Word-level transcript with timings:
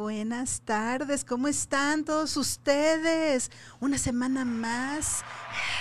Buenas 0.00 0.62
tardes, 0.62 1.26
¿cómo 1.26 1.46
están 1.46 2.06
todos 2.06 2.34
ustedes? 2.38 3.50
Una 3.80 3.98
semana 3.98 4.46
más 4.46 5.22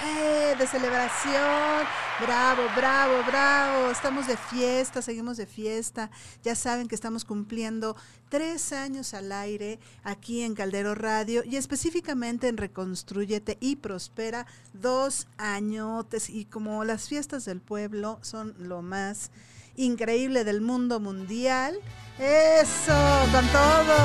¡eh! 0.04 0.56
de 0.60 0.68
celebración. 0.68 1.88
Bravo, 2.20 2.64
bravo, 2.76 3.24
bravo. 3.26 3.90
Estamos 3.90 4.28
de 4.28 4.36
fiesta, 4.36 5.02
seguimos 5.02 5.38
de 5.38 5.46
fiesta. 5.46 6.12
Ya 6.44 6.54
saben 6.56 6.90
que 6.90 6.96
estamos 6.96 7.24
cumpliendo 7.24 7.96
tres 8.28 8.74
años 8.74 9.14
al 9.14 9.32
aire 9.32 9.80
aquí 10.04 10.42
en 10.42 10.54
Caldero 10.54 10.96
Radio 10.96 11.42
y 11.46 11.56
específicamente 11.56 12.50
en 12.50 12.58
Reconstruyete 12.58 13.58
y 13.62 13.78
Prospera, 13.78 14.46
dos 14.74 15.28
añotes. 15.38 16.30
Y 16.30 16.44
como 16.44 16.84
las 16.84 17.08
fiestas 17.08 17.46
del 17.46 17.62
pueblo 17.62 18.20
son 18.22 18.54
lo 18.60 18.82
más 18.82 19.32
increíble 19.80 20.44
del 20.44 20.62
mundo 20.62 21.00
mundial. 21.00 21.80
Eso, 22.20 22.94
con 23.32 23.48
todo. 23.48 23.96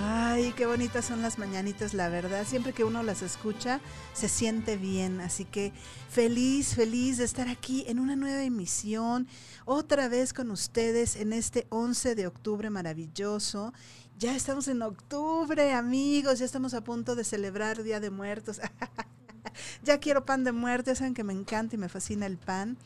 Ay, 0.00 0.54
qué 0.56 0.64
bonitas 0.64 1.04
son 1.04 1.20
las 1.20 1.38
mañanitas, 1.38 1.92
la 1.92 2.08
verdad. 2.08 2.46
Siempre 2.46 2.72
que 2.72 2.84
uno 2.84 3.02
las 3.02 3.20
escucha, 3.20 3.80
se 4.14 4.28
siente 4.28 4.78
bien. 4.78 5.20
Así 5.20 5.44
que 5.44 5.72
feliz, 6.08 6.74
feliz 6.74 7.18
de 7.18 7.24
estar 7.24 7.48
aquí 7.48 7.84
en 7.88 7.98
una 7.98 8.16
nueva 8.16 8.42
emisión, 8.42 9.28
otra 9.66 10.08
vez 10.08 10.32
con 10.32 10.50
ustedes 10.50 11.16
en 11.16 11.34
este 11.34 11.66
11 11.68 12.14
de 12.14 12.26
octubre 12.26 12.70
maravilloso. 12.70 13.74
Ya 14.18 14.34
estamos 14.34 14.66
en 14.66 14.82
octubre, 14.82 15.72
amigos, 15.72 16.40
ya 16.40 16.44
estamos 16.44 16.74
a 16.74 16.82
punto 16.82 17.14
de 17.14 17.22
celebrar 17.22 17.84
Día 17.84 18.00
de 18.00 18.10
Muertos. 18.10 18.60
ya 19.84 20.00
quiero 20.00 20.24
pan 20.24 20.42
de 20.42 20.50
muerte, 20.50 20.96
saben 20.96 21.14
que 21.14 21.22
me 21.22 21.32
encanta 21.32 21.76
y 21.76 21.78
me 21.78 21.88
fascina 21.88 22.26
el 22.26 22.36
pan. 22.36 22.76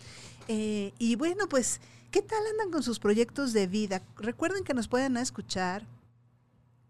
Eh, 0.47 0.93
y 0.99 1.17
bueno, 1.17 1.49
pues, 1.49 1.81
¿qué 2.11 2.21
tal 2.21 2.47
andan 2.51 2.71
con 2.71 2.83
sus 2.83 2.99
proyectos 2.99 3.55
de 3.55 3.67
vida? 3.67 4.03
Recuerden 4.17 4.63
que 4.63 4.75
nos 4.75 4.89
pueden 4.89 5.17
escuchar 5.17 5.87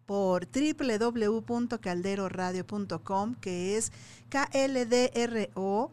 por 0.07 0.49
www.calderoradio.com, 0.49 3.37
que 3.37 3.77
es 3.77 3.93
KLDRO 4.29 5.93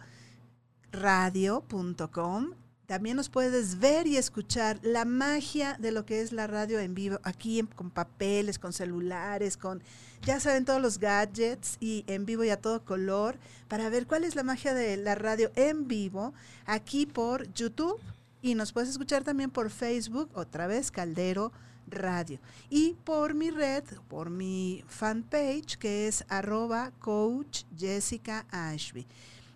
radio.com 0.92 2.54
también 2.90 3.18
nos 3.18 3.30
puedes 3.30 3.78
ver 3.78 4.08
y 4.08 4.18
escuchar 4.18 4.80
la 4.82 5.06
magia 5.06 5.78
de 5.78 5.92
lo 5.92 6.08
que 6.08 6.22
es 6.22 6.32
la 6.32 6.48
radio 6.48 6.80
en 6.80 6.96
vivo, 6.96 7.20
aquí 7.22 7.62
con 7.76 7.92
papeles, 7.92 8.58
con 8.58 8.74
celulares, 8.74 9.58
con, 9.58 9.84
ya 10.24 10.40
saben, 10.40 10.66
todos 10.66 10.82
los 10.82 10.98
gadgets 10.98 11.78
y 11.80 12.04
en 12.08 12.26
vivo 12.26 12.44
y 12.44 12.50
a 12.50 12.60
todo 12.60 12.84
color, 12.84 13.38
para 13.68 13.90
ver 13.90 14.08
cuál 14.08 14.24
es 14.24 14.36
la 14.36 14.42
magia 14.42 14.74
de 14.74 14.98
la 14.98 15.14
radio 15.14 15.52
en 15.54 15.88
vivo, 15.88 16.34
aquí 16.66 17.06
por 17.06 17.54
YouTube. 17.54 18.02
Y 18.42 18.56
nos 18.56 18.74
puedes 18.74 18.90
escuchar 18.90 19.24
también 19.24 19.52
por 19.52 19.70
Facebook, 19.70 20.32
otra 20.34 20.66
vez 20.66 20.90
Caldero 20.90 21.52
Radio. 21.86 22.40
Y 22.72 22.96
por 23.04 23.36
mi 23.36 23.52
red, 23.52 23.84
por 24.08 24.32
mi 24.32 24.84
fanpage, 24.88 25.78
que 25.78 26.08
es 26.08 26.26
arroba 26.28 26.92
coach 26.98 27.66
Jessica 27.78 28.48
Ashby. 28.50 29.06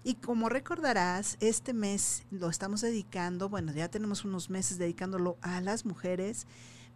Y 0.05 0.15
como 0.15 0.49
recordarás, 0.49 1.37
este 1.39 1.73
mes 1.73 2.23
lo 2.29 2.49
estamos 2.49 2.81
dedicando, 2.81 3.47
bueno, 3.47 3.71
ya 3.71 3.87
tenemos 3.87 4.25
unos 4.25 4.49
meses 4.49 4.77
dedicándolo 4.77 5.37
a 5.41 5.61
las 5.61 5.85
mujeres, 5.85 6.45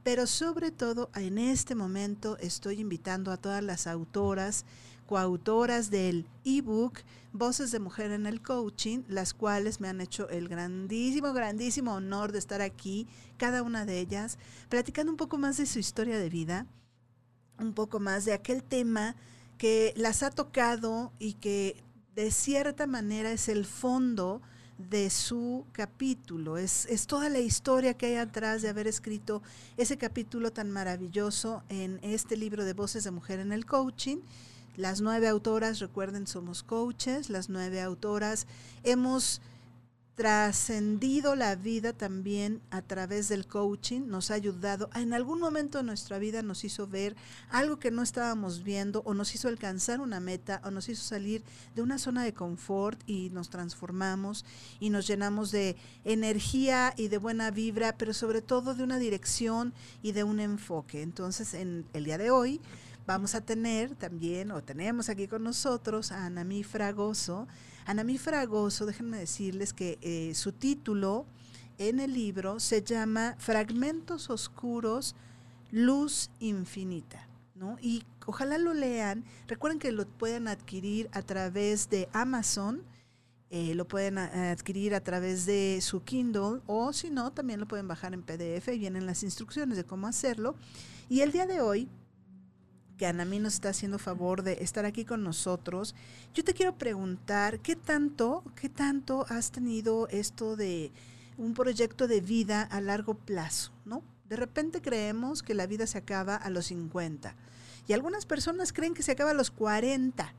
pero 0.04 0.28
sobre 0.28 0.72
todo 0.72 1.10
en 1.16 1.38
este 1.38 1.74
momento 1.74 2.38
estoy 2.40 2.82
invitando 2.82 3.32
a 3.32 3.38
todas 3.38 3.64
las 3.64 3.88
autoras, 3.88 4.66
coautoras 5.06 5.90
del 5.90 6.28
ebook 6.44 7.00
Voces 7.32 7.72
de 7.72 7.80
Mujer 7.80 8.12
en 8.12 8.26
el 8.26 8.42
Coaching, 8.42 9.04
las 9.08 9.34
cuales 9.34 9.80
me 9.80 9.88
han 9.88 10.02
hecho 10.02 10.28
el 10.28 10.50
grandísimo, 10.50 11.32
grandísimo 11.32 11.94
honor 11.94 12.34
de 12.34 12.40
estar 12.40 12.62
aquí, 12.62 13.08
cada 13.38 13.64
una 13.64 13.86
de 13.86 14.00
ellas, 14.02 14.38
platicando 14.68 15.14
un 15.14 15.18
poco 15.18 15.38
más 15.38 15.56
de 15.56 15.66
su 15.66 15.80
historia 15.80 16.20
de 16.20 16.30
vida, 16.30 16.68
un 17.58 17.74
poco 17.74 18.02
más 18.02 18.26
de 18.26 18.34
aquel 18.34 18.64
tema 18.64 19.16
que 19.58 19.94
las 19.96 20.24
ha 20.24 20.30
tocado 20.30 21.14
y 21.20 21.34
que 21.34 21.84
de 22.18 22.32
cierta 22.32 22.88
manera 22.88 23.32
es 23.32 23.48
el 23.48 23.64
fondo 23.64 24.42
de 24.80 25.12
su 25.12 25.68
capítulo, 25.72 26.58
es, 26.58 26.88
es, 26.88 27.06
toda 27.06 27.30
la 27.30 27.38
historia 27.38 27.94
que 27.94 28.08
hay 28.08 28.16
atrás 28.16 28.64
de 28.64 28.70
haber 28.70 28.88
escrito 28.88 29.44
ese 29.78 30.00
capítulo 30.00 30.52
tan 30.52 30.72
maravilloso 30.72 31.62
en 31.70 32.00
este 32.02 32.36
libro 32.36 32.66
de 32.66 32.74
Voces 32.74 33.04
de 33.04 33.12
Mujer 33.12 33.40
en 33.40 33.52
el 33.52 33.68
Coaching. 33.68 34.18
Las 34.78 35.00
nueve 35.00 35.28
autoras, 35.28 35.78
recuerden, 35.78 36.26
somos 36.26 36.64
coaches, 36.64 37.30
las 37.30 37.50
nueve 37.50 37.82
autoras 37.82 38.48
hemos 38.84 39.40
trascendido 40.18 41.36
la 41.36 41.56
vida 41.56 41.94
también 41.94 42.60
a 42.72 42.82
través 42.82 43.30
del 43.30 43.46
coaching, 43.46 44.08
nos 44.08 44.32
ha 44.32 44.34
ayudado, 44.34 44.90
en 44.96 45.14
algún 45.14 45.40
momento 45.40 45.78
de 45.78 45.84
nuestra 45.84 46.18
vida 46.18 46.42
nos 46.42 46.64
hizo 46.64 46.88
ver 46.88 47.16
algo 47.52 47.78
que 47.78 47.92
no 47.92 48.02
estábamos 48.02 48.64
viendo 48.64 49.04
o 49.06 49.14
nos 49.14 49.36
hizo 49.36 49.48
alcanzar 49.48 50.02
una 50.02 50.20
meta 50.20 50.60
o 50.66 50.72
nos 50.72 50.90
hizo 50.90 51.04
salir 51.04 51.44
de 51.76 51.84
una 51.84 52.00
zona 52.00 52.24
de 52.24 52.34
confort 52.34 53.00
y 53.06 53.30
nos 53.30 53.52
transformamos 53.52 54.44
y 54.80 54.90
nos 54.90 55.06
llenamos 55.06 55.52
de 55.52 55.76
energía 56.04 56.96
y 56.98 57.10
de 57.10 57.20
buena 57.20 57.52
vibra, 57.52 57.96
pero 57.96 58.12
sobre 58.12 58.42
todo 58.42 58.74
de 58.74 58.84
una 58.84 58.98
dirección 58.98 59.72
y 60.02 60.14
de 60.14 60.24
un 60.24 60.40
enfoque. 60.40 61.04
Entonces, 61.04 61.54
en 61.54 61.86
el 61.94 62.06
día 62.06 62.18
de 62.18 62.32
hoy 62.32 62.60
vamos 63.06 63.36
a 63.36 63.42
tener 63.42 63.94
también, 63.94 64.50
o 64.50 64.64
tenemos 64.64 65.10
aquí 65.10 65.28
con 65.28 65.44
nosotros 65.44 66.12
a 66.12 66.26
Anami 66.26 66.64
Fragoso, 66.64 67.48
Anamí 67.88 68.18
Fragoso, 68.18 68.86
déjenme 68.86 69.18
decirles 69.18 69.72
que 69.72 69.98
eh, 70.02 70.36
su 70.36 70.52
título 70.52 71.26
en 71.78 72.02
el 72.02 72.14
libro 72.14 72.60
se 72.60 72.84
llama 72.84 73.38
Fragmentos 73.40 74.30
Oscuros, 74.30 75.16
Luz 75.72 76.30
Infinita. 76.42 77.30
¿no? 77.56 77.78
Y 77.82 78.04
ojalá 78.26 78.58
lo 78.58 78.74
lean. 78.74 79.24
Recuerden 79.48 79.80
que 79.80 79.94
lo 79.94 80.06
pueden 80.06 80.50
adquirir 80.50 81.10
a 81.14 81.22
través 81.22 81.90
de 81.90 82.10
Amazon. 82.12 82.84
Eh, 83.52 83.74
lo 83.74 83.88
pueden 83.88 84.18
adquirir 84.18 84.94
a 84.94 85.00
través 85.00 85.46
de 85.46 85.80
su 85.82 86.04
Kindle 86.04 86.60
o 86.66 86.92
si 86.92 87.10
no, 87.10 87.32
también 87.32 87.62
lo 87.62 87.70
pueden 87.70 87.88
bajar 87.88 88.14
en 88.14 88.22
PDF 88.22 88.68
y 88.68 88.80
vienen 88.80 89.06
las 89.06 89.24
instrucciones 89.24 89.78
de 89.78 89.86
cómo 89.86 90.08
hacerlo. 90.08 90.56
Y 91.08 91.22
el 91.22 91.32
día 91.32 91.46
de 91.46 91.62
hoy 91.62 91.88
que 92.98 93.06
Anamí 93.06 93.40
nos 93.40 93.54
está 93.56 93.70
haciendo 93.70 94.00
favor 94.00 94.44
de 94.44 94.58
estar 94.62 94.86
aquí 94.86 95.06
con 95.06 95.24
nosotros. 95.24 95.96
Yo 96.34 96.44
te 96.44 96.54
quiero 96.54 96.78
preguntar, 96.78 97.60
¿qué 97.60 97.76
tanto, 97.76 98.44
qué 98.60 98.70
tanto 98.70 99.26
has 99.30 99.52
tenido 99.52 100.08
esto 100.10 100.56
de 100.56 100.92
un 101.38 101.54
proyecto 101.54 102.08
de 102.08 102.22
vida 102.22 102.64
a 102.64 102.82
largo 102.82 103.14
plazo, 103.14 103.72
¿no? 103.86 104.04
De 104.28 104.36
repente 104.36 104.82
creemos 104.82 105.44
que 105.44 105.54
la 105.54 105.68
vida 105.68 105.88
se 105.88 106.00
acaba 106.00 106.36
a 106.36 106.50
los 106.50 106.66
50 106.66 107.36
y 107.88 107.94
algunas 107.94 108.26
personas 108.26 108.74
creen 108.74 108.94
que 108.94 109.04
se 109.04 109.14
acaba 109.14 109.32
a 109.32 109.36
los 109.36 109.50
40. 109.50 110.34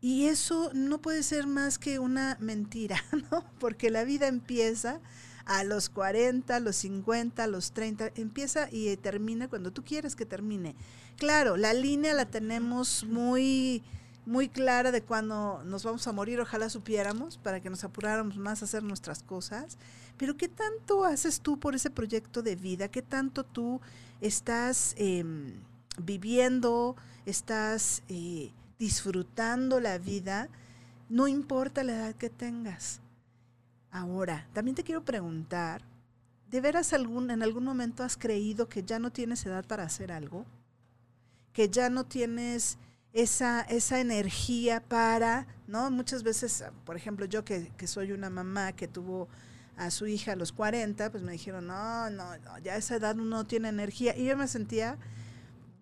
Y 0.00 0.26
eso 0.26 0.70
no 0.74 1.00
puede 1.00 1.22
ser 1.22 1.46
más 1.46 1.78
que 1.78 1.98
una 1.98 2.36
mentira, 2.40 3.04
¿no? 3.30 3.44
Porque 3.60 3.90
la 3.90 4.04
vida 4.04 4.26
empieza 4.26 5.00
a 5.44 5.64
los 5.64 5.88
40, 5.88 6.56
a 6.56 6.60
los 6.60 6.76
50, 6.76 7.44
a 7.44 7.46
los 7.46 7.72
30, 7.72 8.12
empieza 8.16 8.68
y 8.70 8.96
termina 8.96 9.48
cuando 9.48 9.72
tú 9.72 9.84
quieres 9.84 10.16
que 10.16 10.26
termine. 10.26 10.74
Claro, 11.16 11.56
la 11.56 11.74
línea 11.74 12.14
la 12.14 12.26
tenemos 12.26 13.04
muy 13.04 13.82
muy 14.24 14.48
clara 14.48 14.92
de 14.92 15.02
cuando 15.02 15.62
nos 15.64 15.84
vamos 15.84 16.06
a 16.06 16.12
morir, 16.12 16.40
ojalá 16.40 16.68
supiéramos, 16.68 17.38
para 17.38 17.60
que 17.60 17.70
nos 17.70 17.82
apuráramos 17.84 18.36
más 18.36 18.62
a 18.62 18.66
hacer 18.66 18.82
nuestras 18.82 19.22
cosas. 19.22 19.78
Pero 20.16 20.36
¿qué 20.36 20.48
tanto 20.48 21.04
haces 21.04 21.40
tú 21.40 21.58
por 21.58 21.74
ese 21.74 21.90
proyecto 21.90 22.42
de 22.42 22.54
vida? 22.54 22.88
¿Qué 22.88 23.02
tanto 23.02 23.44
tú 23.44 23.80
estás 24.20 24.94
em, 24.96 25.54
viviendo, 25.98 26.96
estás 27.26 28.02
eh, 28.08 28.52
disfrutando 28.78 29.80
la 29.80 29.98
vida? 29.98 30.48
No 31.08 31.26
importa 31.26 31.82
la 31.82 31.94
edad 31.94 32.14
que 32.14 32.30
tengas. 32.30 33.01
Ahora, 33.92 34.48
también 34.54 34.74
te 34.74 34.84
quiero 34.84 35.04
preguntar, 35.04 35.82
¿de 36.50 36.62
veras 36.62 36.94
en 36.94 37.42
algún 37.42 37.64
momento 37.64 38.02
has 38.02 38.16
creído 38.16 38.66
que 38.66 38.82
ya 38.82 38.98
no 38.98 39.12
tienes 39.12 39.44
edad 39.44 39.66
para 39.66 39.84
hacer 39.84 40.10
algo? 40.12 40.46
¿Que 41.52 41.68
ya 41.68 41.90
no 41.90 42.04
tienes 42.04 42.78
esa, 43.12 43.60
esa 43.60 44.00
energía 44.00 44.80
para, 44.80 45.46
¿no? 45.66 45.90
Muchas 45.90 46.22
veces, 46.22 46.64
por 46.86 46.96
ejemplo, 46.96 47.26
yo 47.26 47.44
que, 47.44 47.70
que 47.76 47.86
soy 47.86 48.12
una 48.12 48.30
mamá 48.30 48.72
que 48.72 48.88
tuvo 48.88 49.28
a 49.76 49.90
su 49.90 50.06
hija 50.06 50.32
a 50.32 50.36
los 50.36 50.52
40, 50.52 51.10
pues 51.10 51.22
me 51.22 51.32
dijeron, 51.32 51.66
no, 51.66 52.08
no, 52.08 52.38
no, 52.38 52.58
ya 52.60 52.72
a 52.72 52.76
esa 52.76 52.96
edad 52.96 53.18
uno 53.18 53.46
tiene 53.46 53.68
energía. 53.68 54.16
Y 54.16 54.24
yo 54.24 54.38
me 54.38 54.48
sentía 54.48 54.96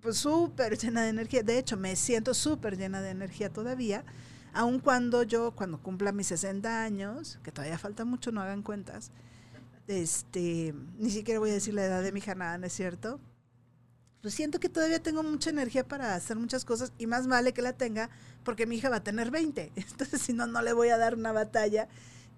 pues 0.00 0.16
súper 0.16 0.76
llena 0.76 1.02
de 1.02 1.10
energía. 1.10 1.44
De 1.44 1.58
hecho, 1.58 1.76
me 1.76 1.94
siento 1.94 2.34
súper 2.34 2.76
llena 2.76 3.00
de 3.02 3.10
energía 3.10 3.52
todavía 3.52 4.04
aun 4.52 4.80
cuando 4.80 5.22
yo, 5.22 5.52
cuando 5.52 5.82
cumpla 5.82 6.12
mis 6.12 6.28
60 6.28 6.82
años, 6.82 7.38
que 7.42 7.52
todavía 7.52 7.78
falta 7.78 8.04
mucho, 8.04 8.32
no 8.32 8.40
hagan 8.40 8.62
cuentas, 8.62 9.10
este, 9.86 10.74
ni 10.98 11.10
siquiera 11.10 11.40
voy 11.40 11.50
a 11.50 11.54
decir 11.54 11.74
la 11.74 11.84
edad 11.84 12.02
de 12.02 12.12
mi 12.12 12.18
hija, 12.18 12.34
nada, 12.34 12.58
¿no 12.58 12.66
es 12.66 12.72
cierto? 12.72 13.20
Pues 14.22 14.34
siento 14.34 14.60
que 14.60 14.68
todavía 14.68 15.02
tengo 15.02 15.22
mucha 15.22 15.50
energía 15.50 15.86
para 15.88 16.14
hacer 16.14 16.36
muchas 16.36 16.64
cosas 16.64 16.92
y 16.98 17.06
más 17.06 17.26
vale 17.26 17.52
que 17.52 17.62
la 17.62 17.72
tenga 17.72 18.10
porque 18.44 18.66
mi 18.66 18.76
hija 18.76 18.90
va 18.90 18.96
a 18.96 19.02
tener 19.02 19.30
20. 19.30 19.72
Entonces, 19.76 20.20
si 20.20 20.32
no, 20.32 20.46
no 20.46 20.60
le 20.62 20.72
voy 20.72 20.90
a 20.90 20.98
dar 20.98 21.14
una 21.14 21.32
batalla 21.32 21.88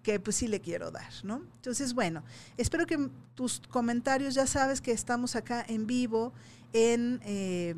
que 0.02 0.18
pues 0.18 0.36
sí 0.36 0.48
le 0.48 0.60
quiero 0.60 0.90
dar, 0.90 1.12
¿no? 1.24 1.42
Entonces, 1.56 1.94
bueno, 1.94 2.24
espero 2.56 2.86
que 2.86 3.08
tus 3.34 3.60
comentarios, 3.60 4.34
ya 4.34 4.46
sabes 4.46 4.80
que 4.80 4.92
estamos 4.92 5.36
acá 5.36 5.64
en 5.66 5.86
vivo 5.86 6.32
en, 6.72 7.20
eh, 7.24 7.74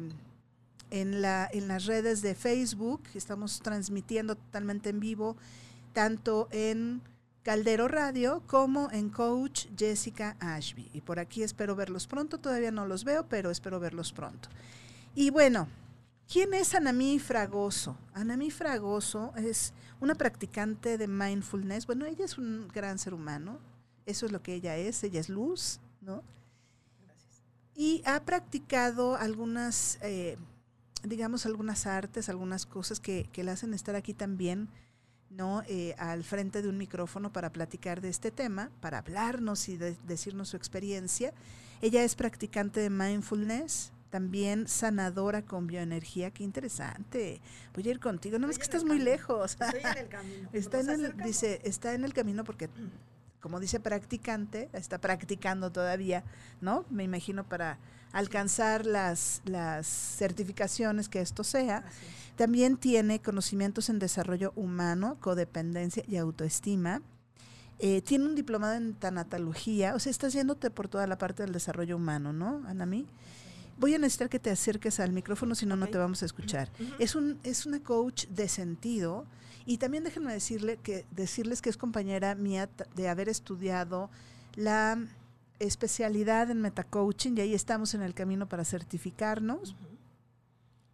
en, 0.94 1.20
la, 1.20 1.48
en 1.52 1.66
las 1.66 1.86
redes 1.86 2.22
de 2.22 2.36
Facebook, 2.36 3.02
estamos 3.14 3.60
transmitiendo 3.60 4.36
totalmente 4.36 4.90
en 4.90 5.00
vivo, 5.00 5.36
tanto 5.92 6.46
en 6.52 7.02
Caldero 7.42 7.88
Radio 7.88 8.44
como 8.46 8.88
en 8.92 9.10
Coach 9.10 9.66
Jessica 9.76 10.36
Ashby. 10.38 10.88
Y 10.92 11.00
por 11.00 11.18
aquí 11.18 11.42
espero 11.42 11.74
verlos 11.74 12.06
pronto, 12.06 12.38
todavía 12.38 12.70
no 12.70 12.86
los 12.86 13.02
veo, 13.02 13.26
pero 13.28 13.50
espero 13.50 13.80
verlos 13.80 14.12
pronto. 14.12 14.48
Y 15.16 15.30
bueno, 15.30 15.66
¿quién 16.32 16.54
es 16.54 16.76
Anamí 16.76 17.18
Fragoso? 17.18 17.98
Anamí 18.12 18.52
Fragoso 18.52 19.32
es 19.36 19.74
una 20.00 20.14
practicante 20.14 20.96
de 20.96 21.08
mindfulness. 21.08 21.86
Bueno, 21.86 22.06
ella 22.06 22.24
es 22.24 22.38
un 22.38 22.68
gran 22.68 23.00
ser 23.00 23.14
humano, 23.14 23.58
eso 24.06 24.26
es 24.26 24.32
lo 24.32 24.44
que 24.44 24.54
ella 24.54 24.76
es, 24.76 25.02
ella 25.02 25.18
es 25.18 25.28
luz, 25.28 25.80
¿no? 26.00 26.22
Y 27.74 28.00
ha 28.06 28.24
practicado 28.24 29.16
algunas, 29.16 29.98
eh, 30.00 30.38
digamos, 31.04 31.46
algunas 31.46 31.86
artes, 31.86 32.28
algunas 32.28 32.66
cosas 32.66 33.00
que, 33.00 33.28
que 33.32 33.44
le 33.44 33.50
hacen 33.50 33.74
estar 33.74 33.94
aquí 33.94 34.14
también, 34.14 34.68
¿no? 35.30 35.62
Eh, 35.66 35.94
al 35.98 36.24
frente 36.24 36.62
de 36.62 36.68
un 36.68 36.78
micrófono 36.78 37.32
para 37.32 37.52
platicar 37.52 38.00
de 38.00 38.08
este 38.08 38.30
tema, 38.30 38.70
para 38.80 38.98
hablarnos 38.98 39.68
y 39.68 39.76
decirnos 39.76 40.48
su 40.48 40.56
experiencia. 40.56 41.32
Ella 41.80 42.04
es 42.04 42.14
practicante 42.14 42.80
de 42.80 42.90
mindfulness, 42.90 43.92
también 44.10 44.68
sanadora 44.68 45.42
con 45.42 45.66
bioenergía, 45.66 46.30
qué 46.30 46.44
interesante. 46.44 47.40
Voy 47.74 47.88
a 47.88 47.90
ir 47.90 48.00
contigo, 48.00 48.38
no 48.38 48.48
es 48.48 48.58
que 48.58 48.64
estás 48.64 48.84
muy 48.84 49.00
lejos. 49.00 49.56
Estoy 49.60 49.80
en 49.80 49.98
el 49.98 50.08
camino. 50.08 50.48
está 50.52 50.80
en 50.80 50.90
el, 50.90 51.16
dice, 51.16 51.60
está 51.64 51.94
en 51.94 52.04
el 52.04 52.14
camino 52.14 52.44
porque 52.44 52.70
como 53.40 53.60
dice 53.60 53.78
practicante, 53.78 54.70
está 54.72 54.98
practicando 54.98 55.70
todavía, 55.70 56.24
¿no? 56.62 56.86
Me 56.88 57.04
imagino 57.04 57.44
para 57.44 57.78
alcanzar 58.14 58.86
las, 58.86 59.42
las 59.44 59.86
certificaciones 59.86 61.08
que 61.08 61.20
esto 61.20 61.44
sea. 61.44 61.84
También 62.36 62.76
tiene 62.76 63.20
conocimientos 63.20 63.90
en 63.90 63.98
desarrollo 63.98 64.52
humano, 64.56 65.18
codependencia 65.20 66.04
y 66.08 66.16
autoestima. 66.16 67.02
Eh, 67.80 68.02
tiene 68.02 68.24
un 68.24 68.36
diplomado 68.36 68.74
en 68.74 68.94
tanatología, 68.94 69.94
o 69.94 69.98
sea, 69.98 70.10
estás 70.10 70.32
yéndote 70.32 70.70
por 70.70 70.88
toda 70.88 71.08
la 71.08 71.18
parte 71.18 71.42
del 71.42 71.52
desarrollo 71.52 71.96
humano, 71.96 72.32
¿no, 72.32 72.62
Anami? 72.68 73.04
Voy 73.78 73.94
a 73.94 73.98
necesitar 73.98 74.28
que 74.28 74.38
te 74.38 74.50
acerques 74.50 75.00
al 75.00 75.10
micrófono, 75.10 75.56
si 75.56 75.66
no, 75.66 75.74
no 75.74 75.88
te 75.88 75.98
vamos 75.98 76.22
a 76.22 76.26
escuchar. 76.26 76.70
es, 77.00 77.16
un, 77.16 77.40
es 77.42 77.66
una 77.66 77.80
coach 77.80 78.26
de 78.28 78.48
sentido 78.48 79.26
y 79.66 79.78
también 79.78 80.04
déjenme 80.04 80.32
decirle 80.32 80.78
que, 80.80 81.04
decirles 81.10 81.60
que 81.60 81.70
es 81.70 81.76
compañera 81.76 82.36
mía 82.36 82.70
de 82.94 83.08
haber 83.08 83.28
estudiado 83.28 84.08
la 84.54 84.96
especialidad 85.58 86.50
en 86.50 86.60
metacoaching 86.60 87.36
y 87.36 87.40
ahí 87.40 87.54
estamos 87.54 87.94
en 87.94 88.02
el 88.02 88.14
camino 88.14 88.48
para 88.48 88.64
certificarnos. 88.64 89.76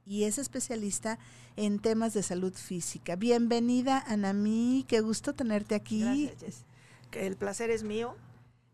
Y 0.05 0.25
es 0.25 0.39
especialista 0.39 1.19
en 1.57 1.79
temas 1.79 2.15
de 2.15 2.23
salud 2.23 2.55
física. 2.55 3.17
Bienvenida, 3.17 4.03
Anami, 4.07 4.85
qué 4.89 5.01
gusto 5.01 5.35
tenerte 5.35 5.75
aquí. 5.75 6.27
Gracias, 6.27 6.65
El 7.13 7.37
placer 7.37 7.71
es 7.71 7.85
mío, 7.85 8.17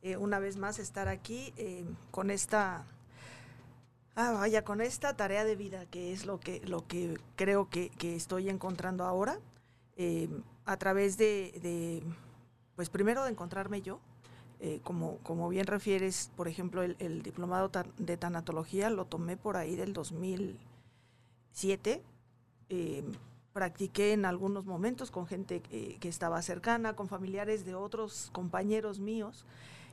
eh, 0.02 0.16
una 0.16 0.38
vez 0.38 0.56
más, 0.56 0.78
estar 0.78 1.08
aquí 1.08 1.52
eh, 1.56 1.84
con 2.10 2.30
esta 2.30 2.86
Ah, 4.18 4.32
vaya, 4.32 4.64
con 4.64 4.80
esta 4.80 5.14
tarea 5.14 5.44
de 5.44 5.56
vida, 5.56 5.84
que 5.84 6.14
es 6.14 6.24
lo 6.24 6.40
que, 6.40 6.62
lo 6.64 6.86
que 6.86 7.18
creo 7.36 7.68
que, 7.68 7.90
que 7.90 8.16
estoy 8.16 8.48
encontrando 8.48 9.04
ahora, 9.04 9.38
eh, 9.96 10.30
a 10.64 10.78
través 10.78 11.18
de, 11.18 12.02
pues 12.76 12.88
primero 12.88 13.24
de 13.24 13.30
encontrarme 13.30 13.82
yo, 13.82 14.00
eh, 14.60 14.80
como, 14.82 15.18
como 15.18 15.48
bien 15.48 15.66
refieres, 15.66 16.30
por 16.36 16.48
ejemplo, 16.48 16.82
el, 16.82 17.22
diplomado 17.22 17.70
de 17.98 18.16
tanatología 18.16 18.90
lo 18.90 19.04
tomé 19.04 19.36
por 19.36 19.56
ahí 19.56 19.76
del 19.76 19.92
2007. 19.92 22.02
Eh, 22.68 23.04
practiqué 23.52 24.12
en 24.12 24.24
algunos 24.24 24.66
momentos 24.66 25.10
con 25.10 25.26
gente 25.26 25.60
que 25.62 26.08
estaba 26.08 26.40
cercana, 26.42 26.94
con 26.94 27.08
familiares 27.08 27.64
de 27.64 27.74
otros 27.74 28.28
compañeros 28.32 29.00
míos. 29.00 29.46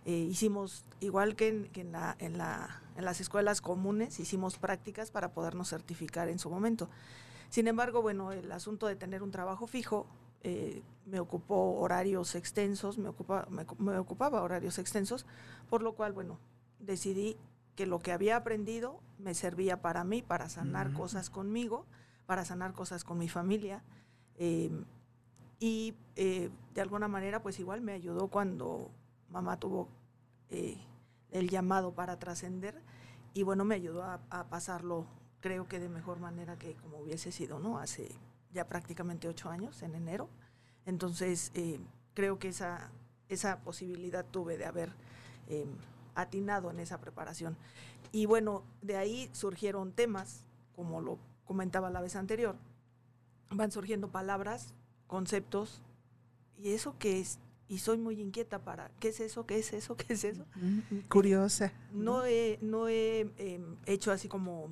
hicimos, 0.06 0.84
igual 1.00 1.36
que, 1.38 1.48
en, 1.48 1.70
en, 1.74 1.94
la, 1.94 2.18
en, 2.20 2.38
la, 2.38 2.82
en 2.98 3.06
las 3.06 3.22
escuelas 3.22 3.62
comunes, 3.62 4.20
hicimos 4.20 4.58
prácticas 4.58 5.12
para 5.12 5.32
podernos 5.32 5.70
certificar 5.70 6.28
en 6.28 6.40
su 6.40 6.50
momento. 6.50 6.90
Sin 7.50 7.68
embargo, 7.68 8.02
bueno, 8.02 8.34
el 8.34 8.52
asunto 8.52 8.88
de 8.88 8.98
tener 8.98 9.24
un 9.24 9.32
trabajo 9.32 9.66
fijo 9.68 10.08
eh, 10.44 10.84
me 11.06 11.20
ocupó 11.20 11.80
horarios 11.80 12.36
extensos, 12.36 12.98
me, 12.98 13.10
ocupa, 13.10 13.48
me, 13.50 13.98
ocupaba 13.98 14.42
horarios 14.42 14.78
extensos, 14.78 15.26
por 15.70 15.82
lo 15.82 15.96
cual, 15.96 16.14
bueno, 16.14 16.40
decidí 16.80 17.38
que 17.76 17.86
lo 17.86 18.00
que 18.00 18.12
había 18.12 18.38
aprendido 18.38 19.00
me 19.18 19.34
servía 19.34 19.82
para 19.82 20.04
mí, 20.04 20.22
para 20.22 20.50
sanar 20.50 20.94
cosas 20.94 21.30
conmigo, 21.30 21.86
para 22.26 22.46
sanar 22.46 22.74
cosas 22.74 23.04
con 23.04 23.18
mi 23.18 23.28
familia. 23.28 23.84
Em, 24.38 24.86
y 25.60 25.96
eh, 26.16 26.50
de 26.74 26.82
alguna 26.82 27.08
manera, 27.08 27.42
pues 27.42 27.60
igual 27.60 27.82
me 27.82 27.94
ayudó 27.94 28.28
cuando 28.28 28.92
mamá 29.30 29.60
tuvo 29.60 29.88
eh, 30.50 30.78
el 31.32 31.50
llamado 31.50 31.94
para 31.94 32.20
trascender 32.20 32.82
y 33.34 33.44
bueno, 33.44 33.66
me 33.66 33.76
ayudó 33.76 34.04
a, 34.04 34.20
a 34.30 34.50
pasarlo 34.50 35.08
creo 35.44 35.68
que 35.68 35.78
de 35.78 35.90
mejor 35.90 36.20
manera 36.20 36.58
que 36.58 36.74
como 36.76 37.00
hubiese 37.00 37.32
sido, 37.34 37.60
¿no? 37.60 37.78
Hace 37.78 38.16
ya 38.54 38.68
prácticamente 38.68 39.28
ocho 39.28 39.50
años, 39.50 39.82
en 39.82 39.96
enero. 39.96 40.30
Entonces, 40.86 41.52
eh, 41.56 41.80
creo 42.14 42.40
que 42.40 42.50
esa, 42.50 42.92
esa 43.30 43.60
posibilidad 43.60 44.26
tuve 44.26 44.58
de 44.58 44.66
haber 44.66 44.92
em, 45.48 45.68
atinado 46.16 46.70
en 46.72 46.80
esa 46.80 47.00
preparación. 47.00 47.58
Y 48.12 48.26
bueno, 48.26 48.64
de 48.82 48.98
ahí 48.98 49.30
surgieron 49.34 49.92
temas, 49.92 50.46
como 50.76 51.02
lo 51.02 51.18
comentaba 51.46 51.90
la 51.90 52.02
vez 52.02 52.16
anterior, 52.16 52.56
van 53.50 53.72
surgiendo 53.72 54.10
palabras, 54.10 54.74
conceptos, 55.08 55.82
y 56.58 56.74
eso 56.74 56.96
que 56.98 57.20
es, 57.20 57.40
y 57.68 57.80
soy 57.80 57.98
muy 57.98 58.22
inquieta 58.22 58.60
para, 58.60 58.92
¿qué 59.00 59.10
es 59.10 59.20
eso? 59.20 59.46
¿Qué 59.46 59.58
es 59.58 59.74
eso? 59.74 59.98
¿Qué 59.98 60.14
es 60.14 60.24
eso? 60.24 60.46
Curiosa. 61.10 61.74
No 61.92 62.26
he, 62.26 62.60
no 62.62 62.88
he 62.88 63.32
em, 63.38 63.78
hecho 63.86 64.12
así 64.12 64.28
como 64.28 64.70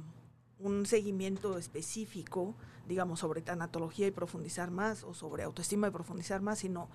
un 0.62 0.86
seguimiento 0.86 1.58
específico, 1.58 2.56
digamos, 2.88 3.20
sobre 3.20 3.41
tanatología 3.41 4.08
y 4.08 4.12
profundizar 4.12 4.72
más, 4.72 5.03
o 5.03 5.13
sobre 5.13 5.44
autoestima 5.44 5.88
y 5.88 5.91
profundizar 5.91 6.41
más, 6.41 6.60
sino 6.60 6.89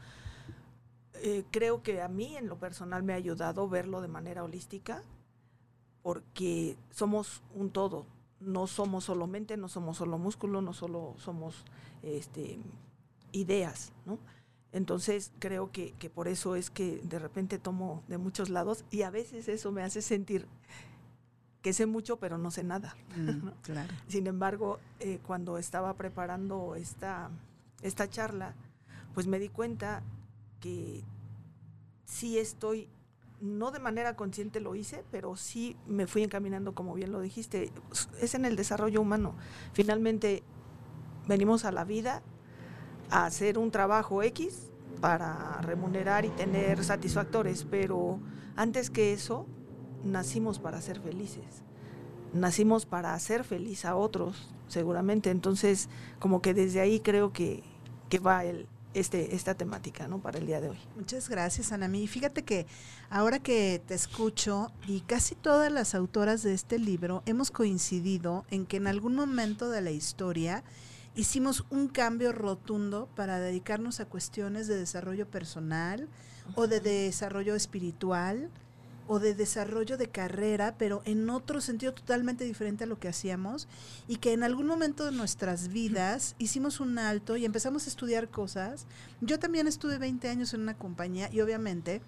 eh, 1.23 1.45
creo 1.51 1.83
que 1.83 2.03
a 2.03 2.09
mí 2.09 2.37
en 2.37 2.49
lo 2.49 2.59
personal 2.59 3.03
me 3.03 3.13
ha 3.13 3.17
ayudado 3.17 3.69
verlo 3.69 4.01
de 4.01 4.09
manera 4.09 4.45
holística, 4.45 5.03
porque 6.03 6.77
somos 6.91 7.43
un 7.55 7.71
todo, 7.71 8.07
no 8.41 8.67
somos 8.67 9.05
solo 9.05 9.27
mente, 9.27 9.57
no 9.57 9.69
somos 9.69 9.97
solo 9.97 10.19
músculo, 10.19 10.61
no 10.63 10.73
solo 10.73 11.15
somos 11.19 11.65
este, 12.03 12.59
ideas, 13.33 13.93
¿no? 14.05 14.19
Entonces 14.73 15.33
creo 15.39 15.73
que, 15.73 15.93
que 15.93 16.11
por 16.11 16.29
eso 16.29 16.55
es 16.55 16.71
que 16.71 17.01
de 17.03 17.19
repente 17.19 17.59
tomo 17.59 18.03
de 18.09 18.19
muchos 18.19 18.51
lados 18.51 18.85
y 18.91 19.03
a 19.03 19.11
veces 19.11 19.49
eso 19.49 19.73
me 19.73 19.83
hace 19.83 20.03
sentir 20.03 20.47
que 21.67 21.73
sé 21.73 21.85
mucho, 21.85 22.19
pero 22.19 22.39
no 22.39 22.53
sé 22.53 22.63
nada. 22.63 22.95
Mm, 23.17 23.49
Sin 24.07 24.29
embargo, 24.29 24.79
eh, 25.01 25.19
cuando 25.27 25.59
estaba 25.59 25.95
preparando 25.95 26.77
esta, 26.77 27.29
esta 27.83 28.09
charla, 28.09 28.55
pues 29.15 29.27
me 29.27 29.41
di 29.41 29.49
cuenta 29.49 30.05
que 30.61 31.03
sí 32.05 32.39
estoy, 32.39 32.89
no 33.41 33.73
de 33.73 33.81
manera 33.81 34.15
consciente 34.15 34.61
lo 34.61 34.77
hice, 34.77 35.03
pero 35.11 35.35
sí 35.35 35.77
me 35.89 36.07
fui 36.07 36.23
encaminando, 36.23 36.73
como 36.73 36.95
bien 36.95 37.11
lo 37.11 37.21
dijiste, 37.21 37.73
es 38.21 38.37
en 38.37 38.45
el 38.45 38.55
desarrollo 38.55 39.01
humano. 39.01 39.35
Finalmente, 39.73 40.45
venimos 41.27 41.65
a 41.65 41.73
la 41.73 41.83
vida 41.83 42.23
a 43.11 43.27
hacer 43.27 43.59
un 43.59 43.73
trabajo 43.73 44.23
X 44.23 44.69
para 45.01 45.61
remunerar 45.63 46.25
y 46.27 46.29
tener 46.29 46.85
satisfactores, 46.85 47.65
pero 47.69 48.21
antes 48.55 48.89
que 48.89 49.13
eso, 49.13 49.49
nacimos 50.07 50.59
para 50.59 50.81
ser 50.81 51.01
felices. 51.01 51.45
Nacimos 52.33 52.87
para 52.87 53.15
hacer 53.15 53.45
feliz 53.45 53.85
a 53.85 53.97
otros, 53.97 54.49
seguramente. 54.69 55.31
Entonces, 55.31 55.89
como 56.19 56.43
que 56.43 56.55
desde 56.55 56.81
ahí 56.81 57.01
creo 57.01 57.33
que, 57.33 57.63
que 58.09 58.19
va 58.19 58.45
el, 58.45 58.69
este, 58.97 59.35
esta 59.35 59.55
temática 59.55 60.09
¿no? 60.09 60.21
para 60.21 60.39
el 60.39 60.47
día 60.47 60.61
de 60.61 60.71
hoy. 60.71 60.79
Muchas 60.97 61.29
gracias, 61.29 61.71
Anami. 61.71 62.07
Fíjate 62.07 62.45
que 62.45 62.67
ahora 63.11 63.39
que 63.39 63.83
te 63.87 63.95
escucho 63.95 64.73
y 64.87 65.03
casi 65.03 65.35
todas 65.35 65.71
las 65.71 65.95
autoras 65.95 66.43
de 66.43 66.55
este 66.55 66.79
libro 66.79 67.23
hemos 67.27 67.51
coincidido 67.51 68.47
en 68.51 68.65
que 68.65 68.79
en 68.79 68.87
algún 68.87 69.15
momento 69.15 69.69
de 69.69 69.83
la 69.83 69.91
historia 69.91 70.65
hicimos 71.15 71.67
un 71.69 71.89
cambio 71.89 72.33
rotundo 72.33 73.09
para 73.15 73.39
dedicarnos 73.39 74.01
a 74.01 74.07
cuestiones 74.07 74.67
de 74.67 74.79
desarrollo 74.79 75.29
personal 75.29 76.09
o 76.55 76.67
de 76.67 76.81
desarrollo 76.81 77.55
espiritual 77.55 78.51
o 79.09 79.19
de 79.19 79.35
desarrollo 79.35 79.97
de 79.97 80.09
carrera, 80.09 80.75
pero 80.79 81.03
en 81.05 81.29
otro 81.31 81.61
sentido 81.61 81.95
totalmente 81.95 82.45
diferente 82.45 82.85
a 82.85 82.87
lo 82.87 82.99
que 82.99 83.09
hacíamos 83.09 83.69
y 84.09 84.17
que 84.17 84.33
en 84.33 84.43
algún 84.43 84.67
momento 84.67 85.05
de 85.05 85.13
nuestras 85.13 85.69
vidas 85.69 86.35
hicimos 86.39 86.81
un 86.81 86.99
alto 86.99 87.37
y 87.37 87.45
empezamos 87.45 87.87
a 87.87 87.91
estudiar 87.91 88.29
cosas. 88.29 88.87
Yo 89.21 89.39
también 89.39 89.67
estuve 89.67 89.99
20 89.99 90.29
años 90.29 90.55
en 90.55 90.61
una 90.61 90.77
compañía 90.77 91.29
y 91.33 91.41
obviamente 91.41 92.03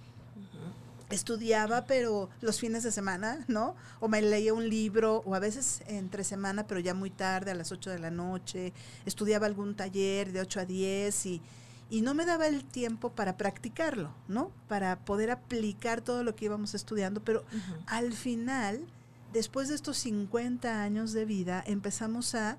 estudiaba, 1.10 1.86
pero 1.86 2.28
los 2.40 2.60
fines 2.60 2.82
de 2.82 2.92
semana, 2.92 3.44
¿no? 3.48 3.74
O 4.00 4.08
me 4.08 4.20
leía 4.20 4.52
un 4.52 4.68
libro, 4.68 5.22
o 5.24 5.34
a 5.34 5.38
veces 5.38 5.82
entre 5.86 6.22
semana, 6.24 6.66
pero 6.66 6.80
ya 6.80 6.94
muy 6.94 7.10
tarde, 7.10 7.50
a 7.50 7.54
las 7.54 7.72
8 7.72 7.90
de 7.90 7.98
la 7.98 8.10
noche, 8.10 8.72
estudiaba 9.06 9.46
algún 9.46 9.74
taller 9.74 10.32
de 10.32 10.40
8 10.40 10.60
a 10.60 10.64
10 10.66 11.26
y, 11.26 11.42
y 11.90 12.02
no 12.02 12.14
me 12.14 12.26
daba 12.26 12.46
el 12.46 12.64
tiempo 12.64 13.10
para 13.10 13.36
practicarlo, 13.36 14.14
¿no? 14.28 14.50
Para 14.68 14.98
poder 15.00 15.30
aplicar 15.30 16.00
todo 16.00 16.22
lo 16.22 16.36
que 16.36 16.46
íbamos 16.46 16.74
estudiando, 16.74 17.22
pero 17.22 17.44
al 17.86 18.12
final, 18.12 18.86
después 19.32 19.68
de 19.68 19.74
estos 19.74 19.96
50 19.98 20.82
años 20.82 21.12
de 21.12 21.24
vida, 21.24 21.62
empezamos 21.66 22.34
a 22.34 22.58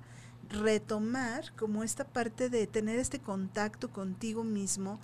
retomar 0.50 1.54
como 1.56 1.84
esta 1.84 2.06
parte 2.06 2.50
de 2.50 2.66
tener 2.66 2.98
este 2.98 3.20
contacto 3.20 3.92
contigo 3.92 4.44
mismo 4.44 5.00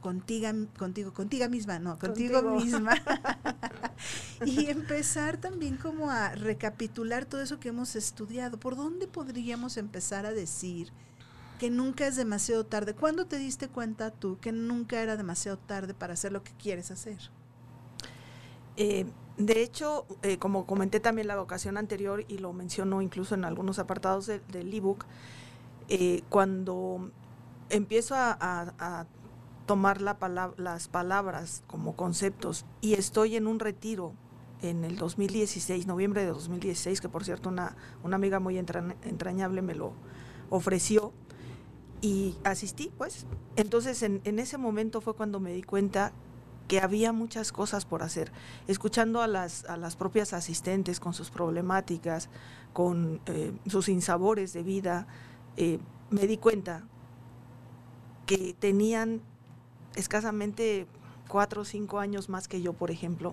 contigo, 0.00 0.48
contigo, 0.78 1.12
contigo 1.12 1.48
misma, 1.48 1.78
no, 1.78 1.98
contigo, 1.98 2.42
misma. 2.42 2.94
y 4.44 4.66
empezar 4.66 5.38
también 5.38 5.76
como 5.76 6.10
a 6.10 6.34
recapitular 6.34 7.24
todo 7.26 7.42
eso 7.42 7.58
que 7.60 7.70
hemos 7.70 7.96
estudiado. 7.96 8.58
¿Por 8.58 8.76
dónde 8.76 9.06
podríamos 9.06 9.76
empezar 9.76 10.26
a 10.26 10.32
decir 10.32 10.92
que 11.58 11.70
nunca 11.70 12.06
es 12.06 12.16
demasiado 12.16 12.64
tarde? 12.64 12.94
¿Cuándo 12.94 13.26
te 13.26 13.36
diste 13.36 13.68
cuenta 13.68 14.10
tú 14.10 14.38
que 14.40 14.52
nunca 14.52 15.02
era 15.02 15.16
demasiado 15.16 15.58
tarde 15.58 15.94
para 15.94 16.14
hacer 16.14 16.32
lo 16.32 16.42
que 16.42 16.52
quieres 16.52 16.90
hacer? 16.90 17.18
Eh, 18.76 19.06
de 19.36 19.62
hecho, 19.62 20.06
eh, 20.22 20.38
como 20.38 20.66
comenté 20.66 21.00
también 21.00 21.26
la 21.26 21.40
ocasión 21.40 21.76
anterior 21.76 22.24
y 22.28 22.38
lo 22.38 22.52
mencionó 22.52 23.02
incluso 23.02 23.34
en 23.34 23.44
algunos 23.44 23.78
apartados 23.78 24.26
del 24.26 24.72
ebook, 24.72 25.04
eh, 25.88 26.22
cuando 26.28 27.10
empiezo 27.70 28.14
a 28.16 29.06
tomar 29.66 30.00
la 30.00 30.16
las 30.56 30.88
palabras 30.88 31.62
como 31.66 31.94
conceptos 31.94 32.64
y 32.80 32.94
estoy 32.94 33.36
en 33.36 33.46
un 33.46 33.60
retiro 33.60 34.14
en 34.62 34.84
el 34.84 34.96
2016, 34.96 35.86
noviembre 35.86 36.22
de 36.22 36.28
2016, 36.28 37.00
que 37.00 37.08
por 37.08 37.24
cierto 37.24 37.48
una, 37.48 37.76
una 38.02 38.16
amiga 38.16 38.40
muy 38.40 38.58
entrañable 38.58 39.62
me 39.62 39.74
lo 39.74 39.92
ofreció 40.50 41.12
y 42.00 42.36
asistí, 42.44 42.90
pues. 42.96 43.26
Entonces 43.56 44.02
en, 44.02 44.20
ese 44.38 44.58
momento 44.58 45.00
fue 45.00 45.14
cuando 45.14 45.40
me 45.40 45.52
di 45.52 45.62
cuenta 45.62 46.12
que 46.68 46.80
había 46.80 47.12
muchas 47.12 47.50
cosas 47.50 47.86
por 47.86 48.02
hacer. 48.02 48.30
Escuchando 48.66 49.22
a 49.22 49.26
las, 49.26 49.64
a 49.64 49.76
las 49.76 49.96
propias 49.96 50.32
asistentes 50.32 51.00
con 51.00 51.14
sus 51.14 51.30
problemáticas, 51.30 52.28
con 52.72 53.20
eh, 53.26 53.52
sus 53.66 53.88
insabores 53.88 54.52
de 54.52 54.62
vida, 54.62 55.06
eh, 55.56 55.78
me 56.10 56.26
di 56.26 56.36
cuenta 56.36 56.84
que 58.26 58.54
tenían 58.58 59.22
escasamente 59.96 60.86
cuatro 61.28 61.62
o 61.62 61.64
cinco 61.64 61.98
años 61.98 62.28
más 62.28 62.48
que 62.48 62.60
yo, 62.60 62.72
por 62.72 62.90
ejemplo, 62.90 63.32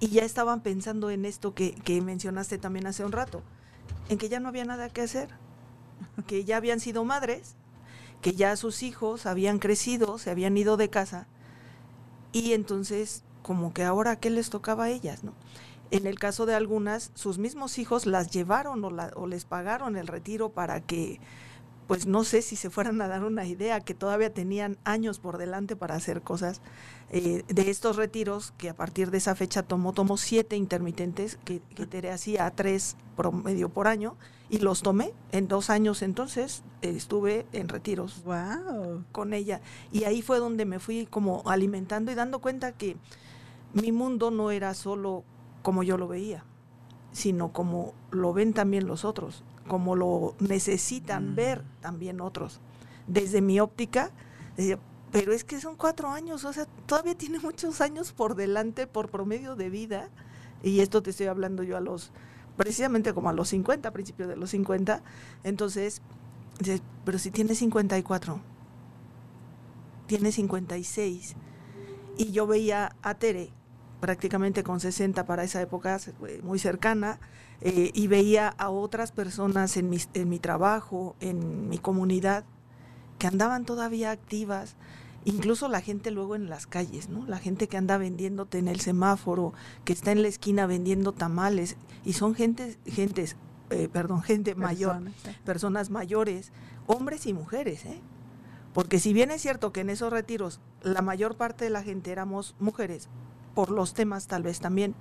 y 0.00 0.08
ya 0.08 0.24
estaban 0.24 0.62
pensando 0.62 1.10
en 1.10 1.24
esto 1.24 1.54
que, 1.54 2.02
mencionaste 2.04 2.58
también 2.58 2.86
hace 2.86 3.04
un 3.04 3.12
rato, 3.12 3.42
en 4.08 4.18
que 4.18 4.28
ya 4.28 4.40
no 4.40 4.48
había 4.48 4.64
nada 4.64 4.88
que 4.88 5.00
hacer, 5.00 5.28
que 6.26 6.44
ya 6.44 6.56
habían 6.56 6.80
sido 6.80 7.04
madres, 7.04 7.54
que 8.22 8.32
ya 8.32 8.56
sus 8.56 8.82
hijos 8.82 9.26
habían 9.26 9.58
crecido, 9.58 10.16
se 10.16 10.30
habían 10.30 10.56
ido 10.56 10.78
de 10.78 10.88
casa, 10.88 11.26
y 12.32 12.52
entonces 12.54 13.24
como 13.42 13.74
que 13.74 13.84
ahora 13.84 14.16
qué 14.16 14.30
les 14.30 14.48
tocaba 14.48 14.84
a 14.84 14.90
ellas, 14.90 15.24
¿no? 15.24 15.34
En 15.90 16.06
el 16.06 16.18
caso 16.18 16.46
de 16.46 16.54
algunas, 16.54 17.10
sus 17.14 17.36
mismos 17.36 17.78
hijos 17.78 18.06
las 18.06 18.30
llevaron 18.30 18.82
o, 18.82 18.90
o 19.16 19.26
les 19.26 19.44
pagaron 19.44 19.98
el 19.98 20.06
retiro 20.06 20.48
para 20.48 20.80
que 20.80 21.20
pues 21.86 22.06
no 22.06 22.24
sé 22.24 22.40
si 22.40 22.56
se 22.56 22.70
fueran 22.70 23.02
a 23.02 23.08
dar 23.08 23.24
una 23.24 23.44
idea 23.44 23.80
que 23.80 23.92
todavía 23.92 24.32
tenían 24.32 24.78
años 24.84 25.18
por 25.18 25.36
delante 25.36 25.76
para 25.76 25.96
hacer 25.96 26.22
cosas 26.22 26.62
eh, 27.12 27.44
de 27.46 27.70
estos 27.70 27.96
retiros 27.96 28.52
que 28.58 28.68
a 28.68 28.74
partir 28.74 29.10
de 29.10 29.18
esa 29.18 29.34
fecha 29.34 29.62
tomó 29.62 29.92
tomó 29.92 30.16
siete 30.16 30.56
intermitentes 30.56 31.38
que, 31.44 31.60
que 31.74 31.86
Tere 31.86 32.10
hacía 32.10 32.50
tres 32.50 32.96
promedio 33.16 33.68
por 33.68 33.86
año 33.86 34.16
y 34.50 34.58
los 34.58 34.82
tomé 34.82 35.12
en 35.30 35.46
dos 35.46 35.70
años 35.70 36.02
entonces 36.02 36.62
estuve 36.80 37.46
en 37.52 37.68
retiros 37.68 38.24
con 39.12 39.34
ella 39.34 39.60
y 39.92 40.04
ahí 40.04 40.22
fue 40.22 40.38
donde 40.38 40.64
me 40.64 40.78
fui 40.78 41.06
como 41.06 41.42
alimentando 41.46 42.10
y 42.10 42.14
dando 42.14 42.40
cuenta 42.40 42.72
que 42.72 42.96
mi 43.74 43.92
mundo 43.92 44.30
no 44.30 44.50
era 44.50 44.74
solo 44.74 45.24
como 45.62 45.82
yo 45.82 45.98
lo 45.98 46.08
veía 46.08 46.44
sino 47.12 47.52
como 47.52 47.94
lo 48.10 48.32
ven 48.32 48.52
también 48.52 48.86
los 48.86 49.04
otros 49.04 49.44
como 49.66 49.96
lo 49.96 50.34
necesitan 50.38 51.32
mm. 51.32 51.34
ver 51.34 51.62
también 51.80 52.20
otros. 52.20 52.60
Desde 53.06 53.40
mi 53.40 53.60
óptica, 53.60 54.10
pero 55.12 55.32
es 55.32 55.44
que 55.44 55.60
son 55.60 55.76
cuatro 55.76 56.08
años, 56.08 56.44
o 56.44 56.52
sea, 56.52 56.64
todavía 56.86 57.14
tiene 57.14 57.38
muchos 57.38 57.82
años 57.82 58.12
por 58.12 58.34
delante 58.34 58.86
por 58.86 59.10
promedio 59.10 59.54
de 59.54 59.68
vida, 59.68 60.08
y 60.62 60.80
esto 60.80 61.02
te 61.02 61.10
estoy 61.10 61.26
hablando 61.26 61.62
yo 61.62 61.76
a 61.76 61.80
los, 61.80 62.12
precisamente 62.56 63.12
como 63.12 63.28
a 63.28 63.34
los 63.34 63.50
50, 63.50 63.88
a 63.88 63.92
principios 63.92 64.28
de 64.28 64.36
los 64.36 64.50
50, 64.50 65.02
entonces, 65.44 66.00
pero 67.04 67.18
si 67.18 67.30
tiene 67.30 67.54
54, 67.54 68.40
tiene 70.06 70.32
56, 70.32 71.36
y 72.16 72.32
yo 72.32 72.46
veía 72.46 72.96
a 73.02 73.14
Tere 73.14 73.52
prácticamente 74.00 74.64
con 74.64 74.80
60 74.80 75.26
para 75.26 75.44
esa 75.44 75.60
época, 75.60 76.00
muy 76.42 76.58
cercana, 76.58 77.20
eh, 77.60 77.90
y 77.94 78.08
veía 78.08 78.48
a 78.48 78.70
otras 78.70 79.12
personas 79.12 79.76
en 79.76 79.90
mi, 79.90 79.98
en 80.14 80.28
mi 80.28 80.40
trabajo, 80.40 81.14
en 81.20 81.68
mi 81.68 81.78
comunidad, 81.78 82.44
que 83.18 83.28
andaban 83.28 83.64
todavía 83.64 84.10
activas, 84.10 84.74
incluso 85.24 85.68
la 85.68 85.80
gente 85.80 86.10
luego 86.10 86.34
en 86.34 86.48
las 86.48 86.66
calles, 86.66 87.08
¿no? 87.08 87.26
La 87.26 87.38
gente 87.38 87.68
que 87.68 87.76
anda 87.76 87.98
vendiéndote 87.98 88.58
en 88.58 88.68
el 88.68 88.80
semáforo, 88.80 89.52
que 89.84 89.92
está 89.92 90.12
en 90.12 90.22
la 90.22 90.28
esquina 90.28 90.66
vendiendo 90.66 91.12
tamales, 91.12 91.76
y 92.04 92.14
son 92.14 92.34
gente, 92.34 92.78
gentes, 92.86 93.36
eh, 93.70 93.88
perdón, 93.92 94.22
gente 94.22 94.54
mayor, 94.54 95.02
personas 95.44 95.90
mayores, 95.90 96.52
hombres 96.86 97.26
y 97.26 97.32
mujeres, 97.32 97.84
¿eh? 97.84 98.00
Porque 98.72 98.98
si 98.98 99.12
bien 99.12 99.30
es 99.30 99.42
cierto 99.42 99.72
que 99.72 99.80
en 99.80 99.90
esos 99.90 100.10
retiros 100.10 100.60
la 100.82 101.02
mayor 101.02 101.36
parte 101.36 101.64
de 101.64 101.70
la 101.70 101.82
gente 101.82 102.10
éramos 102.10 102.54
mujeres, 102.58 103.08
por 103.54 103.70
los 103.70 103.92
temas 103.92 104.26
tal 104.26 104.42
vez 104.42 104.60
también, 104.60 104.94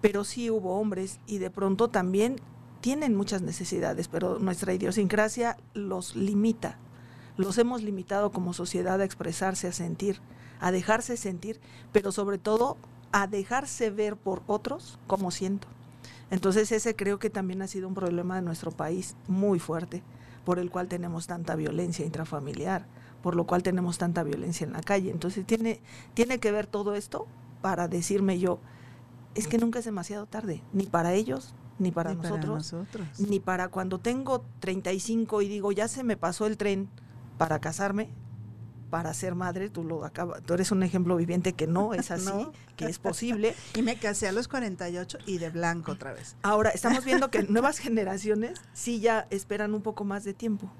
pero 0.00 0.24
sí 0.24 0.48
hubo 0.50 0.78
hombres 0.78 1.18
y 1.26 1.38
de 1.38 1.50
pronto 1.50 1.88
también 1.88 2.36
tienen 2.80 3.14
muchas 3.14 3.42
necesidades, 3.42 4.08
pero 4.08 4.38
nuestra 4.38 4.72
idiosincrasia 4.72 5.56
los 5.74 6.16
limita. 6.16 6.78
Los 7.40 7.56
hemos 7.56 7.82
limitado 7.82 8.32
como 8.32 8.52
sociedad 8.52 9.00
a 9.00 9.04
expresarse, 9.04 9.66
a 9.66 9.72
sentir, 9.72 10.20
a 10.60 10.70
dejarse 10.72 11.16
sentir, 11.16 11.58
pero 11.90 12.12
sobre 12.12 12.36
todo 12.36 12.76
a 13.12 13.26
dejarse 13.26 13.88
ver 13.88 14.16
por 14.16 14.42
otros 14.46 14.98
como 15.06 15.30
siento. 15.30 15.66
Entonces 16.30 16.70
ese 16.70 16.94
creo 16.94 17.18
que 17.18 17.30
también 17.30 17.62
ha 17.62 17.66
sido 17.66 17.88
un 17.88 17.94
problema 17.94 18.36
de 18.36 18.42
nuestro 18.42 18.72
país 18.72 19.16
muy 19.26 19.58
fuerte, 19.58 20.02
por 20.44 20.58
el 20.58 20.70
cual 20.70 20.88
tenemos 20.88 21.26
tanta 21.26 21.56
violencia 21.56 22.04
intrafamiliar, 22.04 22.84
por 23.22 23.34
lo 23.34 23.46
cual 23.46 23.62
tenemos 23.62 23.96
tanta 23.96 24.22
violencia 24.22 24.66
en 24.66 24.74
la 24.74 24.82
calle. 24.82 25.10
Entonces 25.10 25.46
tiene, 25.46 25.80
tiene 26.12 26.40
que 26.40 26.52
ver 26.52 26.66
todo 26.66 26.94
esto 26.94 27.26
para 27.62 27.88
decirme 27.88 28.38
yo, 28.38 28.58
es 29.34 29.48
que 29.48 29.56
nunca 29.56 29.78
es 29.78 29.86
demasiado 29.86 30.26
tarde, 30.26 30.62
ni 30.74 30.84
para 30.84 31.14
ellos, 31.14 31.54
ni 31.78 31.90
para, 31.90 32.12
nosotros, 32.12 32.74
ni 33.18 33.40
para 33.40 33.68
cuando 33.68 33.98
tengo 33.98 34.44
35 34.58 35.40
y 35.40 35.48
digo, 35.48 35.72
ya 35.72 35.88
se 35.88 36.04
me 36.04 36.18
pasó 36.18 36.46
el 36.46 36.58
tren 36.58 36.90
para 37.40 37.58
casarme, 37.58 38.10
para 38.90 39.14
ser 39.14 39.34
madre, 39.34 39.70
tú 39.70 39.82
lo 39.82 40.04
acabas, 40.04 40.42
tú 40.42 40.52
eres 40.52 40.72
un 40.72 40.82
ejemplo 40.82 41.16
viviente 41.16 41.54
que 41.54 41.66
no 41.66 41.94
es 41.94 42.10
así, 42.10 42.30
que 42.76 42.84
es 42.84 42.98
posible. 42.98 43.54
y 43.74 43.80
me 43.80 43.96
casé 43.96 44.28
a 44.28 44.32
los 44.32 44.46
48 44.46 45.16
y 45.24 45.38
de 45.38 45.48
blanco 45.48 45.92
otra 45.92 46.12
vez. 46.12 46.36
Ahora, 46.42 46.68
estamos 46.68 47.02
viendo 47.02 47.30
que 47.30 47.42
nuevas 47.48 47.78
generaciones 47.78 48.60
sí 48.74 49.00
ya 49.00 49.26
esperan 49.30 49.72
un 49.72 49.80
poco 49.80 50.04
más 50.04 50.22
de 50.22 50.34
tiempo. 50.34 50.70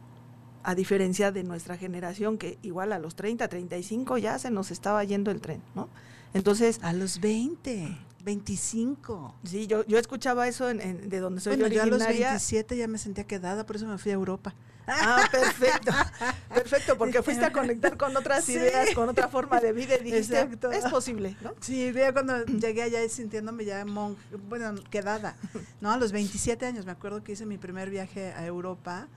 A 0.63 0.75
diferencia 0.75 1.33
de 1.33 1.45
nuestra 1.45 1.79
generación 1.79 2.37
que 2.37 2.59
igual 2.61 2.93
a 2.93 2.99
los 2.99 3.15
30, 3.15 3.49
35 3.49 4.19
ya 4.19 4.39
se 4.39 4.51
nos 4.51 4.71
estaba 4.71 5.03
yendo 5.03 5.31
el 5.31 5.41
tren, 5.41 5.63
¿no? 5.75 5.89
Entonces, 6.35 6.79
a 6.83 6.93
los 6.93 7.21
20 7.21 7.97
25. 8.23 9.35
Sí, 9.45 9.67
yo, 9.67 9.87
yo 9.87 9.99
escuchaba 9.99 10.47
eso 10.47 10.69
en, 10.69 11.09
de 11.09 11.21
donde 11.21 11.41
soy 11.41 11.57
bueno, 11.57 11.75
yo 11.75 11.83
a 11.83 11.87
los 11.87 12.07
27 12.07 12.77
ya 12.77 12.87
me 12.87 12.99
sentía 12.99 13.25
quedada, 13.25 13.65
por 13.65 13.77
eso 13.77 13.87
me 13.87 13.97
fui 13.97 14.11
a 14.11 14.15
Europa. 14.15 14.55
Ah, 14.91 15.29
perfecto. 15.31 15.93
perfecto, 16.55 16.99
porque 16.99 17.23
fuiste 17.23 17.45
a 17.45 17.53
conectar 17.53 17.97
con 17.97 18.17
otras 18.17 18.49
ideas, 18.49 18.91
con 18.95 19.09
otra 19.09 19.29
forma 19.29 19.61
de 19.61 19.73
vida 19.73 19.97
y 20.01 20.05
dijiste, 20.05 20.49
es 20.73 20.85
posible, 20.87 21.37
¿no? 21.43 21.55
Sí, 21.61 21.93
cuando 22.13 22.45
llegué 22.45 22.83
allá 22.83 23.09
sintiéndome 23.09 23.65
ya 23.65 23.85
monje, 23.85 24.21
bueno, 24.49 24.75
quedada, 24.91 25.37
¿no? 25.81 25.91
A 25.91 25.97
los 25.97 26.13
27 26.13 26.67
años, 26.67 26.87
me 26.87 26.93
acuerdo 26.93 27.23
que 27.23 27.33
hice 27.33 27.47
mi 27.47 27.59
primer 27.59 27.91
viaje 27.91 28.33
a 28.33 28.45
Europa 28.45 29.09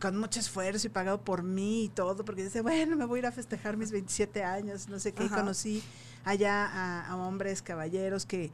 con 0.00 0.16
mucho 0.16 0.40
esfuerzo 0.40 0.86
y 0.86 0.90
pagado 0.90 1.20
por 1.20 1.42
mí 1.42 1.84
y 1.84 1.88
todo, 1.88 2.24
porque 2.24 2.44
dice, 2.44 2.62
bueno, 2.62 2.96
me 2.96 3.04
voy 3.04 3.18
a 3.18 3.20
ir 3.20 3.26
a 3.26 3.32
festejar 3.32 3.76
mis 3.76 3.90
27 3.90 4.42
años, 4.42 4.88
no 4.88 4.98
sé 4.98 5.12
qué, 5.12 5.24
y 5.24 5.28
conocí 5.28 5.82
allá 6.24 6.66
a, 6.66 7.06
a 7.08 7.16
hombres, 7.16 7.60
caballeros 7.62 8.24
que, 8.24 8.50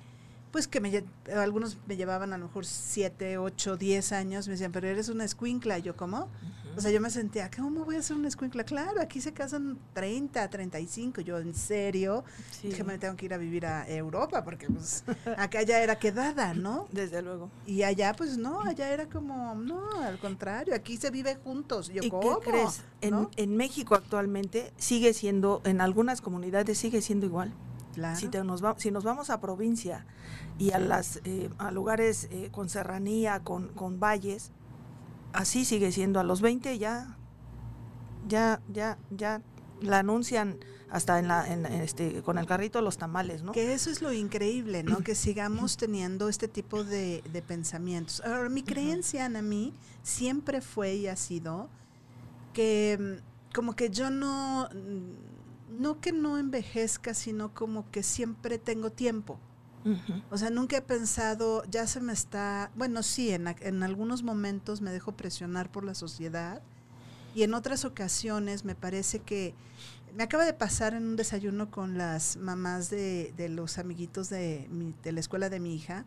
pues 0.50 0.66
que 0.68 0.80
me, 0.80 1.04
algunos 1.36 1.78
me 1.86 1.96
llevaban 1.96 2.32
a 2.32 2.38
lo 2.38 2.46
mejor 2.46 2.64
7, 2.66 3.38
8, 3.38 3.76
10 3.76 4.12
años, 4.12 4.46
me 4.48 4.52
decían, 4.52 4.72
pero 4.72 4.88
eres 4.88 5.08
una 5.08 5.24
escuincla, 5.24 5.78
yo, 5.78 5.96
¿cómo? 5.96 6.28
O 6.76 6.80
sea, 6.80 6.92
yo 6.92 7.00
me 7.00 7.10
sentía, 7.10 7.50
¿cómo 7.50 7.84
voy 7.84 7.96
a 7.96 8.02
ser 8.02 8.16
una 8.16 8.28
escuincla? 8.28 8.62
Claro, 8.62 9.00
aquí 9.00 9.20
se 9.20 9.32
casan 9.32 9.78
30, 9.94 10.48
35, 10.48 11.22
yo, 11.22 11.38
¿en 11.38 11.52
serio? 11.52 12.22
Sí, 12.52 12.68
Dije, 12.68 12.84
me 12.84 12.98
tengo 12.98 13.16
que 13.16 13.26
ir 13.26 13.34
a 13.34 13.36
vivir 13.36 13.66
a 13.66 13.88
Europa, 13.88 14.44
porque 14.44 14.68
pues 14.68 15.02
acá 15.36 15.62
ya 15.62 15.80
era 15.82 15.98
quedada, 15.98 16.54
¿no? 16.54 16.86
desde 16.92 17.20
luego. 17.20 17.50
Y 17.66 17.82
allá, 17.82 18.14
pues 18.16 18.38
no, 18.38 18.60
allá 18.60 18.92
era 18.92 19.06
como, 19.08 19.56
no, 19.56 19.90
al 20.02 20.20
contrario, 20.20 20.72
aquí 20.72 20.96
se 20.96 21.10
vive 21.10 21.34
juntos. 21.34 21.88
Yo, 21.88 22.00
¿Y 22.04 22.10
¿cómo? 22.10 22.38
qué 22.38 22.50
crees? 22.50 22.82
En, 23.00 23.28
en 23.36 23.56
México 23.56 23.96
actualmente 23.96 24.72
sigue 24.76 25.14
siendo, 25.14 25.62
en 25.64 25.80
algunas 25.80 26.20
comunidades 26.20 26.78
sigue 26.78 27.02
siendo 27.02 27.26
igual. 27.26 27.52
Claro. 27.94 28.16
Si, 28.16 28.28
te 28.28 28.44
nos 28.44 28.62
va- 28.64 28.76
si 28.78 28.92
nos 28.92 29.02
vamos 29.02 29.30
a 29.30 29.40
provincia 29.40 30.06
y 30.58 30.72
a, 30.72 30.78
las, 30.78 31.20
eh, 31.24 31.50
a 31.58 31.70
lugares 31.70 32.28
eh, 32.30 32.48
con 32.50 32.68
serranía, 32.68 33.40
con, 33.40 33.68
con 33.68 34.00
valles, 34.00 34.50
así 35.32 35.64
sigue 35.64 35.92
siendo. 35.92 36.20
A 36.20 36.24
los 36.24 36.40
20 36.40 36.78
ya, 36.78 37.16
ya, 38.26 38.60
ya, 38.72 38.98
ya 39.10 39.40
la 39.80 40.00
anuncian 40.00 40.58
hasta 40.90 41.18
en 41.18 41.28
la, 41.28 41.46
en, 41.52 41.66
este, 41.66 42.22
con 42.22 42.38
el 42.38 42.46
carrito 42.46 42.80
los 42.80 42.96
tamales, 42.98 43.42
¿no? 43.42 43.52
Que 43.52 43.74
eso 43.74 43.90
es 43.90 44.00
lo 44.00 44.12
increíble, 44.12 44.82
¿no? 44.82 44.98
Que 44.98 45.14
sigamos 45.14 45.76
teniendo 45.76 46.28
este 46.28 46.48
tipo 46.48 46.82
de, 46.82 47.22
de 47.30 47.42
pensamientos. 47.42 48.22
Ahora, 48.24 48.48
mi 48.48 48.62
creencia, 48.62 49.26
Ana, 49.26 49.42
mí, 49.42 49.74
siempre 50.02 50.60
fue 50.60 50.94
y 50.94 51.06
ha 51.06 51.16
sido 51.16 51.68
que 52.52 52.98
mm, 52.98 53.54
como 53.54 53.76
que 53.76 53.90
yo 53.90 54.10
no, 54.10 54.68
mm, 54.74 55.80
no 55.80 56.00
que 56.00 56.12
no 56.12 56.38
envejezca, 56.38 57.14
sino 57.14 57.54
como 57.54 57.90
que 57.90 58.02
siempre 58.02 58.58
tengo 58.58 58.90
tiempo. 58.90 59.38
O 60.30 60.36
sea, 60.38 60.50
nunca 60.50 60.76
he 60.76 60.82
pensado, 60.82 61.62
ya 61.70 61.86
se 61.86 62.00
me 62.00 62.12
está, 62.12 62.70
bueno, 62.74 63.02
sí, 63.02 63.30
en, 63.30 63.46
en 63.60 63.82
algunos 63.82 64.22
momentos 64.22 64.80
me 64.80 64.90
dejo 64.90 65.12
presionar 65.12 65.70
por 65.70 65.84
la 65.84 65.94
sociedad 65.94 66.60
y 67.34 67.42
en 67.42 67.54
otras 67.54 67.84
ocasiones 67.84 68.64
me 68.64 68.74
parece 68.74 69.20
que 69.20 69.54
me 70.16 70.24
acaba 70.24 70.44
de 70.44 70.52
pasar 70.54 70.94
en 70.94 71.06
un 71.06 71.16
desayuno 71.16 71.70
con 71.70 71.96
las 71.96 72.36
mamás 72.36 72.90
de, 72.90 73.32
de 73.36 73.48
los 73.48 73.78
amiguitos 73.78 74.28
de, 74.28 74.66
mi- 74.70 74.94
de 75.02 75.12
la 75.12 75.20
escuela 75.20 75.48
de 75.48 75.60
mi 75.60 75.74
hija, 75.74 76.04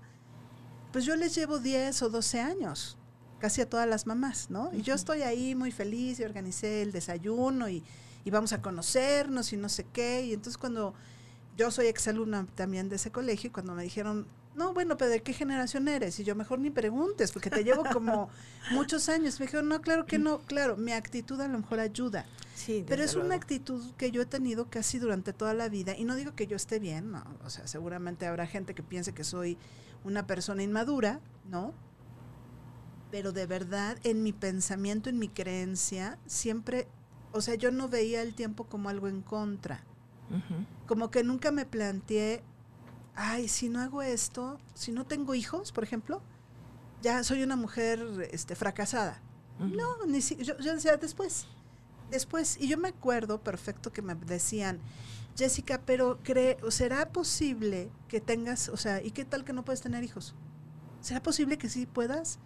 pues 0.92 1.06
yo 1.06 1.16
les 1.16 1.34
llevo 1.36 1.60
10 1.60 2.01
o 2.01 2.10
12 2.10 2.42
años, 2.42 2.98
casi 3.40 3.62
a 3.62 3.70
todas 3.70 3.88
las 3.88 4.06
mamás, 4.06 4.50
¿no? 4.50 4.70
Y 4.74 4.82
yo 4.82 4.94
estoy 4.94 5.22
ahí 5.22 5.56
muy 5.56 5.72
feliz 5.72 6.20
y 6.20 6.24
organicé 6.24 6.82
el 6.82 6.92
desayuno 6.92 7.70
y, 7.70 7.84
y 8.25 8.30
vamos 8.30 8.51
a 8.54 8.62
conocernos 8.62 9.54
y 9.54 9.58
no 9.58 9.70
sé 9.70 9.86
qué, 9.94 10.25
y 10.25 10.34
entonces 10.34 10.58
cuando 10.58 10.94
yo 11.58 11.72
soy 11.72 11.88
exalumna 11.88 12.48
también 12.55 12.89
de 12.89 12.96
ese 12.96 13.12
colegio 13.12 13.50
y 13.50 13.51
cuando 13.51 13.74
me 13.74 13.84
dijeron, 13.84 14.27
no, 14.55 14.74
bueno, 14.74 14.98
pero 14.98 15.12
¿de 15.12 15.22
qué 15.22 15.34
generación 15.34 15.88
eres? 15.88 16.20
Y 16.20 16.24
yo 16.24 16.36
mejor 16.36 16.60
ni 16.60 16.70
preguntes, 16.70 17.31
porque 17.31 17.50
te 17.50 17.63
llevo 17.63 17.84
como 17.91 18.29
muchos 18.72 19.08
años. 19.10 19.39
Me 19.39 19.46
dijeron, 19.46 19.70
no, 19.70 19.81
claro 19.81 20.05
que 20.05 20.20
no, 20.20 20.39
claro, 20.39 20.75
mi 20.75 20.91
actitud 20.91 21.39
a 21.39 21.48
lo 21.48 21.60
mejor 21.60 21.79
ayuda. 21.79 22.25
Sí, 22.55 22.84
Pero 22.88 23.01
es 23.03 23.15
una 23.15 23.36
actitud 23.36 23.93
que 23.96 24.12
yo 24.12 24.22
he 24.22 24.25
tenido 24.25 24.70
casi 24.70 25.00
durante 25.00 25.34
toda 25.34 25.53
la 25.53 25.67
vida 25.70 25.98
y 25.98 26.03
no 26.03 26.15
digo 26.15 26.36
que 26.36 26.46
yo 26.46 26.55
esté 26.55 26.77
bien, 26.77 27.10
no, 27.12 27.24
o 27.43 27.50
sea, 27.50 27.65
seguramente 27.65 28.27
habrá 28.27 28.46
gente 28.46 28.75
que 28.75 28.84
piense 28.84 29.13
que 29.13 29.24
soy 29.24 29.57
una 30.03 30.27
persona 30.27 30.61
inmadura, 30.61 31.22
¿no? 31.50 31.74
Pero 33.09 33.31
de 33.31 33.48
verdad, 33.48 33.98
en 34.03 34.22
mi 34.22 34.31
pensamiento, 34.31 35.09
en 35.09 35.18
mi 35.18 35.27
creencia, 35.27 36.20
siempre, 36.27 36.87
o 37.31 37.42
sea, 37.42 37.55
yo 37.55 37.72
no 37.72 37.87
veía 37.87 38.22
el 38.22 38.35
tiempo 38.35 38.66
como 38.66 38.90
algo 38.90 39.07
en 39.07 39.22
contra 39.22 39.83
Como 40.87 41.11
que 41.11 41.24
nunca 41.24 41.51
me 41.51 41.65
planteé, 41.65 42.44
ay, 43.15 43.48
si 43.48 43.70
no 43.70 43.79
hago 43.81 44.01
esto, 44.01 44.59
si 44.74 44.91
no 44.91 45.05
tengo 45.05 45.35
hijos, 45.35 45.72
por 45.72 45.83
ejemplo, 45.83 46.22
ya 47.01 47.24
soy 47.24 47.44
una 47.44 47.55
mujer 47.55 48.29
este, 48.31 48.55
fracasada. 48.55 49.22
No, 49.59 50.05
ni 50.07 50.22
si, 50.22 50.37
yo, 50.37 50.57
yo 50.57 50.74
decía 50.74 50.98
después, 50.98 51.46
después, 52.09 52.57
y 52.59 52.67
yo 52.67 52.77
me 52.77 52.87
acuerdo 52.87 53.41
perfecto 53.41 53.91
que 53.91 54.01
me 54.01 54.15
decían, 54.15 54.79
Jessica, 55.37 55.81
pero 55.85 56.20
cree, 56.24 56.57
¿será 56.70 57.09
posible 57.09 57.91
que 58.07 58.22
tengas, 58.22 58.70
o 58.70 58.77
sea, 58.77 59.03
¿y 59.03 59.11
qué 59.11 59.24
tal 59.24 59.44
que 59.44 59.53
no 59.53 59.63
puedes 59.63 59.81
tener 59.81 60.03
hijos? 60.03 60.35
¿Será 61.00 61.22
posible 61.22 61.57
que 61.57 61.70
sí 61.70 61.85
puedas? 61.85 62.39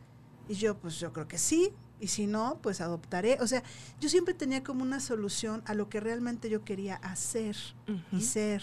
Y 0.47 0.55
yo, 0.55 0.77
pues 0.77 0.99
yo 0.99 1.11
creo 1.13 1.27
que 1.27 1.37
sí, 1.37 1.73
y 1.99 2.07
si 2.07 2.27
no, 2.27 2.59
pues 2.61 2.81
adoptaré. 2.81 3.37
O 3.41 3.47
sea, 3.47 3.63
yo 3.99 4.09
siempre 4.09 4.33
tenía 4.33 4.63
como 4.63 4.83
una 4.83 4.99
solución 4.99 5.63
a 5.65 5.73
lo 5.73 5.89
que 5.89 5.99
realmente 5.99 6.49
yo 6.49 6.63
quería 6.63 6.95
hacer 6.95 7.55
y 8.11 8.21
ser, 8.21 8.61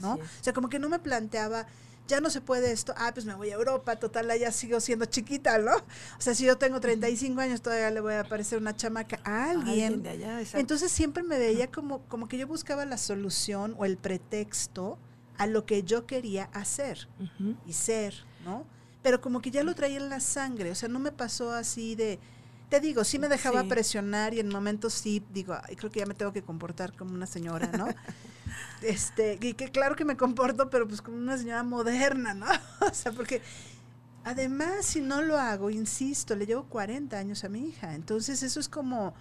¿no? 0.00 0.14
O 0.14 0.20
sea, 0.40 0.52
como 0.52 0.68
que 0.68 0.78
no 0.78 0.88
me 0.88 0.98
planteaba, 0.98 1.66
ya 2.06 2.20
no 2.20 2.28
se 2.28 2.40
puede 2.40 2.72
esto, 2.72 2.92
ah, 2.96 3.12
pues 3.14 3.24
me 3.24 3.34
voy 3.34 3.50
a 3.50 3.54
Europa, 3.54 3.96
total, 3.96 4.30
ya 4.38 4.52
sigo 4.52 4.78
siendo 4.80 5.06
chiquita, 5.06 5.58
¿no? 5.58 5.74
O 5.76 6.20
sea, 6.20 6.34
si 6.34 6.44
yo 6.44 6.58
tengo 6.58 6.80
35 6.80 7.40
años, 7.40 7.62
todavía 7.62 7.90
le 7.90 8.00
voy 8.00 8.14
a 8.14 8.24
parecer 8.24 8.58
una 8.58 8.76
chamaca 8.76 9.20
a 9.24 9.50
alguien. 9.50 10.02
de 10.02 10.10
allá. 10.10 10.40
Entonces 10.54 10.92
siempre 10.92 11.22
me 11.22 11.38
veía 11.38 11.70
como, 11.70 12.00
como 12.08 12.28
que 12.28 12.36
yo 12.36 12.46
buscaba 12.46 12.84
la 12.84 12.98
solución 12.98 13.74
o 13.78 13.84
el 13.84 13.96
pretexto 13.96 14.98
a 15.38 15.46
lo 15.46 15.64
que 15.64 15.82
yo 15.82 16.06
quería 16.06 16.44
hacer 16.52 17.08
y 17.66 17.72
ser, 17.72 18.14
¿no? 18.44 18.66
Pero 19.02 19.20
como 19.20 19.40
que 19.40 19.50
ya 19.50 19.64
lo 19.64 19.74
traía 19.74 19.98
en 19.98 20.08
la 20.08 20.20
sangre, 20.20 20.70
o 20.70 20.74
sea, 20.74 20.88
no 20.88 20.98
me 20.98 21.12
pasó 21.12 21.52
así 21.52 21.94
de, 21.94 22.18
te 22.74 22.80
digo, 22.80 23.04
sí 23.04 23.18
me 23.20 23.28
dejaba 23.28 23.62
Sí. 23.62 23.68
presionar 23.68 24.34
y 24.34 24.40
en 24.40 24.48
momentos 24.48 24.94
sí 24.94 25.24
digo, 25.30 25.56
"Ay, 25.62 25.76
creo 25.76 25.90
que 25.92 26.00
ya 26.00 26.06
me 26.06 26.14
tengo 26.14 26.32
que 26.32 26.42
comportar 26.42 26.92
como 26.96 27.14
una 27.14 27.26
señora, 27.26 27.68
¿no? 27.68 27.86
este, 28.82 29.38
y 29.40 29.54
que 29.54 29.70
claro 29.70 29.94
que 29.94 30.04
me 30.04 30.16
comporto, 30.16 30.70
pero 30.70 30.88
pues 30.88 31.00
como 31.00 31.16
una 31.16 31.38
señora 31.38 31.62
moderna, 31.62 32.34
¿no? 32.34 32.46
o 32.80 32.92
sea, 32.92 33.12
porque 33.12 33.42
además 34.24 34.86
si 34.86 35.00
no 35.00 35.22
lo 35.22 35.38
hago, 35.38 35.70
insisto, 35.70 36.34
le 36.34 36.46
llevo 36.46 36.64
40 36.64 37.16
años 37.16 37.44
a 37.44 37.48
mi 37.48 37.68
hija, 37.68 37.94
entonces 37.94 38.42
eso 38.42 38.58
es 38.58 38.68
como, 38.68 39.14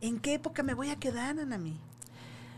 ¿en 0.00 0.18
qué 0.18 0.34
época 0.34 0.62
me 0.62 0.72
voy 0.72 0.88
a 0.90 0.96
quedar, 0.96 1.38
Ana 1.38 1.58
mí? 1.58 1.78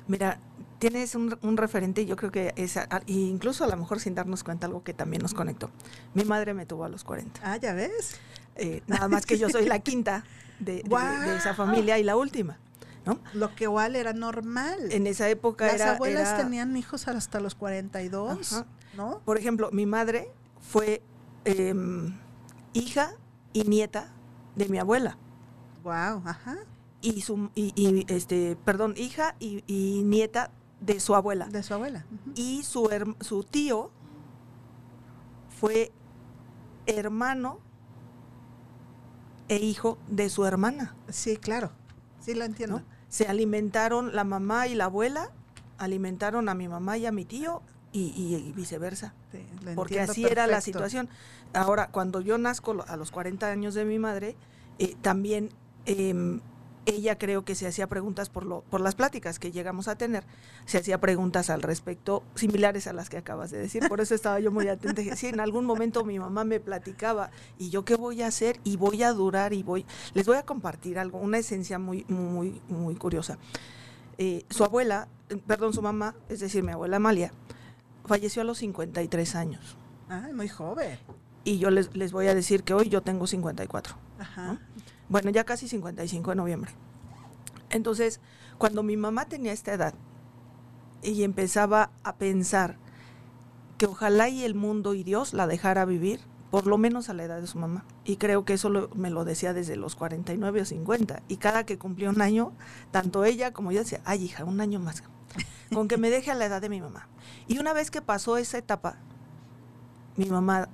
Mira, 0.06 0.38
tienes 0.78 1.14
un, 1.16 1.36
un 1.42 1.56
referente, 1.56 2.06
yo 2.06 2.14
creo 2.16 2.30
que 2.30 2.52
es, 2.56 2.78
incluso 3.06 3.64
a 3.64 3.66
lo 3.66 3.76
mejor 3.76 3.98
sin 3.98 4.14
darnos 4.14 4.44
cuenta, 4.44 4.66
algo 4.66 4.82
que 4.84 4.94
también 4.94 5.20
nos 5.20 5.34
conectó. 5.34 5.68
Mi 6.14 6.24
madre 6.24 6.54
me 6.54 6.64
tuvo 6.64 6.84
a 6.84 6.88
los 6.88 7.02
40. 7.04 7.40
Ah, 7.42 7.56
ya 7.56 7.74
ves. 7.74 8.14
Eh, 8.58 8.82
nada 8.86 9.08
más 9.08 9.24
que 9.26 9.38
yo 9.38 9.48
soy 9.48 9.66
la 9.66 9.78
quinta 9.78 10.24
de, 10.58 10.82
de- 10.82 11.20
de 11.30 11.36
esa 11.36 11.54
familia 11.54 11.98
y 11.98 12.02
la 12.04 12.16
última. 12.16 12.58
¿no? 13.06 13.18
Lo 13.32 13.54
que 13.54 13.64
igual 13.64 13.96
era 13.96 14.12
normal. 14.12 14.78
En 14.92 15.06
esa 15.06 15.28
época 15.30 15.66
Las 15.66 15.76
era, 15.76 15.94
abuelas 15.94 16.28
era- 16.28 16.36
tenían 16.38 16.76
hijos 16.76 17.08
hasta 17.08 17.40
los 17.40 17.54
42, 17.54 18.52
Ajá. 18.52 18.66
¿no? 18.96 19.20
por 19.24 19.38
ejemplo, 19.38 19.70
mi 19.72 19.86
madre 19.86 20.30
fue 20.60 21.00
em, 21.46 22.14
hija 22.74 23.12
y 23.54 23.62
nieta 23.64 24.12
de 24.56 24.68
mi 24.68 24.78
abuela. 24.78 25.16
Wow, 25.84 26.22
ajá. 26.26 26.56
Y 27.00 27.22
su, 27.22 27.48
y, 27.54 27.72
y, 27.76 28.04
este, 28.12 28.56
perdón, 28.64 28.92
hija 28.98 29.36
y, 29.38 29.62
y 29.66 30.02
nieta 30.02 30.50
de 30.80 31.00
su 31.00 31.14
abuela. 31.14 31.46
De 31.46 31.62
su 31.62 31.72
abuela. 31.74 32.04
y 32.34 32.62
su, 32.64 32.84
herm- 32.90 33.16
su 33.22 33.42
tío 33.44 33.90
fue 35.60 35.92
hermano 36.86 37.58
e 39.48 39.56
hijo 39.56 39.98
de 40.08 40.28
su 40.28 40.44
hermana. 40.44 40.94
Sí, 41.08 41.36
claro. 41.36 41.72
Sí, 42.20 42.34
lo 42.34 42.44
entiendo. 42.44 42.80
¿no? 42.80 42.84
Se 43.08 43.26
alimentaron 43.26 44.14
la 44.14 44.24
mamá 44.24 44.66
y 44.66 44.74
la 44.74 44.84
abuela, 44.84 45.30
alimentaron 45.78 46.48
a 46.48 46.54
mi 46.54 46.68
mamá 46.68 46.98
y 46.98 47.06
a 47.06 47.12
mi 47.12 47.24
tío 47.24 47.62
y, 47.92 48.12
y 48.16 48.52
viceversa, 48.52 49.14
Sí, 49.32 49.44
lo 49.64 49.74
porque 49.74 50.00
así 50.00 50.24
era 50.24 50.46
la 50.46 50.60
situación. 50.60 51.08
Ahora, 51.54 51.88
cuando 51.90 52.20
yo 52.20 52.36
nazco 52.36 52.84
a 52.86 52.96
los 52.96 53.10
40 53.10 53.50
años 53.50 53.74
de 53.74 53.84
mi 53.84 53.98
madre, 53.98 54.36
eh, 54.78 54.94
también 55.00 55.50
em, 55.86 56.40
ella 56.88 57.18
creo 57.18 57.44
que 57.44 57.54
se 57.54 57.66
hacía 57.66 57.86
preguntas 57.86 58.30
por, 58.30 58.44
lo, 58.44 58.62
por 58.62 58.80
las 58.80 58.94
pláticas 58.94 59.38
que 59.38 59.50
llegamos 59.52 59.88
a 59.88 59.96
tener, 59.96 60.24
se 60.64 60.78
hacía 60.78 60.98
preguntas 61.00 61.50
al 61.50 61.62
respecto 61.62 62.22
similares 62.34 62.86
a 62.86 62.92
las 62.92 63.10
que 63.10 63.18
acabas 63.18 63.50
de 63.50 63.58
decir, 63.58 63.86
por 63.88 64.00
eso 64.00 64.14
estaba 64.14 64.40
yo 64.40 64.50
muy 64.50 64.68
atenta. 64.68 65.02
Dije, 65.02 65.16
Sí, 65.16 65.26
en 65.26 65.40
algún 65.40 65.66
momento 65.66 66.04
mi 66.04 66.18
mamá 66.18 66.44
me 66.44 66.60
platicaba, 66.60 67.30
¿y 67.58 67.70
yo 67.70 67.84
qué 67.84 67.96
voy 67.96 68.22
a 68.22 68.28
hacer? 68.28 68.60
Y 68.64 68.76
voy 68.76 69.02
a 69.02 69.12
durar 69.12 69.52
y 69.52 69.62
voy... 69.62 69.84
Les 70.14 70.26
voy 70.26 70.36
a 70.36 70.44
compartir 70.44 70.98
algo, 70.98 71.18
una 71.18 71.38
esencia 71.38 71.78
muy, 71.78 72.04
muy, 72.08 72.60
muy 72.68 72.94
curiosa. 72.94 73.38
Eh, 74.16 74.44
su 74.48 74.64
abuela, 74.64 75.08
perdón, 75.46 75.72
su 75.72 75.82
mamá, 75.82 76.14
es 76.28 76.40
decir, 76.40 76.62
mi 76.62 76.72
abuela 76.72 76.96
Amalia, 76.96 77.32
falleció 78.04 78.42
a 78.42 78.44
los 78.44 78.58
53 78.58 79.34
años. 79.34 79.76
Ay, 80.08 80.32
muy 80.32 80.48
joven. 80.48 80.98
Y 81.44 81.58
yo 81.58 81.70
les, 81.70 81.94
les 81.94 82.12
voy 82.12 82.26
a 82.26 82.34
decir 82.34 82.62
que 82.62 82.74
hoy 82.74 82.88
yo 82.88 83.02
tengo 83.02 83.26
54. 83.26 83.96
Ajá. 84.18 84.52
¿no? 84.52 84.58
Bueno, 85.08 85.30
ya 85.30 85.44
casi 85.44 85.68
55 85.68 86.30
de 86.30 86.36
noviembre. 86.36 86.70
Entonces, 87.70 88.20
cuando 88.58 88.82
mi 88.82 88.96
mamá 88.96 89.26
tenía 89.26 89.52
esta 89.52 89.72
edad 89.72 89.94
y 91.02 91.22
empezaba 91.22 91.90
a 92.02 92.16
pensar 92.16 92.76
que 93.78 93.86
ojalá 93.86 94.28
y 94.28 94.44
el 94.44 94.54
mundo 94.54 94.94
y 94.94 95.04
Dios 95.04 95.32
la 95.32 95.46
dejara 95.46 95.84
vivir 95.84 96.20
por 96.50 96.66
lo 96.66 96.78
menos 96.78 97.08
a 97.08 97.14
la 97.14 97.24
edad 97.24 97.40
de 97.40 97.46
su 97.46 97.58
mamá. 97.58 97.84
Y 98.04 98.16
creo 98.16 98.44
que 98.44 98.54
eso 98.54 98.70
me 98.94 99.10
lo 99.10 99.24
decía 99.24 99.52
desde 99.52 99.76
los 99.76 99.94
49 99.94 100.62
o 100.62 100.64
50. 100.64 101.22
Y 101.28 101.36
cada 101.36 101.64
que 101.64 101.78
cumplía 101.78 102.10
un 102.10 102.22
año, 102.22 102.52
tanto 102.90 103.24
ella 103.24 103.52
como 103.52 103.70
yo 103.70 103.80
decía, 103.80 104.00
ay 104.04 104.24
hija, 104.24 104.44
un 104.44 104.60
año 104.60 104.80
más, 104.80 105.02
con 105.72 105.88
que 105.88 105.98
me 105.98 106.10
deje 106.10 106.30
a 106.30 106.34
la 106.34 106.46
edad 106.46 106.62
de 106.62 106.70
mi 106.70 106.80
mamá. 106.80 107.08
Y 107.46 107.58
una 107.58 107.72
vez 107.72 107.90
que 107.90 108.02
pasó 108.02 108.38
esa 108.38 108.58
etapa, 108.58 108.96
mi 110.16 110.26
mamá 110.26 110.68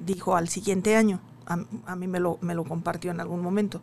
dijo 0.00 0.34
al 0.34 0.48
siguiente 0.48 0.96
año, 0.96 1.20
a, 1.48 1.96
mí 1.96 2.06
me 2.06 2.20
lo, 2.20 2.38
me 2.40 2.54
lo 2.54 2.64
compartió 2.64 3.10
en 3.10 3.20
algún 3.20 3.40
momento, 3.40 3.80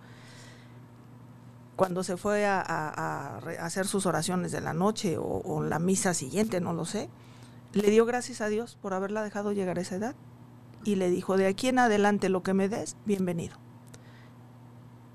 cuando 1.76 2.04
se 2.04 2.18
fue 2.18 2.46
a, 2.46 3.38
hacer 3.60 3.88
sus 3.88 4.06
oraciones 4.06 4.52
de 4.52 4.62
la 4.62 4.74
noche 4.74 5.18
o, 5.20 5.62
la 5.64 5.80
misa 5.80 6.14
siguiente, 6.14 6.62
no 6.62 6.74
lo 6.74 6.86
sé, 6.86 7.10
le 7.74 7.90
dio 7.90 8.06
gracias 8.06 8.42
a 8.42 8.48
Dios 8.48 8.78
por 8.82 8.94
haberla 8.94 9.24
dejado 9.24 9.52
llegar 9.52 9.78
a 9.78 9.82
esa 9.82 9.96
edad 9.96 10.16
y 10.84 10.96
le 10.96 11.10
dijo, 11.10 11.36
de 11.38 11.48
aquí 11.48 11.68
en 11.68 11.80
adelante 11.80 12.30
lo 12.30 12.44
que 12.44 12.54
me 12.54 12.70
des, 12.70 12.96
bienvenido. 13.06 13.58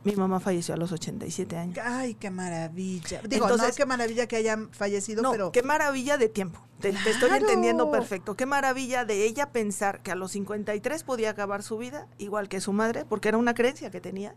Mi 0.03 0.17
mamá 0.17 0.41
falleció 0.41 0.75
a 0.75 0.77
los 0.79 0.93
87 0.93 1.57
años. 1.57 1.79
Ay, 1.83 2.15
qué 2.15 2.31
maravilla. 2.31 3.21
Digo, 3.29 3.45
Entonces, 3.45 3.71
no 3.71 3.75
qué 3.77 3.87
maravilla 3.87 4.27
que 4.27 4.37
haya 4.37 4.59
fallecido, 4.71 5.23
no, 5.23 5.31
pero... 5.31 5.53
qué 5.53 5.63
maravilla 5.63 6.17
de 6.17 6.29
tiempo. 6.29 6.61
Te, 6.81 6.88
estoy 6.88 7.31
entendiendo 7.31 7.90
perfecto. 7.90 8.35
Qué 8.37 8.47
maravilla 8.47 9.05
de 9.05 9.25
ella 9.25 9.53
pensar 9.53 10.03
que 10.03 10.11
a 10.11 10.14
los 10.14 10.33
53 10.33 11.05
podía 11.05 11.31
acabar 11.31 11.62
su 11.62 11.79
vida, 11.79 12.07
igual 12.19 12.49
que 12.49 12.61
su 12.61 12.73
madre, 12.73 13.05
porque 13.05 13.29
era 13.29 13.38
una 13.38 13.55
creencia 13.55 13.90
que 13.90 14.01
tenía. 14.01 14.35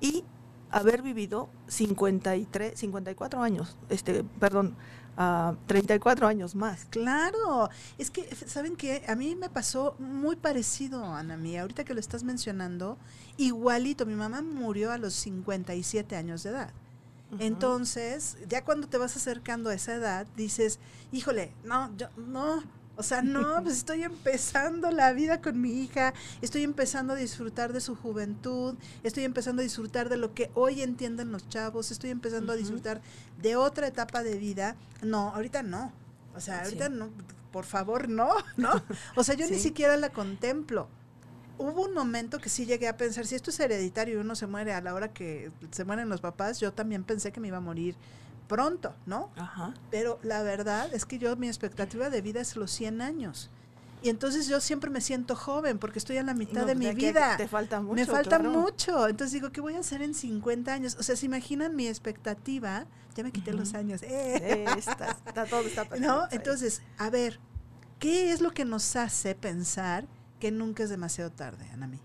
Y 0.00 0.24
haber 0.70 1.02
vivido 1.02 1.48
53, 1.68 2.78
54 2.78 3.42
años, 3.42 3.78
este, 3.88 4.24
perdón, 4.38 4.76
34 5.66 6.28
años 6.28 6.54
más. 6.54 6.84
Claro, 6.90 7.70
es 7.96 8.10
que, 8.10 8.28
¿saben 8.46 8.76
qué? 8.76 9.02
A 9.08 9.16
mí 9.16 9.34
me 9.34 9.48
pasó 9.48 9.96
muy 9.98 10.36
parecido, 10.36 11.04
Ana 11.04 11.36
Mía, 11.36 11.62
ahorita 11.62 11.84
que 11.84 11.94
lo 11.94 12.00
estás 12.00 12.22
mencionando, 12.22 12.98
igualito, 13.36 14.06
mi 14.06 14.14
mamá 14.14 14.42
murió 14.42 14.92
a 14.92 14.98
los 14.98 15.14
57 15.14 16.14
años 16.14 16.44
de 16.44 16.50
edad. 16.50 16.72
Entonces, 17.38 18.36
ya 18.48 18.64
cuando 18.64 18.88
te 18.88 18.96
vas 18.96 19.16
acercando 19.16 19.70
a 19.70 19.74
esa 19.74 19.94
edad, 19.94 20.26
dices, 20.36 20.78
híjole, 21.12 21.52
no, 21.64 21.94
yo, 21.96 22.08
no, 22.16 22.62
o 22.98 23.02
sea, 23.04 23.22
no, 23.22 23.40
pues 23.62 23.76
estoy 23.76 24.02
empezando 24.02 24.90
la 24.90 25.12
vida 25.12 25.40
con 25.40 25.60
mi 25.60 25.70
hija, 25.70 26.14
estoy 26.42 26.64
empezando 26.64 27.12
a 27.12 27.16
disfrutar 27.16 27.72
de 27.72 27.80
su 27.80 27.94
juventud, 27.94 28.74
estoy 29.04 29.24
empezando 29.24 29.60
a 29.60 29.62
disfrutar 29.62 30.08
de 30.08 30.16
lo 30.16 30.34
que 30.34 30.50
hoy 30.54 30.82
entienden 30.82 31.30
los 31.30 31.48
chavos, 31.48 31.92
estoy 31.92 32.10
empezando 32.10 32.52
a 32.52 32.56
disfrutar 32.56 33.00
de 33.40 33.56
otra 33.56 33.86
etapa 33.86 34.22
de 34.24 34.36
vida. 34.36 34.74
No, 35.00 35.28
ahorita 35.34 35.62
no. 35.62 35.92
O 36.34 36.40
sea, 36.40 36.64
ahorita 36.64 36.88
no, 36.88 37.10
por 37.52 37.64
favor, 37.64 38.08
no, 38.08 38.30
¿no? 38.56 38.82
O 39.16 39.22
sea, 39.22 39.36
yo 39.36 39.48
ni 39.48 39.58
siquiera 39.58 39.96
la 39.96 40.10
contemplo. 40.10 40.88
Hubo 41.58 41.84
un 41.84 41.92
momento 41.92 42.38
que 42.38 42.48
sí 42.48 42.66
llegué 42.66 42.88
a 42.88 42.96
pensar, 42.96 43.26
si 43.26 43.34
esto 43.34 43.50
es 43.50 43.60
hereditario 43.60 44.14
y 44.14 44.20
uno 44.20 44.34
se 44.34 44.46
muere 44.46 44.72
a 44.72 44.80
la 44.80 44.94
hora 44.94 45.12
que 45.12 45.50
se 45.70 45.84
mueren 45.84 46.08
los 46.08 46.20
papás, 46.20 46.60
yo 46.60 46.72
también 46.72 47.04
pensé 47.04 47.32
que 47.32 47.40
me 47.40 47.48
iba 47.48 47.56
a 47.56 47.60
morir 47.60 47.96
pronto, 48.48 48.94
¿no? 49.06 49.30
Ajá. 49.36 49.74
Pero 49.90 50.18
la 50.22 50.42
verdad 50.42 50.92
es 50.94 51.04
que 51.04 51.18
yo 51.18 51.36
mi 51.36 51.48
expectativa 51.48 52.10
de 52.10 52.22
vida 52.22 52.40
es 52.40 52.56
los 52.56 52.70
100 52.70 53.02
años. 53.02 53.50
Y 54.02 54.10
entonces 54.10 54.46
yo 54.46 54.60
siempre 54.60 54.90
me 54.90 55.00
siento 55.00 55.34
joven 55.34 55.78
porque 55.78 55.98
estoy 55.98 56.18
a 56.18 56.22
la 56.22 56.34
mitad 56.34 56.66
de 56.66 56.74
mi 56.74 56.92
vida. 56.92 57.36
Te 57.36 57.48
falta 57.48 57.80
mucho. 57.80 57.94
Me 57.94 58.06
falta 58.06 58.38
mucho. 58.38 59.08
Entonces 59.08 59.32
digo, 59.32 59.50
¿qué 59.50 59.60
voy 59.60 59.74
a 59.74 59.80
hacer 59.80 60.02
en 60.02 60.14
50 60.14 60.72
años? 60.72 60.96
O 60.98 61.02
sea, 61.02 61.16
¿se 61.16 61.26
imaginan 61.26 61.74
mi 61.74 61.88
expectativa? 61.88 62.86
Ya 63.16 63.24
me 63.24 63.32
quité 63.32 63.52
los 63.52 63.74
años. 63.74 64.02
Eh. 64.04 64.64
está, 64.76 65.16
todo 65.46 65.62
está 65.62 65.84
¿No? 65.98 66.28
Entonces, 66.30 66.82
a 66.96 67.10
ver, 67.10 67.40
¿qué 67.98 68.32
es 68.32 68.40
lo 68.40 68.52
que 68.52 68.64
nos 68.64 68.94
hace 68.94 69.34
pensar 69.34 70.06
que 70.38 70.50
nunca 70.50 70.82
es 70.82 70.90
demasiado 70.90 71.30
tarde, 71.30 71.68
Anami? 71.72 72.00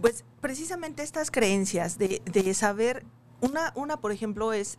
Pues 0.00 0.24
precisamente 0.40 1.02
estas 1.02 1.30
creencias 1.30 1.98
de, 1.98 2.20
de 2.24 2.54
saber 2.54 3.04
una, 3.40 3.72
una 3.74 3.98
por 3.98 4.12
ejemplo, 4.12 4.52
es 4.52 4.78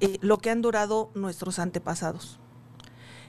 eh, 0.00 0.18
lo 0.20 0.38
que 0.38 0.50
han 0.50 0.62
durado 0.62 1.10
nuestros 1.14 1.58
antepasados. 1.58 2.38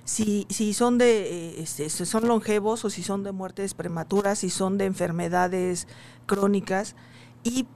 Si, 0.04 0.48
si 0.50 0.74
son 0.74 0.98
de 0.98 1.60
eh, 1.60 1.62
este, 1.62 1.90
son 1.90 2.28
longevos 2.28 2.84
o 2.86 2.90
si 2.90 3.04
son 3.04 3.24
de 3.24 3.32
muertes 3.32 3.74
prematuras, 3.76 4.40
si 4.40 4.50
son 4.50 4.78
de 4.78 4.86
enfermedades 4.86 5.88
crónicas 6.26 6.96
y 7.44 7.68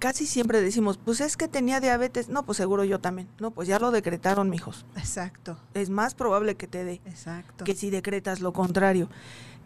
casi 0.00 0.26
siempre 0.26 0.60
decimos, 0.60 0.98
pues 0.98 1.20
es 1.20 1.36
que 1.36 1.46
tenía 1.46 1.78
diabetes, 1.78 2.28
no, 2.28 2.44
pues 2.44 2.58
seguro 2.58 2.82
yo 2.82 2.98
también, 2.98 3.28
no, 3.38 3.52
pues 3.52 3.68
ya 3.68 3.78
lo 3.78 3.92
decretaron, 3.92 4.50
mijos. 4.50 4.84
Exacto. 4.96 5.56
Es 5.74 5.90
más 5.90 6.14
probable 6.14 6.56
que 6.56 6.66
te 6.66 6.82
dé. 6.82 7.00
Exacto. 7.04 7.64
Que 7.64 7.76
si 7.76 7.90
decretas 7.90 8.40
lo 8.40 8.52
contrario. 8.52 9.08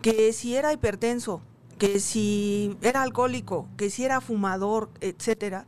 Que 0.02 0.32
si 0.32 0.56
era 0.56 0.72
hipertenso, 0.72 1.42
que 1.78 2.00
si 2.00 2.76
era 2.82 3.02
alcohólico, 3.02 3.68
que 3.76 3.90
si 3.90 4.04
era 4.04 4.20
fumador, 4.20 4.90
etcétera, 5.00 5.66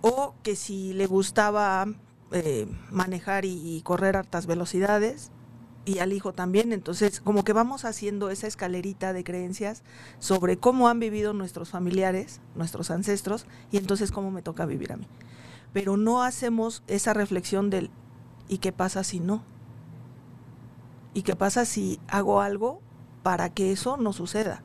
o 0.00 0.34
que 0.42 0.56
si 0.56 0.92
le 0.92 1.06
gustaba 1.06 1.86
eh, 2.32 2.66
manejar 2.90 3.44
y, 3.44 3.80
correr 3.82 4.16
altas 4.16 4.46
velocidades, 4.46 5.30
y 5.84 6.00
al 6.00 6.12
hijo 6.12 6.32
también. 6.32 6.72
Entonces, 6.72 7.20
como 7.20 7.44
que 7.44 7.52
vamos 7.52 7.84
haciendo 7.84 8.28
esa 8.28 8.48
escalerita 8.48 9.12
de 9.12 9.22
creencias 9.22 9.84
sobre 10.18 10.58
cómo 10.58 10.88
han 10.88 10.98
vivido 10.98 11.32
nuestros 11.32 11.70
familiares, 11.70 12.40
nuestros 12.56 12.90
ancestros, 12.90 13.46
y 13.70 13.76
entonces 13.76 14.10
cómo 14.10 14.30
me 14.32 14.42
toca 14.42 14.66
vivir 14.66 14.92
a 14.92 14.96
mí. 14.96 15.06
Pero 15.72 15.96
no 15.96 16.22
hacemos 16.22 16.82
esa 16.88 17.14
reflexión 17.14 17.70
del 17.70 17.90
¿y 18.48 18.58
qué 18.58 18.72
pasa 18.72 19.04
si 19.04 19.20
no? 19.20 19.44
¿Y 21.14 21.22
qué 21.22 21.36
pasa 21.36 21.64
si 21.64 22.00
hago 22.08 22.40
algo 22.40 22.80
para 23.26 23.50
que 23.50 23.72
eso 23.72 23.96
no 23.96 24.12
suceda? 24.12 24.62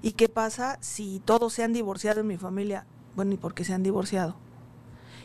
¿Y 0.00 0.12
qué 0.12 0.30
pasa 0.30 0.78
si 0.80 1.20
todos 1.22 1.52
se 1.52 1.62
han 1.62 1.74
divorciado 1.74 2.22
en 2.22 2.26
mi 2.26 2.38
familia? 2.38 2.86
Bueno, 3.14 3.34
¿y 3.34 3.36
por 3.36 3.52
qué 3.52 3.66
se 3.66 3.74
han 3.74 3.82
divorciado? 3.82 4.34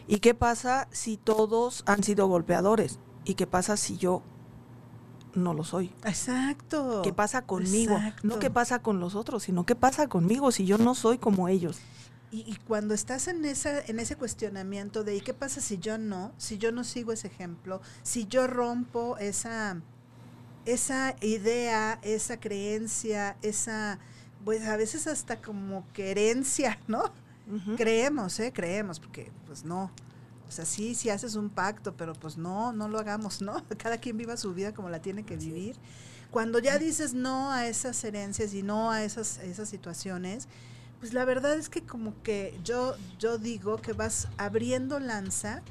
¿Y 0.05 0.19
qué 0.19 0.33
pasa 0.33 0.89
si 0.91 1.15
todos 1.15 1.81
han 1.85 2.03
sido 2.03 2.27
golpeadores? 2.27 2.99
¿Y 3.23 3.35
qué 3.35 3.47
pasa 3.47 3.77
si 3.77 3.95
yo 3.95 4.21
no 5.33 5.53
lo 5.53 5.63
soy? 5.63 5.93
Exacto. 6.03 7.03
¿Qué 7.05 7.13
pasa 7.13 7.43
conmigo? 7.43 7.97
No 8.21 8.37
qué 8.39 8.49
pasa 8.49 8.79
con 8.79 8.99
los 8.99 9.15
otros, 9.15 9.43
sino 9.43 9.65
qué 9.65 9.77
pasa 9.77 10.09
conmigo 10.09 10.51
si 10.51 10.65
yo 10.65 10.77
no 10.77 10.93
soy 10.93 11.19
como 11.19 11.47
ellos. 11.47 11.79
Y, 12.31 12.57
cuando 12.67 12.93
estás 12.93 13.29
en 13.29 13.45
esa 13.45 13.79
en 13.79 13.97
ese 14.01 14.17
cuestionamiento 14.17 15.05
de 15.05 15.15
¿y 15.15 15.21
qué 15.21 15.33
pasa 15.33 15.61
si 15.61 15.77
yo 15.77 15.97
no? 15.97 16.33
Si 16.37 16.57
yo 16.57 16.73
no 16.73 16.83
sigo 16.83 17.13
ese 17.13 17.27
ejemplo, 17.27 17.81
si 18.03 18.25
yo 18.25 18.45
rompo 18.47 19.15
esa 19.19 19.81
esa 20.65 21.15
idea, 21.21 21.99
esa 22.03 22.39
creencia, 22.39 23.37
esa 23.41 23.99
pues 24.43 24.65
a 24.67 24.75
veces 24.77 25.07
hasta 25.07 25.41
como 25.41 25.85
querencia, 25.93 26.79
¿no? 26.87 27.11
Creemos, 27.75 28.39
¿eh? 28.39 28.53
Creemos, 28.53 28.99
porque 29.01 29.29
pues 29.45 29.65
no. 29.65 29.91
O 30.47 30.51
sea, 30.51 30.63
sí, 30.65 30.95
sí 30.95 31.09
haces 31.09 31.35
un 31.35 31.49
pacto, 31.49 31.95
pero 31.97 32.13
pues 32.13 32.37
no, 32.37 32.71
no 32.71 32.87
lo 32.87 32.97
hagamos, 32.97 33.41
¿no? 33.41 33.61
Cada 33.77 33.97
quien 33.97 34.17
viva 34.17 34.37
su 34.37 34.53
vida 34.53 34.73
como 34.73 34.89
la 34.89 35.01
tiene 35.01 35.23
que 35.23 35.35
vivir. 35.35 35.75
Cuando 36.29 36.59
ya 36.59 36.77
dices 36.77 37.13
no 37.13 37.51
a 37.51 37.67
esas 37.67 38.01
herencias 38.05 38.53
y 38.53 38.63
no 38.63 38.89
a 38.89 39.03
esas, 39.03 39.39
esas 39.39 39.67
situaciones, 39.67 40.47
pues 40.99 41.13
la 41.13 41.25
verdad 41.25 41.55
es 41.55 41.67
que 41.67 41.81
como 41.81 42.13
que 42.23 42.57
yo, 42.63 42.95
yo 43.19 43.37
digo 43.37 43.77
que 43.77 43.91
vas 43.91 44.29
abriendo 44.37 44.99
lanza, 44.99 45.61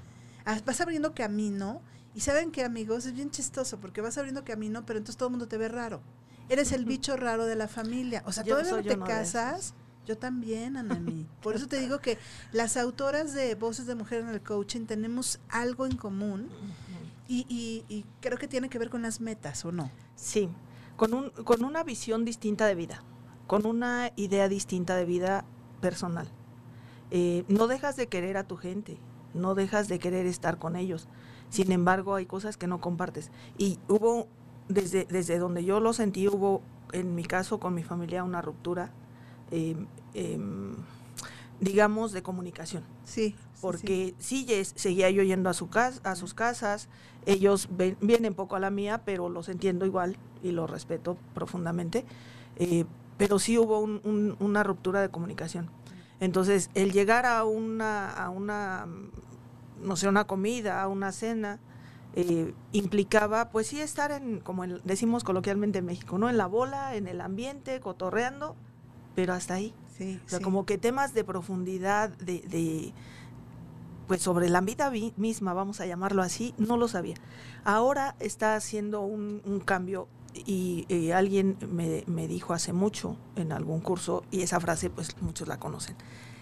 ah, 0.45 0.61
vas 0.67 0.83
abriendo 0.83 1.15
camino, 1.15 1.81
y 2.15 2.21
saben 2.21 2.51
que 2.51 2.65
amigos, 2.65 3.07
es 3.07 3.15
bien 3.15 3.31
chistoso, 3.31 3.79
porque 3.81 4.01
vas 4.01 4.19
abriendo 4.19 4.45
camino, 4.45 4.85
pero 4.85 4.99
entonces 4.99 5.17
todo 5.17 5.29
el 5.29 5.33
mundo 5.33 5.49
te 5.49 5.59
ve 5.59 5.69
raro. 5.69 6.03
Eres 6.49 6.73
el 6.73 6.85
bicho 6.85 7.17
raro 7.17 7.47
de 7.47 7.55
la 7.55 7.69
familia. 7.69 8.23
O 8.27 8.33
sea, 8.33 8.43
todavía 8.43 8.73
no 8.73 8.83
te 8.83 8.99
casas 8.99 9.75
yo 10.07 10.19
también, 10.19 10.77
Anami. 10.77 11.27
Por 11.43 11.55
eso 11.55 11.69
te 11.69 11.79
digo 11.79 12.01
que 12.01 12.19
las 12.53 12.77
autoras 12.77 13.33
de 13.33 13.55
Voces 13.55 13.87
de 13.87 13.95
Mujer 13.95 14.23
en 14.23 14.29
el 14.31 14.43
Coaching 14.43 14.87
tenemos 14.87 15.39
algo 15.49 15.87
en 15.87 15.97
común 15.97 16.49
y, 17.29 18.05
creo 18.21 18.37
que 18.37 18.49
tiene 18.49 18.69
que 18.69 18.79
ver 18.79 18.91
con 18.91 19.03
las 19.03 19.21
metas, 19.21 19.65
¿o 19.65 19.71
no? 19.71 19.89
Sí, 20.17 20.49
con, 20.97 21.15
un, 21.15 21.31
con 21.31 21.65
una 21.65 21.85
visión 21.85 22.25
distinta 22.25 22.67
de 22.67 22.75
vida, 22.75 23.05
con 23.47 23.67
una 23.67 24.11
idea 24.17 24.49
distinta 24.49 24.97
de 24.97 25.05
vida 25.05 25.45
personal. 25.81 26.29
Eh, 27.13 27.45
no 27.47 27.69
dejas 27.69 27.95
de 27.95 28.09
querer 28.09 28.37
a 28.37 28.45
tu 28.45 28.57
gente, 28.57 28.99
no 29.33 29.55
dejas 29.55 29.87
de 29.87 30.01
querer 30.01 30.27
estar 30.27 30.59
con 30.59 30.75
ellos. 30.75 31.07
Sin 31.51 31.73
embargo, 31.73 32.15
hay 32.15 32.27
cosas 32.27 32.57
que 32.57 32.67
no 32.67 32.81
compartes. 32.81 33.31
Y 33.59 33.79
hubo, 33.89 34.29
desde, 34.69 35.05
desde 35.05 35.39
donde 35.39 35.65
yo 35.65 35.81
lo 35.81 35.93
sentí, 35.93 36.29
hubo 36.29 36.63
en 36.93 37.15
mi 37.15 37.25
caso 37.25 37.61
con 37.61 37.75
mi 37.75 37.83
familia 37.83 38.25
una 38.25 38.41
ruptura 38.43 38.91
eh, 39.51 39.77
digamos, 41.61 42.13
de 42.13 42.23
comunicación. 42.23 42.83
Sí. 43.05 43.37
Porque 43.61 44.15
sí, 44.19 44.47
seguía 44.75 45.11
yo 45.11 45.23
yendo 45.23 45.51
a, 45.51 45.55
su 45.55 45.69
casa, 45.69 46.01
a 46.05 46.17
sus 46.17 46.33
casas, 46.33 46.89
ellos 47.27 47.69
vienen 48.01 48.35
poco 48.35 48.57
a 48.57 48.61
la 48.61 48.71
mía, 48.71 49.03
pero 49.05 49.29
los 49.29 49.51
entiendo 49.51 49.85
igual 49.85 50.17
y 50.43 50.53
los 50.53 50.71
respeto 50.71 51.19
profundamente. 51.35 52.07
Eh, 52.57 52.87
pero 53.19 53.39
sí 53.39 53.59
hubo 53.59 53.81
una 53.81 54.63
ruptura 54.63 55.03
de 55.03 55.11
comunicación. 55.11 55.71
Entonces, 56.21 56.71
el 56.75 56.93
llegar 56.93 57.27
a 57.27 57.45
una, 57.45 58.11
a 58.11 58.31
una, 58.31 58.87
no 59.83 59.97
sé, 59.97 60.09
una 60.09 60.25
comida, 60.27 60.87
una 60.89 61.13
cena, 61.13 61.59
eh, 62.15 62.55
implicaba, 62.73 63.51
pues 63.51 63.69
sí, 63.69 63.81
estar 63.81 64.11
en, 64.13 64.41
como 64.41 64.67
decimos 64.67 65.25
coloquialmente 65.25 65.79
en 65.79 65.87
México, 65.87 66.19
¿no? 66.19 66.29
En 66.29 66.37
la 66.37 66.47
bola, 66.47 66.97
en 66.97 67.07
el 67.07 67.21
ambiente, 67.21 67.79
cotorreando, 67.81 68.57
pero 69.15 69.33
hasta 69.33 69.55
ahí. 69.55 69.75
Sí, 69.97 70.21
O 70.27 70.29
sea, 70.29 70.39
sí. 70.39 70.45
como 70.45 70.67
que 70.67 70.79
temas 70.79 71.15
de 71.15 71.25
profundidad, 71.25 72.11
de, 72.19 72.41
de, 72.41 72.93
pues 74.07 74.23
sobre 74.23 74.49
la 74.49 74.61
vida 74.61 74.91
vi- 74.91 75.13
misma, 75.17 75.53
vamos 75.53 75.81
a 75.81 75.87
llamarlo 75.87 76.23
así, 76.23 76.55
no 76.59 76.77
lo 76.77 76.89
sabía. 76.89 77.15
Ahora 77.65 78.17
está 78.19 78.57
haciendo 78.57 79.03
un, 79.03 79.41
un 79.45 79.61
cambio 79.61 80.09
y, 80.35 80.87
y 80.89 81.11
alguien 81.13 81.57
me, 81.71 82.03
me 82.07 82.27
dijo 82.27 82.53
hace 82.55 82.73
mucho 82.73 83.17
en 83.37 83.53
algún 83.53 83.81
curso, 83.81 84.25
y 84.31 84.43
esa 84.43 84.59
frase 84.59 84.91
pues 84.91 85.21
muchos 85.21 85.47
la 85.49 85.59
conocen, 85.59 85.97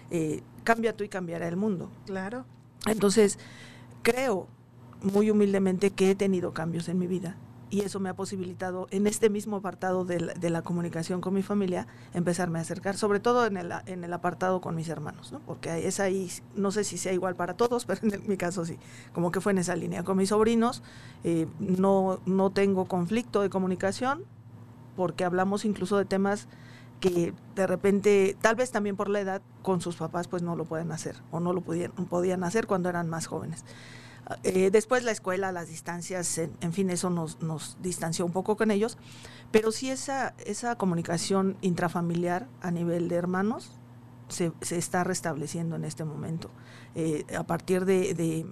eh, 0.09 0.41
cambia 0.63 0.95
tú 0.95 1.03
y 1.03 1.09
cambiará 1.09 1.47
el 1.47 1.57
mundo. 1.57 1.91
Claro. 2.05 2.45
Entonces, 2.85 3.39
creo 4.01 4.47
muy 5.01 5.29
humildemente 5.31 5.91
que 5.91 6.11
he 6.11 6.15
tenido 6.15 6.53
cambios 6.53 6.89
en 6.89 6.97
mi 6.97 7.07
vida 7.07 7.37
y 7.69 7.81
eso 7.81 7.99
me 7.99 8.09
ha 8.09 8.15
posibilitado 8.15 8.87
en 8.91 9.07
este 9.07 9.29
mismo 9.29 9.57
apartado 9.57 10.03
de 10.05 10.49
la, 10.49 10.61
comunicación 10.63 11.21
con 11.21 11.33
mi 11.33 11.43
familia 11.43 11.87
empezarme 12.13 12.59
a 12.59 12.63
acercar, 12.63 12.97
sobre 12.97 13.19
todo 13.19 13.45
en 13.45 13.57
el, 13.57 13.71
en 13.85 14.03
el 14.03 14.11
apartado 14.13 14.59
con 14.59 14.75
mis 14.75 14.89
hermanos, 14.89 15.31
¿no? 15.31 15.39
porque 15.39 15.87
es 15.87 15.99
ahí, 15.99 16.31
no 16.55 16.71
sé 16.71 16.83
si 16.83 16.97
sea 16.97 17.13
igual 17.13 17.35
para 17.35 17.55
todos, 17.55 17.85
pero 17.87 18.01
en 18.03 18.27
mi 18.27 18.37
caso 18.37 18.65
sí, 18.65 18.77
como 19.13 19.31
que 19.31 19.41
fue 19.41 19.51
en 19.51 19.59
esa 19.59 19.75
línea. 19.75 20.03
Con 20.03 20.17
mis 20.17 20.29
sobrinos 20.29 20.81
eh, 21.23 21.47
no, 21.59 22.19
no 22.25 22.49
tengo 22.49 22.85
conflicto 22.85 23.41
de 23.41 23.49
comunicación 23.49 24.23
porque 24.95 25.23
hablamos 25.23 25.63
incluso 25.63 25.97
de 25.97 26.05
temas 26.05 26.47
que 26.99 27.33
de 27.55 27.67
repente, 27.67 28.35
tal 28.41 28.55
vez 28.55 28.71
también 28.71 28.95
por 28.95 29.09
la 29.09 29.19
edad, 29.21 29.41
con 29.61 29.81
sus 29.81 29.95
papás 29.95 30.27
pues 30.27 30.43
no 30.43 30.55
lo 30.55 30.65
pueden 30.65 30.91
hacer 30.91 31.15
o 31.31 31.39
no 31.39 31.53
lo 31.53 31.61
podían, 31.61 31.91
podían 31.91 32.43
hacer 32.43 32.67
cuando 32.67 32.89
eran 32.89 33.09
más 33.09 33.27
jóvenes. 33.27 33.63
Eh, 34.43 34.69
después 34.69 35.03
la 35.03 35.11
escuela, 35.11 35.51
las 35.51 35.69
distancias, 35.69 36.37
en, 36.37 36.51
en 36.61 36.71
fin, 36.71 36.89
eso 36.89 37.09
nos, 37.09 37.41
nos 37.41 37.77
distanció 37.81 38.25
un 38.25 38.31
poco 38.31 38.57
con 38.57 38.69
ellos, 38.69 38.97
pero 39.49 39.71
sí 39.71 39.89
esa, 39.89 40.35
esa 40.45 40.75
comunicación 40.75 41.57
intrafamiliar 41.61 42.47
a 42.61 42.69
nivel 42.69 43.09
de 43.09 43.15
hermanos 43.15 43.71
se, 44.27 44.51
se 44.61 44.77
está 44.77 45.03
restableciendo 45.03 45.75
en 45.75 45.83
este 45.83 46.03
momento. 46.05 46.51
Eh, 46.93 47.25
a 47.35 47.43
partir 47.43 47.85
de, 47.85 48.13
de 48.13 48.45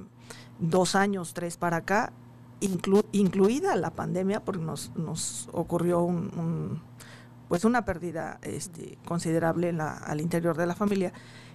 dos 0.57 0.95
años, 0.95 1.35
tres 1.35 1.57
para 1.57 1.77
acá, 1.77 2.11
inclu- 2.59 3.05
incluida 3.11 3.75
la 3.75 3.91
pandemia, 3.91 4.43
porque 4.43 4.63
nos, 4.63 4.91
nos 4.95 5.47
ocurrió 5.51 6.01
un, 6.01 6.31
un, 6.35 6.81
pues 7.47 7.65
una 7.65 7.85
pérdida 7.85 8.39
este, 8.41 8.97
considerable 9.05 9.69
en 9.69 9.77
la, 9.77 9.93
al 9.97 10.21
interior 10.21 10.57
de 10.57 10.65
la 10.65 10.75
familia 10.75 11.13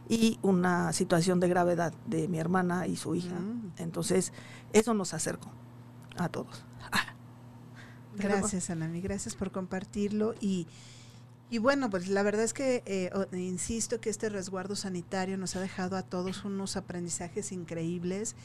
y 0.09 0.39
una 0.43 0.93
situación 0.93 1.41
de 1.41 1.49
gravedad 1.49 1.93
de 2.07 2.29
mi 2.29 2.39
hermana 2.39 2.87
y 2.87 2.97
su 2.97 3.15
hija. 3.15 3.39
Mm. 3.39 3.73
Entonces, 3.79 4.33
eso 4.73 4.95
nos 4.95 5.15
acercó 5.15 5.51
a 6.17 6.29
todos. 6.29 6.65
Ah. 6.91 7.15
Gracias, 8.17 8.71
Anami, 8.71 9.01
gracias 9.01 9.35
por 9.35 9.53
compartirlo. 9.53 10.35
Y, 10.41 10.67
y 11.51 11.59
bueno, 11.59 11.89
pues 11.89 12.09
la 12.09 12.23
verdad 12.23 12.45
es 12.45 12.53
que 12.53 12.83
eh, 12.85 13.11
insisto 13.33 14.01
que 14.01 14.11
este 14.11 14.29
resguardo 14.29 14.77
sanitario 14.77 15.39
nos 15.39 15.57
ha 15.57 15.61
dejado 15.61 15.97
a 15.97 16.03
todos 16.03 16.45
unos 16.45 16.77
aprendizajes 16.77 17.53
increíbles. 17.53 18.37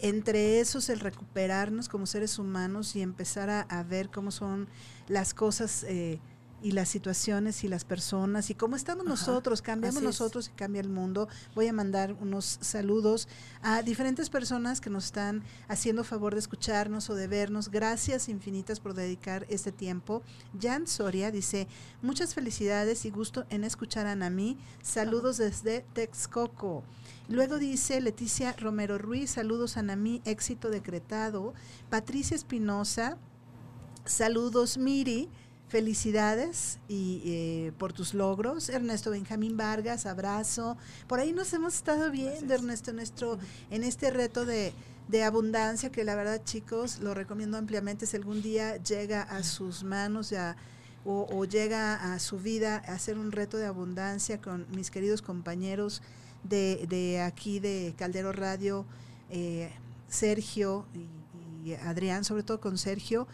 Entre 0.00 0.58
esos, 0.58 0.88
el 0.88 0.98
recuperarnos 0.98 1.88
como 1.88 2.06
seres 2.06 2.40
humanos 2.40 2.96
y 2.96 3.02
empezar 3.02 3.50
a, 3.50 3.60
a 3.60 3.84
ver 3.84 4.10
cómo 4.10 4.32
son 4.32 4.68
las 5.06 5.34
cosas 5.34 5.84
eh, 5.84 6.18
y 6.62 6.72
las 6.72 6.88
situaciones 6.88 7.64
y 7.64 7.68
las 7.68 7.84
personas 7.84 8.50
y 8.50 8.54
cómo 8.54 8.76
estamos 8.76 9.04
Ajá, 9.06 9.10
nosotros, 9.10 9.62
cambiamos 9.62 10.02
nosotros 10.02 10.48
y 10.48 10.56
cambia 10.56 10.80
el 10.80 10.88
mundo. 10.88 11.28
Voy 11.54 11.66
a 11.68 11.72
mandar 11.72 12.14
unos 12.20 12.58
saludos 12.60 13.28
a 13.62 13.82
diferentes 13.82 14.30
personas 14.30 14.80
que 14.80 14.90
nos 14.90 15.06
están 15.06 15.42
haciendo 15.68 16.04
favor 16.04 16.34
de 16.34 16.40
escucharnos 16.40 17.10
o 17.10 17.14
de 17.14 17.26
vernos. 17.26 17.70
Gracias 17.70 18.28
infinitas 18.28 18.80
por 18.80 18.94
dedicar 18.94 19.46
este 19.48 19.72
tiempo. 19.72 20.22
Jan 20.60 20.86
Soria 20.86 21.30
dice, 21.30 21.68
muchas 22.00 22.34
felicidades 22.34 23.04
y 23.04 23.10
gusto 23.10 23.44
en 23.50 23.64
escuchar 23.64 24.06
a 24.06 24.14
Nami. 24.14 24.58
Saludos 24.82 25.38
desde 25.38 25.84
Texcoco. 25.92 26.84
Luego 27.28 27.58
dice 27.58 28.00
Leticia 28.00 28.54
Romero 28.58 28.98
Ruiz, 28.98 29.30
saludos 29.30 29.76
a 29.76 29.82
Nami, 29.82 30.20
éxito 30.24 30.70
decretado. 30.70 31.54
Patricia 31.88 32.34
Espinosa, 32.34 33.16
saludos 34.04 34.76
Miri. 34.76 35.30
Felicidades 35.72 36.78
y 36.86 37.22
eh, 37.24 37.72
por 37.78 37.94
tus 37.94 38.12
logros. 38.12 38.68
Ernesto 38.68 39.10
Benjamín 39.10 39.56
Vargas, 39.56 40.04
abrazo. 40.04 40.76
Por 41.06 41.18
ahí 41.18 41.32
nos 41.32 41.50
hemos 41.54 41.76
estado 41.76 42.10
viendo, 42.10 42.40
Gracias. 42.40 42.60
Ernesto, 42.60 42.92
nuestro, 42.92 43.38
en 43.70 43.82
este 43.82 44.10
reto 44.10 44.44
de, 44.44 44.74
de 45.08 45.24
abundancia 45.24 45.90
que 45.90 46.04
la 46.04 46.14
verdad, 46.14 46.42
chicos, 46.44 46.98
lo 46.98 47.14
recomiendo 47.14 47.56
ampliamente. 47.56 48.04
Si 48.04 48.18
algún 48.18 48.42
día 48.42 48.76
llega 48.82 49.22
a 49.22 49.42
sus 49.42 49.82
manos 49.82 50.28
ya, 50.28 50.56
o, 51.06 51.26
o 51.30 51.46
llega 51.46 52.12
a 52.12 52.18
su 52.18 52.38
vida 52.38 52.82
a 52.86 52.92
hacer 52.92 53.16
un 53.16 53.32
reto 53.32 53.56
de 53.56 53.64
abundancia 53.64 54.42
con 54.42 54.66
mis 54.76 54.90
queridos 54.90 55.22
compañeros 55.22 56.02
de, 56.44 56.86
de 56.90 57.22
aquí 57.22 57.60
de 57.60 57.94
Caldero 57.96 58.32
Radio, 58.32 58.84
eh, 59.30 59.72
Sergio 60.06 60.84
y, 60.92 61.70
y 61.70 61.74
Adrián, 61.76 62.24
sobre 62.24 62.42
todo 62.42 62.60
con 62.60 62.76
Sergio, 62.76 63.26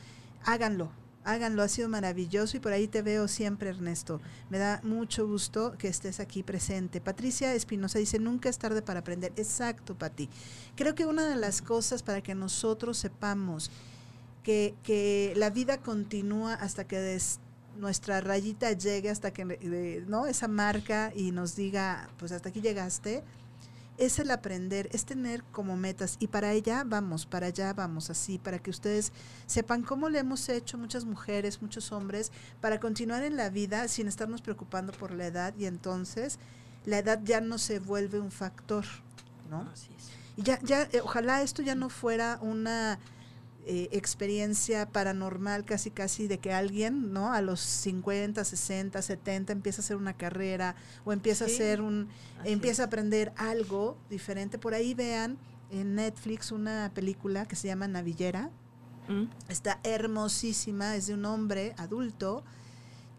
háganlo. 0.45 0.93
Háganlo, 1.29 1.63
ha 1.63 1.69
sido 1.69 1.91
maravilloso 1.91 2.57
y 2.57 2.61
por 2.61 2.73
ahí 2.73 2.89
te 2.89 3.03
veo 3.03 3.29
siempre, 3.29 3.69
Ernesto. 3.69 4.19
Me 4.49 4.57
da 4.57 4.81
mucho 4.83 5.29
gusto 5.29 5.75
que 5.77 5.87
estés 5.87 6.21
aquí 6.21 6.43
presente. 6.43 7.03
Patricia 7.03 7.53
Espinosa 7.53 7.99
dice, 7.99 8.19
nunca 8.19 8.49
es 8.49 8.57
tarde 8.57 8.81
para 8.81 9.01
aprender. 9.01 9.35
Exacto, 9.37 9.95
Pati. 9.95 10.31
Creo 10.75 10.95
que 10.95 11.05
una 11.05 11.29
de 11.29 11.37
las 11.37 11.61
cosas 11.61 12.03
para 12.03 12.23
que 12.23 12.35
nosotros 12.35 12.97
sepamos 12.97 13.71
que, 14.43 14.75
que 14.83 15.35
la 15.37 15.51
vida 15.51 15.83
continúa 15.83 16.55
hasta 16.55 16.87
que 16.87 17.21
nuestra 17.77 18.23
rayita 18.23 18.73
llegue, 18.73 19.11
hasta 19.11 19.31
que 19.31 19.59
eh, 19.61 20.05
no 20.09 20.27
esa 20.27 20.49
marca 20.49 21.13
y 21.15 21.31
nos 21.31 21.55
diga, 21.55 22.09
pues 22.17 22.33
hasta 22.33 22.49
aquí 22.49 22.63
llegaste, 22.63 23.23
es 23.99 24.19
el 24.19 24.31
aprender, 24.31 24.89
es 24.93 25.05
tener 25.05 25.43
como 25.53 25.77
metas 25.77 26.17
y 26.21 26.29
para 26.29 26.51
allá 26.51 26.85
vamos, 26.87 27.27
para 27.27 27.49
allá 27.49 27.73
vamos, 27.75 28.11
así, 28.11 28.39
para 28.39 28.61
que 28.61 28.71
ustedes 28.71 29.13
sepan 29.47 29.83
cómo 29.83 30.09
le 30.09 30.21
hemos 30.21 30.49
hecho 30.49 30.79
muchas 30.79 31.05
mujeres, 31.05 31.61
muchos 31.61 31.93
hombres, 31.93 32.33
para 32.61 32.81
continuar 32.81 33.25
en 33.25 33.37
la 33.37 33.51
vida 33.51 33.89
sin 33.89 34.09
estarnos 34.09 34.41
preocupando 34.41 34.93
por 34.93 35.13
la 35.13 35.27
edad 35.27 35.55
y 35.59 35.67
entonces 35.67 36.39
la 36.87 36.99
edad 36.99 37.21
ya 37.25 37.41
no 37.41 37.59
se 37.59 37.81
vuelve 37.81 38.21
un 38.21 38.31
factor, 38.31 38.85
¿no? 39.51 39.69
Así 39.73 39.91
es. 39.97 40.09
Y 40.37 40.43
ya, 40.43 40.61
ya, 40.63 40.83
eh, 40.93 41.01
ojalá 41.03 41.43
esto 41.43 41.63
ya 41.63 41.75
no 41.75 41.89
fuera 41.89 42.39
una 42.41 43.01
eh, 43.71 43.91
experiencia 43.93 44.89
paranormal 44.89 45.67
casi 45.67 45.91
casi 45.91 46.27
de 46.27 46.39
que 46.39 46.55
alguien, 46.55 47.13
¿no? 47.13 47.35
A 47.35 47.43
los 47.43 47.61
50, 47.61 48.43
60, 48.43 49.03
70 49.03 49.53
empieza 49.53 49.83
a 49.83 49.85
hacer 49.85 49.97
una 49.97 50.15
carrera 50.15 50.75
o 51.05 51.13
empieza 51.13 51.45
a 51.45 51.49
hacer 51.49 51.83
un, 51.83 52.09
así 52.41 52.51
empieza 52.51 52.85
a 52.85 52.87
aprender 52.87 53.31
algo 53.37 53.99
diferente. 54.09 54.57
Por 54.57 54.73
ahí 54.73 54.95
vean 54.95 55.37
en 55.71 55.97
Netflix 55.97 56.51
una 56.51 56.93
película 56.95 57.45
que 57.45 57.57
se 57.57 57.69
llama 57.69 57.87
Navillera. 57.89 58.51
Mm. 59.07 59.25
Está 59.51 59.81
hermosísima, 59.83 60.97
es 60.97 61.09
de 61.09 61.13
un 61.13 61.27
hombre 61.27 61.75
adulto 61.77 62.45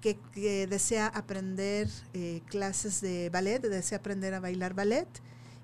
que, 0.01 0.17
que 0.33 0.65
desea 0.65 1.05
aprender 1.05 1.87
eh, 2.15 2.41
clases 2.47 3.01
de 3.01 3.29
ballet, 3.29 3.61
desea 3.61 3.99
aprender 3.99 4.33
a 4.33 4.39
bailar 4.39 4.73
ballet. 4.73 5.07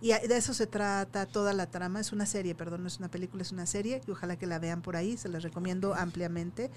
Y 0.05 0.09
de 0.09 0.37
eso 0.37 0.53
se 0.53 0.67
trata 0.67 1.25
toda 1.25 1.51
la 1.51 1.65
trama. 1.65 1.99
Es 1.99 2.11
una 2.11 2.27
serie, 2.27 2.53
perdón, 2.53 2.83
no 2.83 2.87
es 2.87 2.99
una 2.99 3.09
película, 3.09 3.41
es 3.41 3.51
una 3.51 3.65
serie. 3.65 4.01
Y 4.07 4.11
ojalá 4.11 4.35
que 4.35 4.45
la 4.45 4.59
vean 4.59 4.83
por 4.83 4.95
ahí, 4.95 5.17
se 5.17 5.29
las 5.29 5.41
recomiendo 5.41 5.95
ampliamente. 5.95 6.69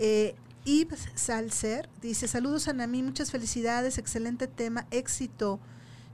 Eh, 0.00 0.34
Yves 0.64 1.06
Salcer 1.14 1.88
dice: 2.02 2.26
Saludos 2.26 2.66
a 2.66 2.72
Nami, 2.72 3.04
muchas 3.04 3.30
felicidades, 3.30 3.98
excelente 3.98 4.48
tema, 4.48 4.88
éxito. 4.90 5.60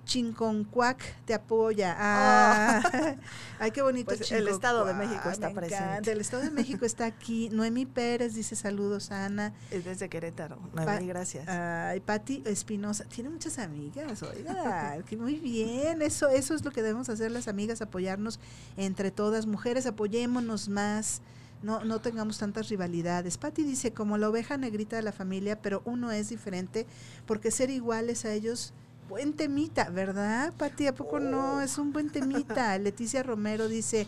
Chinconcuac 0.05 1.25
te 1.25 1.35
apoya. 1.35 1.97
Ah, 1.99 3.17
Ay, 3.59 3.71
qué 3.71 3.83
bonito. 3.83 4.15
Pues 4.15 4.31
el 4.33 4.49
Estado 4.49 4.85
de 4.85 4.95
México 4.95 5.31
está 5.31 5.49
me 5.49 5.55
presente. 5.55 5.85
encanta. 5.85 6.12
El 6.12 6.21
Estado 6.21 6.43
de 6.43 6.51
México 6.51 6.85
está 6.85 7.07
aquí. 7.07 7.49
Noemí 7.51 7.87
Pérez 7.87 8.35
dice 8.35 8.57
saludos, 8.57 9.11
Ana. 9.11 9.53
Es 9.71 9.85
desde 9.85 10.09
Querétaro. 10.09 10.59
Noemí, 10.75 11.07
gracias. 11.07 11.49
Ay, 11.49 12.01
Pati 12.01 12.43
Espinosa. 12.47 13.05
Tiene 13.05 13.31
muchas 13.31 13.59
amigas, 13.59 14.23
oiga. 14.23 14.99
que 15.09 15.17
muy 15.17 15.37
bien. 15.37 16.03
Eso, 16.03 16.29
eso 16.29 16.55
es 16.55 16.65
lo 16.65 16.73
que 16.73 16.83
debemos 16.83 17.09
hacer 17.09 17.31
las 17.31 17.49
amigas, 17.49 17.81
apoyarnos 17.83 18.41
entre 18.77 19.11
todas. 19.11 19.47
Mujeres, 19.47 19.87
apoyémonos 19.87 20.69
más. 20.69 21.23
No, 21.62 21.85
no 21.85 22.01
tengamos 22.01 22.38
tantas 22.38 22.69
rivalidades. 22.69 23.38
Patti 23.38 23.62
dice, 23.62 23.93
como 23.93 24.19
la 24.19 24.29
oveja 24.29 24.57
negrita 24.57 24.97
de 24.97 25.03
la 25.03 25.12
familia, 25.12 25.62
pero 25.62 25.81
uno 25.85 26.11
es 26.11 26.29
diferente, 26.29 26.87
porque 27.25 27.53
ser 27.53 27.71
iguales 27.71 28.25
a 28.25 28.33
ellos, 28.33 28.75
buen 29.09 29.33
temita, 29.35 29.91
¿verdad, 29.91 30.53
Patti? 30.57 30.87
¿A 30.87 30.95
poco 30.95 31.21
no? 31.21 31.61
Es 31.61 31.79
un 31.79 31.93
buen 31.93 32.11
temita. 32.11 32.77
Leticia 32.79 33.23
Romero 33.23 33.69
dice, 33.69 34.07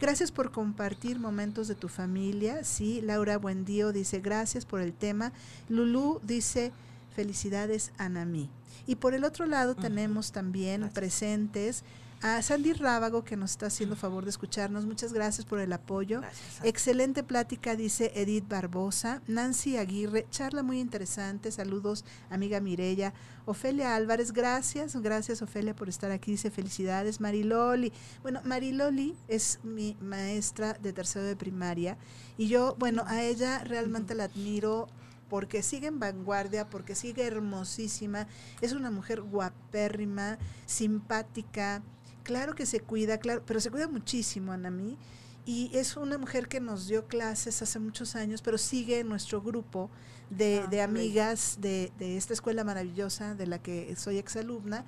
gracias 0.00 0.30
por 0.32 0.52
compartir 0.52 1.18
momentos 1.18 1.68
de 1.68 1.74
tu 1.74 1.88
familia. 1.88 2.64
Sí, 2.64 3.00
Laura 3.00 3.38
Buendío 3.38 3.92
dice, 3.92 4.20
gracias 4.20 4.64
por 4.64 4.80
el 4.80 4.92
tema. 4.92 5.32
Lulú 5.68 6.20
dice, 6.22 6.72
felicidades, 7.14 7.92
Anami. 7.98 8.50
Y 8.86 8.96
por 8.96 9.14
el 9.14 9.24
otro 9.24 9.46
lado 9.46 9.74
tenemos 9.74 10.32
también 10.32 10.80
Gracias. 10.80 10.94
presentes 10.94 11.84
A 12.22 12.40
Sandy 12.40 12.72
Rábago, 12.72 13.24
que 13.24 13.36
nos 13.36 13.50
está 13.50 13.66
haciendo 13.66 13.96
favor 13.96 14.22
de 14.22 14.30
escucharnos, 14.30 14.86
muchas 14.86 15.12
gracias 15.12 15.44
por 15.44 15.58
el 15.58 15.72
apoyo. 15.72 16.20
Gracias. 16.20 16.64
Excelente 16.64 17.24
plática, 17.24 17.74
dice 17.74 18.12
Edith 18.14 18.46
Barbosa. 18.48 19.20
Nancy 19.26 19.76
Aguirre, 19.76 20.28
charla 20.30 20.62
muy 20.62 20.78
interesante. 20.78 21.50
Saludos, 21.50 22.04
amiga 22.30 22.60
Mirella. 22.60 23.12
Ofelia 23.44 23.96
Álvarez, 23.96 24.32
gracias. 24.32 24.94
Gracias, 25.02 25.42
Ofelia, 25.42 25.74
por 25.74 25.88
estar 25.88 26.12
aquí. 26.12 26.30
Dice 26.30 26.52
felicidades. 26.52 27.20
Mariloli. 27.20 27.92
Bueno, 28.22 28.40
Mariloli 28.44 29.16
es 29.26 29.58
mi 29.64 29.96
maestra 30.00 30.74
de 30.74 30.92
tercero 30.92 31.24
de 31.24 31.34
primaria. 31.34 31.98
Y 32.38 32.46
yo, 32.46 32.76
bueno, 32.78 33.02
a 33.08 33.24
ella 33.24 33.64
realmente 33.64 34.14
la 34.14 34.24
admiro 34.24 34.86
porque 35.28 35.62
sigue 35.64 35.88
en 35.88 35.98
vanguardia, 35.98 36.70
porque 36.70 36.94
sigue 36.94 37.26
hermosísima. 37.26 38.28
Es 38.60 38.74
una 38.74 38.92
mujer 38.92 39.22
guapérrima, 39.22 40.38
simpática. 40.66 41.82
Claro 42.22 42.54
que 42.54 42.66
se 42.66 42.80
cuida, 42.80 43.18
claro, 43.18 43.42
pero 43.46 43.60
se 43.60 43.70
cuida 43.70 43.88
muchísimo, 43.88 44.52
Anami. 44.52 44.96
Y 45.44 45.70
es 45.74 45.96
una 45.96 46.18
mujer 46.18 46.46
que 46.46 46.60
nos 46.60 46.86
dio 46.86 47.06
clases 47.08 47.62
hace 47.62 47.78
muchos 47.80 48.14
años, 48.14 48.42
pero 48.42 48.58
sigue 48.58 49.00
en 49.00 49.08
nuestro 49.08 49.42
grupo 49.42 49.90
de, 50.30 50.62
Ah, 50.64 50.68
de 50.68 50.82
amigas 50.82 51.58
de, 51.60 51.92
de 51.98 52.16
esta 52.16 52.32
escuela 52.32 52.62
maravillosa 52.62 53.34
de 53.34 53.46
la 53.48 53.58
que 53.60 53.94
soy 53.96 54.18
exalumna. 54.18 54.84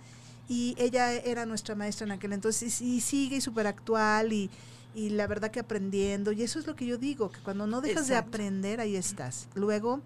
Y 0.49 0.75
ella 0.79 1.13
era 1.13 1.45
nuestra 1.47 1.75
maestra 1.75 2.07
en 2.07 2.13
aquel 2.13 2.33
entonces 2.35 2.81
y, 2.81 2.97
y 2.97 3.01
sigue 3.01 3.41
súper 3.41 3.67
actual 3.67 4.33
y, 4.33 4.49
y 4.95 5.09
la 5.11 5.27
verdad 5.27 5.51
que 5.51 5.59
aprendiendo. 5.59 6.31
Y 6.31 6.43
eso 6.45 6.59
es 6.61 6.67
lo 6.69 6.77
que 6.77 6.87
yo 6.87 6.99
digo, 6.99 7.31
que 7.33 7.41
cuando 7.41 7.67
no 7.67 7.81
dejas 7.81 8.07
de 8.07 8.15
aprender, 8.17 8.81
ahí 8.81 8.95
estás. 8.95 9.49
Luego, 9.55 10.03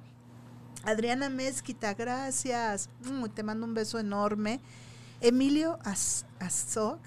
Adriana 0.84 1.28
Mezquita, 1.28 1.92
gracias. 1.94 2.88
Mm, 3.04 3.24
te 3.34 3.42
mando 3.42 3.66
un 3.66 3.74
beso 3.74 3.98
enorme. 3.98 4.60
Emilio 5.20 5.78
Az- 5.84 6.24
Azok 6.38 7.00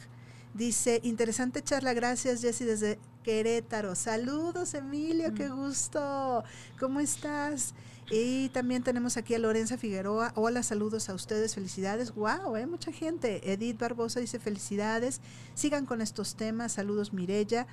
dice, 0.53 0.99
interesante 1.03 1.63
charla, 1.63 1.93
gracias 1.93 2.41
Jessy 2.41 2.65
desde 2.65 2.99
Querétaro. 3.23 3.95
Saludos 3.95 4.73
Emilio, 4.73 5.33
qué 5.33 5.49
gusto. 5.49 6.43
¿Cómo 6.79 6.99
estás? 6.99 7.73
Y 8.09 8.49
también 8.49 8.83
tenemos 8.83 9.15
aquí 9.15 9.35
a 9.35 9.39
Lorenza 9.39 9.77
Figueroa. 9.77 10.33
Hola, 10.35 10.63
saludos 10.63 11.07
a 11.07 11.13
ustedes, 11.13 11.55
felicidades. 11.55 12.13
Wow, 12.13 12.57
¿eh? 12.57 12.65
mucha 12.65 12.91
gente. 12.91 13.53
Edith 13.53 13.79
Barbosa 13.79 14.19
dice 14.19 14.37
felicidades. 14.37 15.21
Sigan 15.53 15.85
con 15.85 16.01
estos 16.01 16.35
temas. 16.35 16.73
Saludos 16.73 17.13
Mirella. 17.13 17.67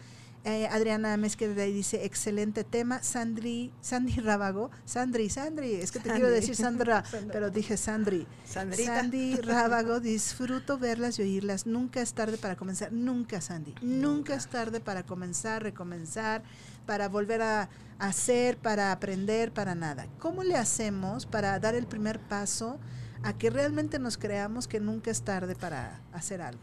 Eh, 0.45 0.67
Adriana 0.69 1.17
Mezqueda 1.17 1.65
dice 1.65 2.05
excelente 2.05 2.65
tema. 2.65 3.03
Sandri, 3.03 3.73
Sandy 3.81 4.21
Rábago. 4.21 4.71
Sandri, 4.85 5.29
Sandri, 5.29 5.75
es 5.75 5.91
que 5.91 5.99
te 5.99 6.11
quiero 6.11 6.31
decir 6.31 6.55
Sandra, 6.57 7.05
pero 7.33 7.51
dije 7.51 7.77
Sandri. 7.77 8.27
Sandrita. 8.45 8.97
Sandy 8.97 9.37
Rábago, 9.37 10.01
disfruto 10.01 10.79
verlas 10.79 11.19
y 11.19 11.23
oírlas. 11.23 11.67
Nunca 11.67 12.01
es 12.01 12.15
tarde 12.15 12.39
para 12.39 12.57
comenzar. 12.57 12.93
Nunca, 12.93 13.41
Sandy. 13.41 13.75
Nunca, 13.83 14.35
es 14.35 14.49
tarde 14.49 14.81
para 14.81 15.05
comenzar, 15.05 15.63
recomenzar, 15.63 16.43
para 16.87 17.09
volver 17.09 17.43
a 17.43 17.69
hacer, 17.99 18.57
para 18.57 18.93
aprender, 18.93 19.53
para 19.53 19.75
nada. 19.75 20.07
¿Cómo 20.19 20.45
le 20.45 20.57
hacemos 20.57 21.27
para 21.27 21.59
dar 21.59 21.75
el 21.75 21.87
primer 21.87 22.21
paso 22.21 22.79
a 23.23 23.37
que 23.37 23.51
realmente 23.51 23.99
nos 23.99 24.17
creamos 24.17 24.69
que 24.69 24.81
nunca 24.81 25.11
es 25.11 25.23
tarde 25.23 25.57
para 25.57 26.01
hacer 26.13 26.41
algo? 26.41 26.63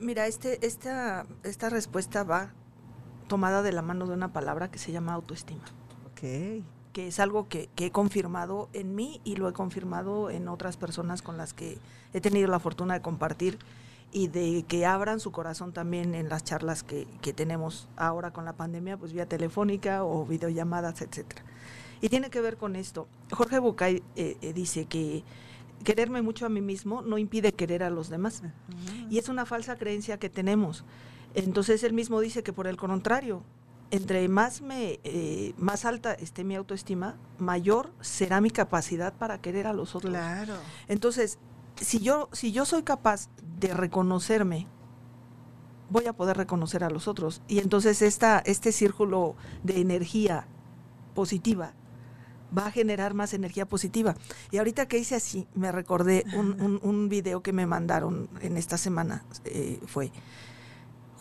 Mira, 0.00 0.26
este, 0.26 0.66
esta, 0.66 1.24
esta 1.44 1.68
respuesta 1.68 2.24
va 2.24 2.52
tomada 3.32 3.62
de 3.62 3.72
la 3.72 3.80
mano 3.80 4.06
de 4.06 4.12
una 4.12 4.30
palabra 4.30 4.70
que 4.70 4.78
se 4.78 4.92
llama 4.92 5.14
autoestima, 5.14 5.62
Ok. 6.12 6.20
que 6.92 7.06
es 7.06 7.18
algo 7.18 7.48
que, 7.48 7.70
que 7.74 7.86
he 7.86 7.90
confirmado 7.90 8.68
en 8.74 8.94
mí 8.94 9.22
y 9.24 9.36
lo 9.36 9.48
he 9.48 9.54
confirmado 9.54 10.28
en 10.28 10.48
otras 10.48 10.76
personas 10.76 11.22
con 11.22 11.38
las 11.38 11.54
que 11.54 11.78
he 12.12 12.20
tenido 12.20 12.46
la 12.48 12.58
fortuna 12.58 12.92
de 12.92 13.00
compartir 13.00 13.58
y 14.12 14.28
de 14.28 14.66
que 14.68 14.84
abran 14.84 15.18
su 15.18 15.32
corazón 15.32 15.72
también 15.72 16.14
en 16.14 16.28
las 16.28 16.44
charlas 16.44 16.82
que, 16.82 17.06
que 17.22 17.32
tenemos 17.32 17.88
ahora 17.96 18.34
con 18.34 18.44
la 18.44 18.52
pandemia, 18.52 18.98
pues 18.98 19.14
vía 19.14 19.24
telefónica 19.24 20.04
o 20.04 20.26
videollamadas, 20.26 21.00
etcétera. 21.00 21.42
Y 22.02 22.10
tiene 22.10 22.28
que 22.28 22.42
ver 22.42 22.58
con 22.58 22.76
esto. 22.76 23.08
Jorge 23.30 23.60
Bucay 23.60 24.02
eh, 24.14 24.36
eh, 24.42 24.52
dice 24.52 24.84
que 24.84 25.24
quererme 25.84 26.20
mucho 26.20 26.44
a 26.44 26.50
mí 26.50 26.60
mismo 26.60 27.00
no 27.00 27.16
impide 27.16 27.54
querer 27.54 27.82
a 27.82 27.88
los 27.88 28.10
demás. 28.10 28.42
Y 29.08 29.16
es 29.16 29.30
una 29.30 29.46
falsa 29.46 29.76
creencia 29.76 30.18
que 30.18 30.28
tenemos. 30.28 30.84
Entonces 31.34 31.82
él 31.82 31.92
mismo 31.92 32.20
dice 32.20 32.42
que 32.42 32.52
por 32.52 32.66
el 32.66 32.76
contrario, 32.76 33.42
entre 33.90 34.26
más 34.28 34.62
me 34.62 35.00
eh, 35.04 35.54
más 35.58 35.84
alta 35.84 36.14
esté 36.14 36.44
mi 36.44 36.56
autoestima, 36.56 37.16
mayor 37.38 37.92
será 38.00 38.40
mi 38.40 38.50
capacidad 38.50 39.12
para 39.12 39.40
querer 39.40 39.66
a 39.66 39.72
los 39.72 39.94
otros. 39.94 40.12
Claro. 40.12 40.54
Entonces, 40.88 41.38
si 41.76 42.00
yo 42.00 42.28
si 42.32 42.52
yo 42.52 42.64
soy 42.64 42.82
capaz 42.82 43.28
de 43.60 43.74
reconocerme, 43.74 44.66
voy 45.90 46.06
a 46.06 46.14
poder 46.14 46.36
reconocer 46.38 46.84
a 46.84 46.90
los 46.90 47.06
otros 47.06 47.42
y 47.48 47.58
entonces 47.58 48.00
esta 48.02 48.38
este 48.38 48.72
círculo 48.72 49.36
de 49.62 49.80
energía 49.80 50.48
positiva 51.14 51.74
va 52.56 52.66
a 52.66 52.70
generar 52.70 53.14
más 53.14 53.34
energía 53.34 53.66
positiva. 53.66 54.14
Y 54.50 54.58
ahorita 54.58 54.86
que 54.86 54.98
hice 54.98 55.14
así, 55.14 55.46
me 55.54 55.72
recordé 55.72 56.24
un, 56.34 56.60
un, 56.60 56.80
un 56.82 57.08
video 57.08 57.42
que 57.42 57.52
me 57.52 57.66
mandaron 57.66 58.28
en 58.40 58.56
esta 58.56 58.76
semana, 58.76 59.24
eh, 59.44 59.80
fue 59.86 60.12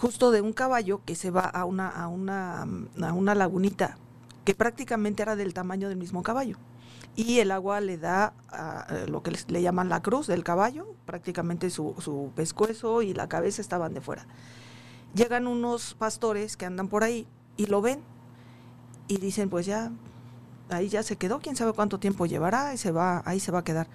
justo 0.02 0.32
de 0.32 0.42
un 0.42 0.52
caballo 0.52 1.02
que 1.06 1.16
se 1.16 1.30
va 1.30 1.42
a 1.42 1.64
una, 1.64 1.88
a 1.88 2.08
una, 2.08 2.64
a 2.64 3.14
una 3.14 3.36
lagunita 3.36 3.98
que 4.44 4.56
prácticamente 4.56 5.22
era 5.22 5.36
del 5.36 5.54
tamaño 5.54 5.90
del 5.90 5.98
mismo 6.00 6.24
caballo. 6.24 6.58
Y 7.16 7.40
el 7.40 7.52
agua 7.52 7.82
le 7.82 7.98
da 8.00 8.34
lo 9.08 9.22
que 9.22 9.38
le 9.48 9.62
llaman 9.62 9.90
la 9.90 10.02
cruz 10.02 10.26
del 10.26 10.44
caballo, 10.44 10.88
prácticamente 11.06 11.70
su, 11.70 11.94
su 12.00 12.32
pescuezo 12.36 13.04
y 13.04 13.14
la 13.14 13.30
cabeza 13.30 13.62
estaban 13.62 13.94
de 13.94 14.02
fuera. 14.02 14.26
Llegan 15.14 15.46
unos 15.46 15.94
pastores 15.94 16.58
que 16.58 16.66
andan 16.66 16.88
por 16.88 17.04
ahí 17.04 17.28
y 17.56 17.68
lo 17.68 17.82
ven 17.82 18.02
y 19.08 19.18
dicen, 19.18 19.50
pues 19.50 19.68
ya, 19.68 19.92
ahí 20.70 20.88
ya 20.88 21.04
se 21.04 21.16
quedó, 21.16 21.40
quién 21.40 21.56
sabe 21.56 21.74
cuánto 21.74 22.00
tiempo 22.00 22.26
llevará 22.26 22.74
y 22.74 22.78
se 22.78 22.92
va, 22.92 23.22
ahí 23.26 23.40
se 23.40 23.52
va 23.52 23.60
a 23.60 23.64
quedar. 23.64 23.88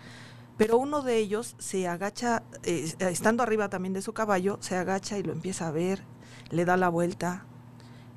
Pero 0.57 0.79
uno 0.79 1.03
de 1.03 1.19
ellos 1.19 1.55
se 1.59 1.87
agacha, 1.87 2.42
eh, 2.62 2.95
estando 2.99 3.42
arriba 3.42 3.69
también 3.69 3.92
de 3.92 4.03
su 4.03 4.14
caballo, 4.14 4.57
se 4.61 4.77
agacha 4.77 5.19
y 5.19 5.23
lo 5.23 5.33
empieza 5.33 5.69
a 5.69 5.71
ver, 5.71 6.03
le 6.51 6.64
da 6.64 6.77
la 6.77 6.88
vuelta 6.88 7.45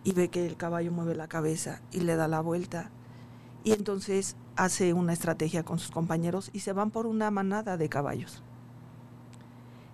y 0.04 0.14
ve 0.14 0.30
que 0.30 0.46
el 0.46 0.56
caballo 0.56 0.92
mueve 0.92 1.16
la 1.16 1.28
cabeza 1.28 1.82
y 1.92 2.02
le 2.02 2.16
da 2.16 2.28
la 2.28 2.40
vuelta. 2.40 2.92
Y 3.64 3.74
entonces 3.74 4.38
hace 4.56 4.94
una 4.94 5.12
estrategia 5.12 5.64
con 5.64 5.80
sus 5.80 5.92
compañeros 5.92 6.50
y 6.54 6.62
se 6.62 6.72
van 6.72 6.92
por 6.92 7.08
una 7.08 7.30
manada 7.30 7.76
de 7.76 7.90
caballos. 7.90 8.42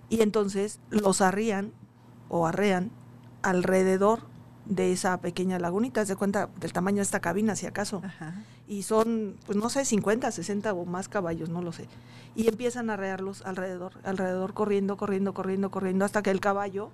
Y 0.09 0.21
entonces 0.21 0.79
los 0.91 1.21
arrían 1.21 1.73
o 2.29 2.45
arrean 2.45 2.91
alrededor 3.41 4.21
de 4.65 4.91
esa 4.91 5.19
pequeña 5.19 5.57
lagunita, 5.57 6.05
de 6.05 6.15
cuenta 6.15 6.49
del 6.59 6.73
tamaño 6.73 6.97
de 6.97 7.03
esta 7.03 7.19
cabina, 7.19 7.55
si 7.55 7.65
acaso 7.65 8.01
Ajá. 8.03 8.35
Y 8.67 8.83
son, 8.83 9.37
pues 9.45 9.57
no 9.57 9.69
sé, 9.69 9.85
50, 9.85 10.31
60 10.31 10.73
o 10.73 10.85
más 10.85 11.07
caballos, 11.07 11.49
no 11.49 11.61
lo 11.61 11.71
sé. 11.71 11.87
Y 12.35 12.47
empiezan 12.47 12.89
a 12.89 12.93
arrearlos 12.93 13.41
alrededor, 13.43 13.93
alrededor, 14.03 14.53
corriendo, 14.53 14.97
corriendo, 14.97 15.33
corriendo, 15.33 15.71
corriendo, 15.71 16.05
hasta 16.05 16.23
que 16.23 16.31
el 16.31 16.39
caballo 16.39 16.91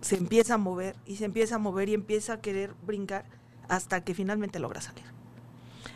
se 0.00 0.16
empieza 0.16 0.54
a 0.54 0.58
mover 0.58 0.96
y 1.06 1.16
se 1.16 1.24
empieza 1.24 1.56
a 1.56 1.58
mover 1.58 1.88
y 1.88 1.94
empieza 1.94 2.34
a 2.34 2.40
querer 2.40 2.74
brincar 2.86 3.24
hasta 3.68 4.02
que 4.02 4.14
finalmente 4.14 4.58
logra 4.58 4.80
salir. 4.80 5.04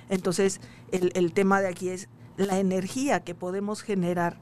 Entonces, 0.09 0.61
el, 0.91 1.13
el 1.15 1.33
tema 1.33 1.61
de 1.61 1.69
aquí 1.69 1.89
es 1.89 2.09
la 2.37 2.59
energía 2.59 3.21
que 3.21 3.35
podemos 3.35 3.83
generar 3.83 4.39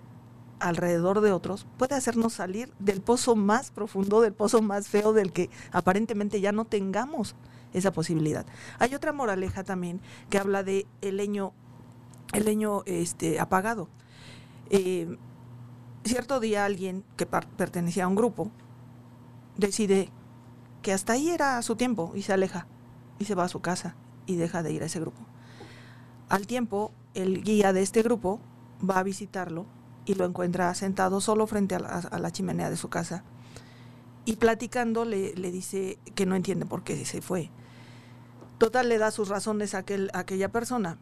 alrededor 0.60 1.20
de 1.20 1.32
otros 1.32 1.66
puede 1.76 1.94
hacernos 1.94 2.32
salir 2.32 2.72
del 2.78 3.00
pozo 3.00 3.36
más 3.36 3.70
profundo, 3.70 4.20
del 4.20 4.32
pozo 4.32 4.62
más 4.62 4.88
feo, 4.88 5.12
del 5.12 5.32
que 5.32 5.50
aparentemente 5.72 6.40
ya 6.40 6.52
no 6.52 6.64
tengamos 6.64 7.36
esa 7.72 7.92
posibilidad. 7.92 8.46
Hay 8.78 8.94
otra 8.94 9.12
moraleja 9.12 9.64
también 9.64 10.00
que 10.30 10.38
habla 10.38 10.62
de 10.62 10.86
el 11.00 11.16
leño, 11.16 11.52
el 12.32 12.44
leño 12.44 12.82
este, 12.86 13.40
apagado. 13.40 13.88
Eh, 14.70 15.16
cierto 16.04 16.40
día 16.40 16.64
alguien 16.64 17.04
que 17.16 17.26
pertenecía 17.26 18.04
a 18.04 18.08
un 18.08 18.14
grupo 18.14 18.50
decide 19.56 20.10
que 20.82 20.92
hasta 20.92 21.14
ahí 21.14 21.30
era 21.30 21.60
su 21.62 21.76
tiempo 21.76 22.12
y 22.14 22.22
se 22.22 22.32
aleja 22.32 22.66
y 23.18 23.24
se 23.24 23.34
va 23.34 23.44
a 23.44 23.48
su 23.48 23.60
casa 23.60 23.96
y 24.26 24.36
deja 24.36 24.62
de 24.62 24.72
ir 24.72 24.82
a 24.82 24.86
ese 24.86 25.00
grupo. 25.00 25.20
Al 26.28 26.46
tiempo, 26.46 26.92
el 27.14 27.42
guía 27.42 27.72
de 27.72 27.82
este 27.82 28.02
grupo 28.02 28.40
va 28.88 28.98
a 28.98 29.02
visitarlo 29.02 29.66
y 30.04 30.14
lo 30.14 30.24
encuentra 30.24 30.72
sentado 30.74 31.20
solo 31.20 31.46
frente 31.46 31.74
a 31.74 32.18
la 32.18 32.30
chimenea 32.30 32.70
de 32.70 32.76
su 32.76 32.88
casa 32.88 33.24
y 34.28 34.36
platicando 34.36 35.06
le, 35.06 35.32
le 35.36 35.50
dice 35.50 35.98
que 36.14 36.26
no 36.26 36.34
entiende 36.36 36.66
por 36.66 36.84
qué 36.84 37.02
se 37.06 37.22
fue. 37.22 37.50
Total 38.58 38.86
le 38.86 38.98
da 38.98 39.10
sus 39.10 39.30
razones 39.30 39.74
a, 39.74 39.78
aquel, 39.78 40.10
a 40.12 40.18
aquella 40.18 40.52
persona 40.52 40.98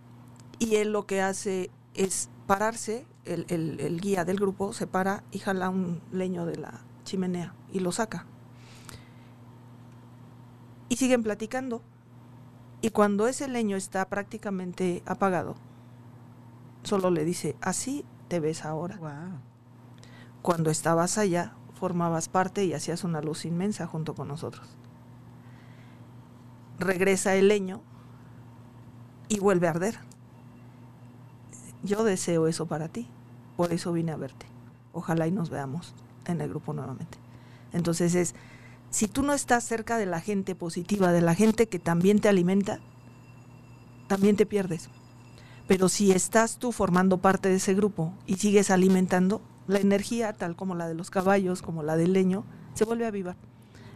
y 0.61 0.77
él 0.77 0.93
lo 0.93 1.07
que 1.07 1.22
hace 1.22 1.68
es 1.95 2.31
pararse, 2.47 3.05
el, 3.24 3.45
el- 3.49 3.81
el 3.81 4.01
guía 4.01 4.24
del 4.24 4.37
grupo 4.39 4.72
se 4.72 4.87
para 4.87 5.24
y 5.33 5.41
jala 5.41 5.70
un 5.70 6.01
leño 6.12 6.47
de 6.47 6.55
la 6.57 6.85
chimenea 7.03 7.53
y 7.72 7.81
lo 7.81 7.91
saca. 7.91 8.27
Y 10.89 10.95
siguen 10.95 11.24
platicando. 11.24 11.83
Y 12.81 12.91
cuando 12.91 13.27
ese 13.27 13.49
leño 13.49 13.77
está 13.77 14.09
prácticamente 14.09 15.03
apagado, 15.05 15.57
solo 16.85 17.11
le 17.11 17.24
dice, 17.24 17.57
así 17.61 18.05
te 18.29 18.39
ves 18.39 18.64
ahora. 18.64 18.99
Wow. 18.99 19.41
Cuando 20.43 20.70
estabas 20.70 21.18
allá 21.18 21.55
formabas 21.77 22.29
parte 22.29 22.64
y 22.64 22.72
hacías 22.72 23.05
una 23.05 23.20
luz 23.20 23.45
inmensa 23.45 23.87
junto 23.87 24.14
con 24.14 24.29
nosotros. 24.29 24.66
Regresa 26.79 27.37
el 27.37 27.49
leño 27.49 27.83
y 29.29 29.39
vuelve 29.39 29.68
a 29.68 29.70
arder. 29.70 29.99
Yo 31.83 32.03
deseo 32.05 32.49
eso 32.49 32.66
para 32.66 32.89
ti, 32.89 33.09
por 33.57 33.72
eso 33.72 33.93
vine 33.93 34.12
a 34.12 34.16
verte. 34.16 34.47
Ojalá 34.93 35.27
y 35.27 35.31
nos 35.31 35.51
veamos 35.51 35.95
en 36.27 36.41
el 36.41 36.49
grupo 36.49 36.72
nuevamente. 36.72 37.18
Entonces 37.72 38.14
es, 38.14 38.35
si 38.91 39.09
tú 39.09 39.22
no 39.22 39.35
estás 39.35 39.64
cerca 39.64 39.99
de 39.99 40.07
la 40.07 40.20
gente 40.20 40.55
positiva, 40.55 41.12
de 41.12 41.20
la 41.20 41.35
gente 41.35 41.68
que 41.68 41.79
también 41.79 42.20
te 42.20 42.29
alimenta, 42.29 42.81
también 44.09 44.37
te 44.37 44.47
pierdes. 44.47 44.89
Pero 45.68 45.89
si 45.89 46.12
estás 46.12 46.59
tú 46.59 46.72
formando 46.72 47.18
parte 47.18 47.49
de 47.49 47.57
ese 47.57 47.74
grupo 47.74 48.14
y 48.27 48.37
sigues 48.37 48.70
alimentando, 48.70 49.43
la 49.67 49.79
energía, 49.79 50.33
tal 50.33 50.57
como 50.57 50.75
la 50.75 50.89
de 50.89 50.95
los 50.95 51.11
caballos, 51.11 51.62
como 51.62 51.83
la 51.83 51.97
del 51.97 52.12
leño, 52.12 52.45
se 52.75 52.85
vuelve 52.85 53.05
a 53.05 53.09
avivar. 53.09 53.37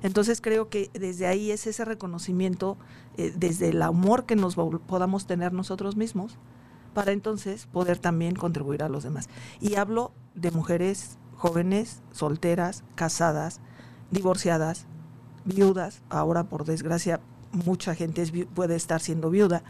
Entonces 0.03 0.41
creo 0.41 0.69
que 0.69 0.91
desde 0.95 1.27
ahí 1.27 1.51
es 1.51 1.67
ese 1.67 1.85
reconocimiento, 1.85 2.79
eh, 3.17 3.33
desde 3.37 3.69
el 3.69 3.83
amor 3.83 4.25
que 4.25 4.37
nos 4.37 4.55
podamos 4.55 5.27
tener 5.27 5.53
nosotros 5.53 5.97
mismos, 5.97 6.39
para 6.95 7.13
entonces 7.13 7.67
poder 7.67 7.99
también 7.99 8.35
contribuir 8.35 8.83
a 8.83 8.89
los 8.89 9.05
demás. 9.05 9.29
Y 9.61 9.77
hablo 9.77 10.13
de 10.35 10.51
mujeres 10.51 11.19
jóvenes, 11.37 12.03
solteras, 12.13 12.83
casadas, 12.95 13.61
divorciadas, 14.11 14.87
viudas, 15.45 16.03
ahora 16.11 16.45
por 16.45 16.65
desgracia 16.65 17.21
mucha 17.53 17.95
gente 17.95 18.25
puede 18.55 18.77
estar 18.77 19.01
siendo 19.01 19.31
viuda, 19.31 19.63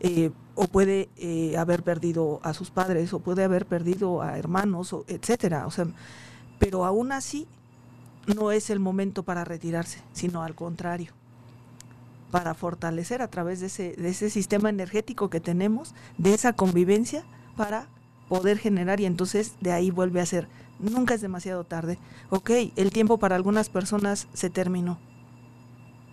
eh, 0.00 0.30
o 0.54 0.66
puede 0.66 1.08
eh, 1.16 1.56
haber 1.56 1.82
perdido 1.82 2.40
a 2.42 2.54
sus 2.54 2.70
padres, 2.70 3.12
o 3.12 3.20
puede 3.20 3.44
haber 3.44 3.66
perdido 3.66 4.22
a 4.22 4.38
hermanos, 4.38 4.92
o, 4.92 5.04
etcétera. 5.08 5.66
O 5.66 5.70
sea, 5.70 5.86
pero 6.58 6.84
aún 6.84 7.12
así 7.12 7.46
no 8.34 8.52
es 8.52 8.70
el 8.70 8.80
momento 8.80 9.22
para 9.22 9.44
retirarse, 9.44 10.00
sino 10.12 10.42
al 10.42 10.54
contrario, 10.54 11.12
para 12.30 12.54
fortalecer 12.54 13.22
a 13.22 13.28
través 13.28 13.60
de 13.60 13.66
ese, 13.66 13.94
de 13.96 14.08
ese 14.08 14.30
sistema 14.30 14.70
energético 14.70 15.30
que 15.30 15.40
tenemos, 15.40 15.94
de 16.18 16.34
esa 16.34 16.52
convivencia, 16.52 17.24
para 17.56 17.88
poder 18.28 18.58
generar 18.58 19.00
y 19.00 19.06
entonces 19.06 19.54
de 19.60 19.72
ahí 19.72 19.90
vuelve 19.90 20.20
a 20.20 20.26
ser, 20.26 20.48
nunca 20.78 21.14
es 21.14 21.20
demasiado 21.20 21.64
tarde. 21.64 21.98
Ok, 22.30 22.50
el 22.76 22.90
tiempo 22.90 23.18
para 23.18 23.36
algunas 23.36 23.68
personas 23.68 24.28
se 24.32 24.50
terminó, 24.50 24.98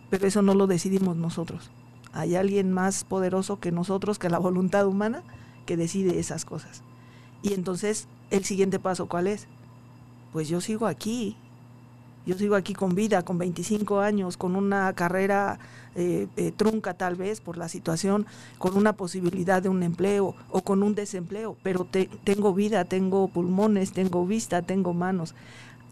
pero 0.09 0.27
eso 0.27 0.41
no 0.41 0.53
lo 0.53 0.67
decidimos 0.67 1.15
nosotros. 1.15 1.71
Hay 2.13 2.35
alguien 2.35 2.71
más 2.71 3.03
poderoso 3.03 3.59
que 3.59 3.71
nosotros, 3.71 4.19
que 4.19 4.29
la 4.29 4.39
voluntad 4.39 4.87
humana, 4.87 5.23
que 5.65 5.77
decide 5.77 6.19
esas 6.19 6.45
cosas. 6.45 6.83
Y 7.41 7.53
entonces, 7.53 8.07
el 8.29 8.45
siguiente 8.45 8.79
paso, 8.79 9.07
¿cuál 9.07 9.27
es? 9.27 9.47
Pues 10.33 10.47
yo 10.47 10.61
sigo 10.61 10.87
aquí, 10.87 11.35
yo 12.25 12.37
sigo 12.37 12.55
aquí 12.55 12.73
con 12.73 12.93
vida, 12.93 13.23
con 13.23 13.37
25 13.37 13.99
años, 13.99 14.37
con 14.37 14.55
una 14.55 14.93
carrera 14.93 15.59
eh, 15.95 16.27
eh, 16.37 16.51
trunca 16.55 16.93
tal 16.93 17.15
vez 17.15 17.41
por 17.41 17.57
la 17.57 17.67
situación, 17.67 18.27
con 18.59 18.77
una 18.77 18.93
posibilidad 18.93 19.61
de 19.61 19.69
un 19.69 19.81
empleo 19.81 20.35
o 20.49 20.61
con 20.61 20.83
un 20.83 20.93
desempleo, 20.93 21.57
pero 21.63 21.87
tengo 22.23 22.53
vida, 22.53 22.85
tengo 22.85 23.27
pulmones, 23.27 23.91
tengo 23.91 24.25
vista, 24.25 24.61
tengo 24.61 24.93
manos. 24.93 25.33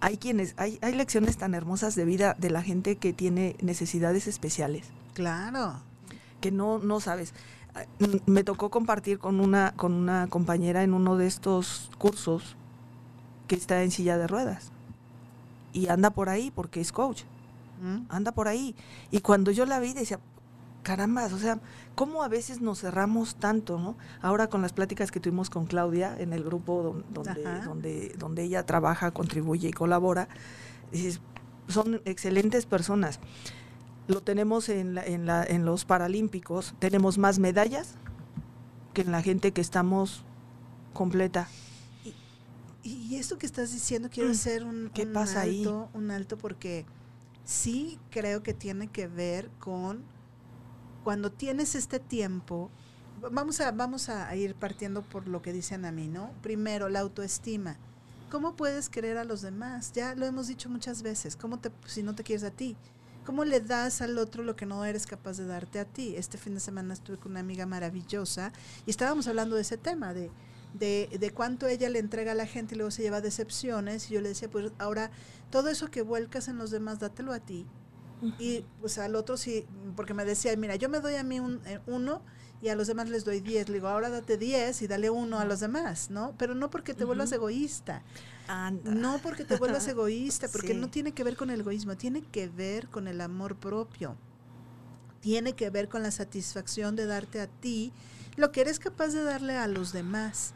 Hay 0.01 0.17
quienes, 0.17 0.53
hay, 0.57 0.78
hay 0.82 0.93
lecciones 0.93 1.38
tan 1.38 1.53
hermosas 1.55 1.95
de 1.95 2.05
vida 2.05 2.36
de 2.38 2.51
la 2.51 2.61
gente 2.61 2.95
que 2.95 3.11
tiene 3.11 3.55
necesidades 3.61 4.28
especiales. 4.28 4.86
Claro. 5.15 5.88
Que 6.41 6.51
no, 6.51 6.79
no 6.79 6.99
sabes. 6.99 7.33
Ah, 7.75 7.83
me 8.25 8.43
tocó 8.43 8.69
compartir 8.69 9.19
con 9.19 9.39
una, 9.39 9.73
con 9.75 9.93
una 9.93 10.27
compañera 10.27 10.83
en 10.83 10.93
uno 10.93 11.17
de 11.17 11.27
estos 11.27 11.91
cursos 11.97 12.55
que 13.47 13.55
está 13.55 13.83
en 13.83 13.91
silla 13.91 14.17
de 14.17 14.27
ruedas 14.27 14.71
y 15.73 15.87
anda 15.87 16.09
por 16.09 16.29
ahí 16.29 16.51
porque 16.51 16.81
es 16.81 16.91
coach. 16.91 17.23
Mm. 17.81 18.05
Anda 18.09 18.31
por 18.31 18.47
ahí. 18.47 18.75
Y 19.11 19.21
cuando 19.21 19.51
yo 19.51 19.65
la 19.65 19.79
vi 19.79 19.93
decía, 19.93 20.19
caramba, 20.83 21.25
o 21.25 21.37
sea, 21.37 21.59
¿cómo 21.95 22.23
a 22.23 22.27
veces 22.27 22.61
nos 22.61 22.81
cerramos 22.81 23.35
tanto, 23.35 23.79
no? 23.79 23.95
Ahora 24.21 24.47
con 24.47 24.61
las 24.61 24.73
pláticas 24.73 25.11
que 25.11 25.19
tuvimos 25.19 25.49
con 25.49 25.65
Claudia 25.65 26.15
en 26.19 26.33
el 26.33 26.43
grupo 26.43 27.03
donde, 27.13 27.43
donde, 27.63 28.15
donde, 28.17 28.43
ella 28.43 28.65
trabaja, 28.65 29.11
contribuye 29.11 29.69
y 29.69 29.73
colabora, 29.73 30.27
dices, 30.91 31.21
son 31.67 32.01
excelentes 32.05 32.65
personas. 32.65 33.19
Lo 34.10 34.22
tenemos 34.22 34.68
en, 34.70 34.97
en, 34.97 35.26
la, 35.26 35.43
en 35.43 35.64
los 35.66 35.86
Paralímpicos, 35.86 36.74
tenemos 36.80 37.18
más 37.18 37.39
medallas 37.39 37.95
que 38.93 39.01
en 39.01 39.12
la 39.12 39.22
gente 39.22 39.53
que 39.53 39.62
estamos 39.62 40.26
completa 40.93 41.47
y 42.84 43.16
esto 43.16 43.38
que 43.38 43.45
estás 43.45 43.72
diciendo, 43.72 44.10
quiero 44.12 44.30
mm. 44.30 44.34
hacer 44.34 44.64
un, 44.64 44.91
¿Qué 44.93 45.05
pasa 45.05 45.41
alto, 45.41 45.89
ahí? 45.93 45.99
un 45.99 46.12
alto 46.12 46.38
porque 46.38 46.86
sí 47.43 47.99
creo 48.10 48.43
que 48.43 48.53
tiene 48.53 48.88
que 48.88 49.07
ver 49.07 49.49
con 49.60 50.03
cuando 51.03 51.32
tienes 51.32 51.76
este 51.76 51.99
tiempo, 51.99 52.70
vamos 53.32 53.62
a, 53.62 53.72
vamos 53.72 54.10
a 54.10 54.36
ir 54.36 54.55
partiendo 54.55 55.01
por 55.01 55.28
lo 55.28 55.41
que 55.41 55.53
dicen 55.53 55.86
a 55.86 55.91
mí, 55.91 56.07
¿no? 56.07 56.32
Primero, 56.41 56.89
la 56.89 56.99
autoestima. 56.99 57.78
¿Cómo 58.30 58.55
puedes 58.55 58.89
querer 58.89 59.18
a 59.18 59.24
los 59.24 59.41
demás? 59.41 59.91
Ya 59.93 60.14
lo 60.14 60.26
hemos 60.26 60.47
dicho 60.47 60.70
muchas 60.70 61.01
veces. 61.01 61.36
¿Cómo 61.36 61.57
te, 61.60 61.72
si 61.88 62.03
no 62.03 62.14
te 62.14 62.24
quieres 62.24 62.43
a 62.43 62.51
ti? 62.51 62.76
¿Cómo 63.30 63.45
le 63.45 63.59
das 63.59 64.01
al 64.01 64.17
otro 64.17 64.41
lo 64.41 64.55
que 64.55 64.65
no 64.65 64.84
eres 64.84 65.05
capaz 65.05 65.38
de 65.38 65.45
darte 65.45 65.80
a 65.80 65.86
ti? 65.86 66.15
Este 66.17 66.39
fin 66.39 66.55
de 66.55 66.59
semana 66.59 66.95
estuve 66.95 67.17
con 67.17 67.34
una 67.34 67.41
amiga 67.41 67.67
maravillosa 67.67 68.51
y 68.88 68.89
estábamos 68.89 69.27
hablando 69.27 69.55
de 69.55 69.61
ese 69.61 69.77
tema, 69.77 70.15
de 70.15 70.32
de, 70.73 71.15
de 71.19 71.30
cuánto 71.30 71.67
ella 71.67 71.89
le 71.89 71.99
entrega 71.99 72.32
a 72.32 72.36
la 72.36 72.47
gente 72.47 72.73
y 72.73 72.77
luego 72.80 72.89
se 72.89 73.03
lleva 73.03 73.21
decepciones. 73.21 74.09
Y 74.09 74.15
yo 74.15 74.21
le 74.21 74.30
decía, 74.30 74.49
pues 74.49 74.71
ahora 74.80 75.11
todo 75.51 75.69
eso 75.69 75.91
que 75.91 76.01
vuelcas 76.01 76.47
en 76.47 76.57
los 76.57 76.71
demás, 76.71 76.97
dátelo 76.97 77.32
a 77.32 77.39
ti. 77.39 77.67
Y 78.39 78.65
pues 78.82 78.97
al 78.97 79.15
otro 79.15 79.38
sí, 79.38 79.67
porque 79.95 80.15
me 80.15 80.25
decía, 80.25 80.57
mira, 80.57 80.75
yo 80.75 80.89
me 80.89 80.99
doy 80.99 81.13
a 81.13 81.23
mí 81.23 81.39
un, 81.39 81.61
eh, 81.67 81.82
uno 81.86 82.23
y 82.63 82.69
a 82.69 82.75
los 82.75 82.88
demás 82.88 83.09
les 83.09 83.25
doy 83.25 83.41
diez. 83.41 83.69
Le 83.69 83.75
digo, 83.75 83.89
ahora 83.89 84.09
date 84.09 84.39
diez 84.39 84.82
y 84.82 84.88
dale 84.88 85.11
uno 85.11 85.38
a 85.38 85.45
los 85.45 85.59
demás, 85.59 86.09
¿no? 86.09 86.34
Pero 86.39 86.55
no 86.55 86.71
porque 86.71 86.95
te 86.95 87.05
vuelvas 87.05 87.32
egoísta. 87.32 88.01
No 88.84 89.20
porque 89.20 89.45
te 89.45 89.58
vuelvas 89.58 89.88
egoísta, 89.88 90.47
porque 90.50 90.74
no 90.74 90.89
tiene 90.89 91.12
que 91.12 91.24
ver 91.24 91.36
con 91.36 91.50
el 91.50 91.62
egoísmo, 91.62 91.95
tiene 91.97 92.22
que 92.22 92.47
ver 92.47 92.88
con 92.89 93.08
el 93.08 93.22
amor 93.22 93.56
propio. 93.56 94.18
Tiene 95.22 95.54
que 95.54 95.70
ver 95.70 95.89
con 95.89 96.02
la 96.02 96.12
satisfacción 96.12 96.95
de 96.95 97.06
darte 97.06 97.41
a 97.41 97.47
ti 97.47 97.91
lo 98.38 98.52
que 98.52 98.62
eres 98.62 98.80
capaz 98.80 99.10
de 99.10 99.24
darle 99.24 99.58
a 99.58 99.68
los 99.68 99.91
demás 99.91 100.54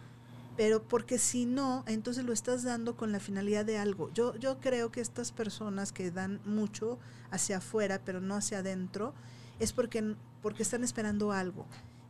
pero 0.55 0.83
porque 0.83 1.17
si 1.17 1.45
no, 1.45 1.83
entonces 1.87 2.23
lo 2.23 2.33
estás 2.33 2.63
dando 2.63 2.95
con 2.95 3.11
la 3.11 3.19
finalidad 3.19 3.65
de 3.65 3.77
algo. 3.77 4.11
Yo, 4.13 4.35
yo 4.35 4.59
creo 4.59 4.91
que 4.91 5.01
estas 5.01 5.31
personas 5.31 5.91
que 5.91 6.11
dan 6.11 6.41
mucho 6.45 6.99
hacia 7.31 7.57
afuera, 7.57 8.01
pero 8.05 8.21
no 8.21 8.35
hacia 8.35 8.59
adentro, 8.59 9.13
es 9.59 9.73
porque, 9.73 10.15
porque 10.41 10.63
están 10.63 10.83
esperando 10.83 11.31
algo. 11.31 11.65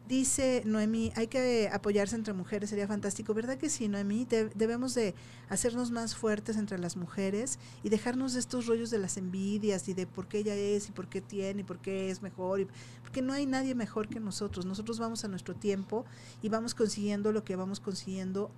Dice 0.08 0.64
Noemí, 0.66 1.14
hay 1.16 1.28
que 1.28 1.70
apoyarse 1.72 2.18
entre 2.18 2.34
mujeres, 2.34 2.70
sería 2.70 2.88
fantástico. 2.88 3.34
¿Verdad 3.34 3.58
que 3.58 3.70
sí, 3.70 3.88
Noemí? 3.88 4.28
debemos 4.54 4.94
de 4.96 5.16
hacernos 5.48 5.92
más 5.92 6.14
fuertes 6.14 6.58
entre 6.58 6.78
las 6.78 6.98
mujeres 6.98 7.58
y 7.84 7.90
dejarnos 7.90 8.34
de 8.34 8.42
estos 8.42 8.68
rollos 8.68 8.92
de 8.92 9.00
las 9.00 9.16
envidias 9.16 9.88
y 9.88 9.94
de 9.94 10.06
por 10.06 10.28
qué 10.28 10.40
ella 10.40 10.56
es 10.56 10.90
y 10.90 10.92
por 10.92 11.08
qué 11.08 11.22
tiene 11.22 11.62
y 11.62 11.64
por 11.64 11.80
qué 11.80 12.10
es 12.10 12.22
mejor. 12.22 12.60
Y, 12.60 12.68
porque 13.02 13.22
no 13.22 13.32
hay 13.32 13.46
nadie 13.46 13.76
mejor 13.76 14.10
que 14.10 14.20
nosotros. 14.20 14.66
Nosotros 14.66 15.00
vamos 15.00 15.24
a 15.24 15.30
nuestro 15.30 15.56
tiempo 15.56 16.04
y 16.42 16.50
vamos 16.50 16.76
consiguiendo 16.76 17.32
lo 17.32 17.46
que 17.46 17.56
vamos 17.56 17.80
consiguiendo 17.80 18.52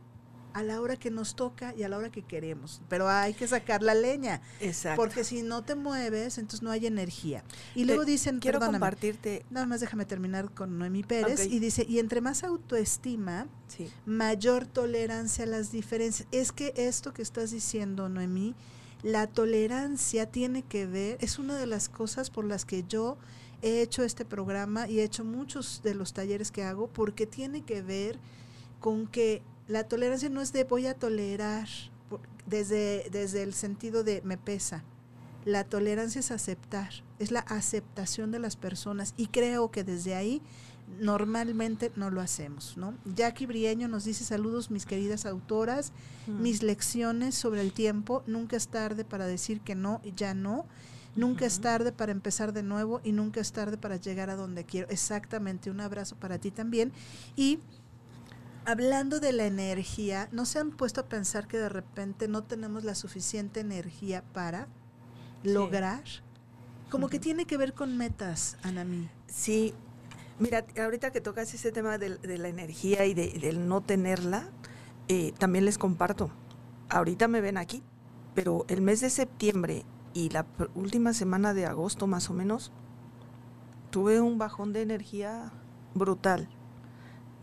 a 0.55 0.63
la 0.63 0.79
hora 0.79 0.95
que 0.95 1.11
nos 1.11 1.35
toca 1.35 1.75
y 1.75 1.83
a 1.83 1.89
la 1.89 1.97
hora 1.97 2.09
que 2.09 2.21
queremos. 2.21 2.81
Pero 2.87 3.09
hay 3.09 3.33
que 3.33 3.45
sacar 3.45 3.83
la 3.83 3.93
leña. 3.93 4.41
Exacto. 4.61 5.01
Porque 5.01 5.25
si 5.25 5.43
no 5.43 5.65
te 5.65 5.75
mueves, 5.75 6.37
entonces 6.37 6.61
no 6.61 6.71
hay 6.71 6.87
energía. 6.87 7.43
Y 7.75 7.83
luego 7.83 8.05
dicen, 8.05 8.39
quiero 8.39 8.61
compartirte. 8.61 9.45
Nada 9.49 9.65
más 9.65 9.81
déjame 9.81 10.05
terminar 10.05 10.49
con 10.49 10.79
Noemí 10.79 11.03
Pérez. 11.03 11.45
Y 11.45 11.59
dice, 11.59 11.85
y 11.85 11.99
entre 11.99 12.21
más 12.21 12.45
autoestima, 12.45 13.47
mayor 14.05 14.65
tolerancia 14.65 15.43
a 15.43 15.47
las 15.47 15.73
diferencias. 15.73 16.25
Es 16.31 16.53
que 16.53 16.73
esto 16.77 17.13
que 17.13 17.21
estás 17.21 17.51
diciendo, 17.51 18.07
Noemí, 18.07 18.55
la 19.03 19.27
tolerancia 19.27 20.31
tiene 20.31 20.63
que 20.63 20.85
ver, 20.85 21.17
es 21.19 21.37
una 21.37 21.57
de 21.57 21.67
las 21.67 21.89
cosas 21.89 22.29
por 22.29 22.45
las 22.45 22.63
que 22.63 22.85
yo 22.87 23.17
he 23.61 23.81
hecho 23.81 24.03
este 24.03 24.23
programa 24.23 24.87
y 24.87 25.01
he 25.01 25.03
hecho 25.03 25.25
muchos 25.25 25.81
de 25.83 25.95
los 25.95 26.13
talleres 26.13 26.49
que 26.49 26.63
hago, 26.63 26.87
porque 26.87 27.27
tiene 27.27 27.61
que 27.61 27.81
ver 27.81 28.17
con 28.79 29.05
que 29.05 29.41
la 29.67 29.85
tolerancia 29.85 30.29
no 30.29 30.41
es 30.41 30.53
de 30.53 30.63
voy 30.63 30.87
a 30.87 30.93
tolerar 30.93 31.67
desde, 32.45 33.09
desde 33.11 33.43
el 33.43 33.53
sentido 33.53 34.03
de 34.03 34.21
me 34.23 34.37
pesa. 34.37 34.83
La 35.43 35.63
tolerancia 35.63 36.19
es 36.19 36.31
aceptar, 36.31 36.89
es 37.19 37.31
la 37.31 37.41
aceptación 37.41 38.31
de 38.31 38.39
las 38.39 38.55
personas 38.55 39.13
y 39.15 39.27
creo 39.27 39.69
que 39.69 39.83
desde 39.83 40.15
ahí 40.15 40.41
normalmente 40.99 41.91
no 41.95 42.09
lo 42.09 42.21
hacemos, 42.21 42.77
¿no? 42.77 42.95
Jackie 43.05 43.45
Brieño 43.45 43.87
nos 43.87 44.05
dice 44.05 44.23
saludos 44.23 44.71
mis 44.71 44.85
queridas 44.85 45.25
autoras, 45.25 45.93
mm. 46.27 46.41
mis 46.41 46.63
lecciones 46.63 47.35
sobre 47.35 47.61
el 47.61 47.73
tiempo, 47.73 48.23
nunca 48.27 48.55
es 48.55 48.67
tarde 48.67 49.03
para 49.03 49.25
decir 49.25 49.61
que 49.61 49.75
no 49.75 49.99
y 50.03 50.13
ya 50.13 50.33
no, 50.33 50.65
nunca 51.15 51.45
es 51.45 51.59
tarde 51.59 51.91
para 51.91 52.11
empezar 52.11 52.53
de 52.53 52.63
nuevo 52.63 53.01
y 53.03 53.11
nunca 53.11 53.39
es 53.39 53.51
tarde 53.51 53.77
para 53.77 53.97
llegar 53.97 54.29
a 54.29 54.35
donde 54.35 54.63
quiero. 54.63 54.87
Exactamente, 54.89 55.71
un 55.71 55.81
abrazo 55.81 56.15
para 56.15 56.39
ti 56.39 56.51
también 56.51 56.91
y 57.35 57.59
Hablando 58.67 59.19
de 59.19 59.31
la 59.31 59.45
energía, 59.45 60.27
¿no 60.31 60.45
se 60.45 60.57
han 60.57 60.71
puesto 60.71 61.01
a 61.01 61.05
pensar 61.05 61.47
que 61.47 61.57
de 61.57 61.69
repente 61.69 62.27
no 62.27 62.43
tenemos 62.43 62.83
la 62.83 62.95
suficiente 62.95 63.59
energía 63.59 64.23
para 64.33 64.67
lograr? 65.43 66.03
Como 66.89 67.07
que 67.07 67.19
tiene 67.19 67.45
que 67.45 67.57
ver 67.57 67.73
con 67.73 67.95
metas, 67.95 68.57
Anami. 68.63 69.07
Sí, 69.27 69.75
mira, 70.39 70.65
ahorita 70.81 71.11
que 71.11 71.21
tocas 71.21 71.53
ese 71.53 71.71
tema 71.71 71.99
de, 71.99 72.17
la 72.37 72.47
energía 72.47 73.05
y 73.05 73.13
de, 73.13 73.33
del 73.39 73.67
no 73.67 73.81
tenerla, 73.81 74.49
eh, 75.09 75.31
también 75.37 75.65
les 75.65 75.77
comparto. 75.77 76.31
Ahorita 76.89 77.27
me 77.27 77.41
ven 77.41 77.57
aquí, 77.57 77.83
pero 78.33 78.65
el 78.67 78.81
mes 78.81 78.99
de 78.99 79.11
septiembre 79.11 79.85
y 80.15 80.29
la 80.29 80.47
última 80.73 81.13
semana 81.13 81.53
de 81.53 81.67
agosto 81.67 82.07
más 82.07 82.31
o 82.31 82.33
menos, 82.33 82.71
tuve 83.91 84.21
un 84.21 84.39
bajón 84.39 84.73
de 84.73 84.81
energía 84.81 85.51
brutal. 85.93 86.49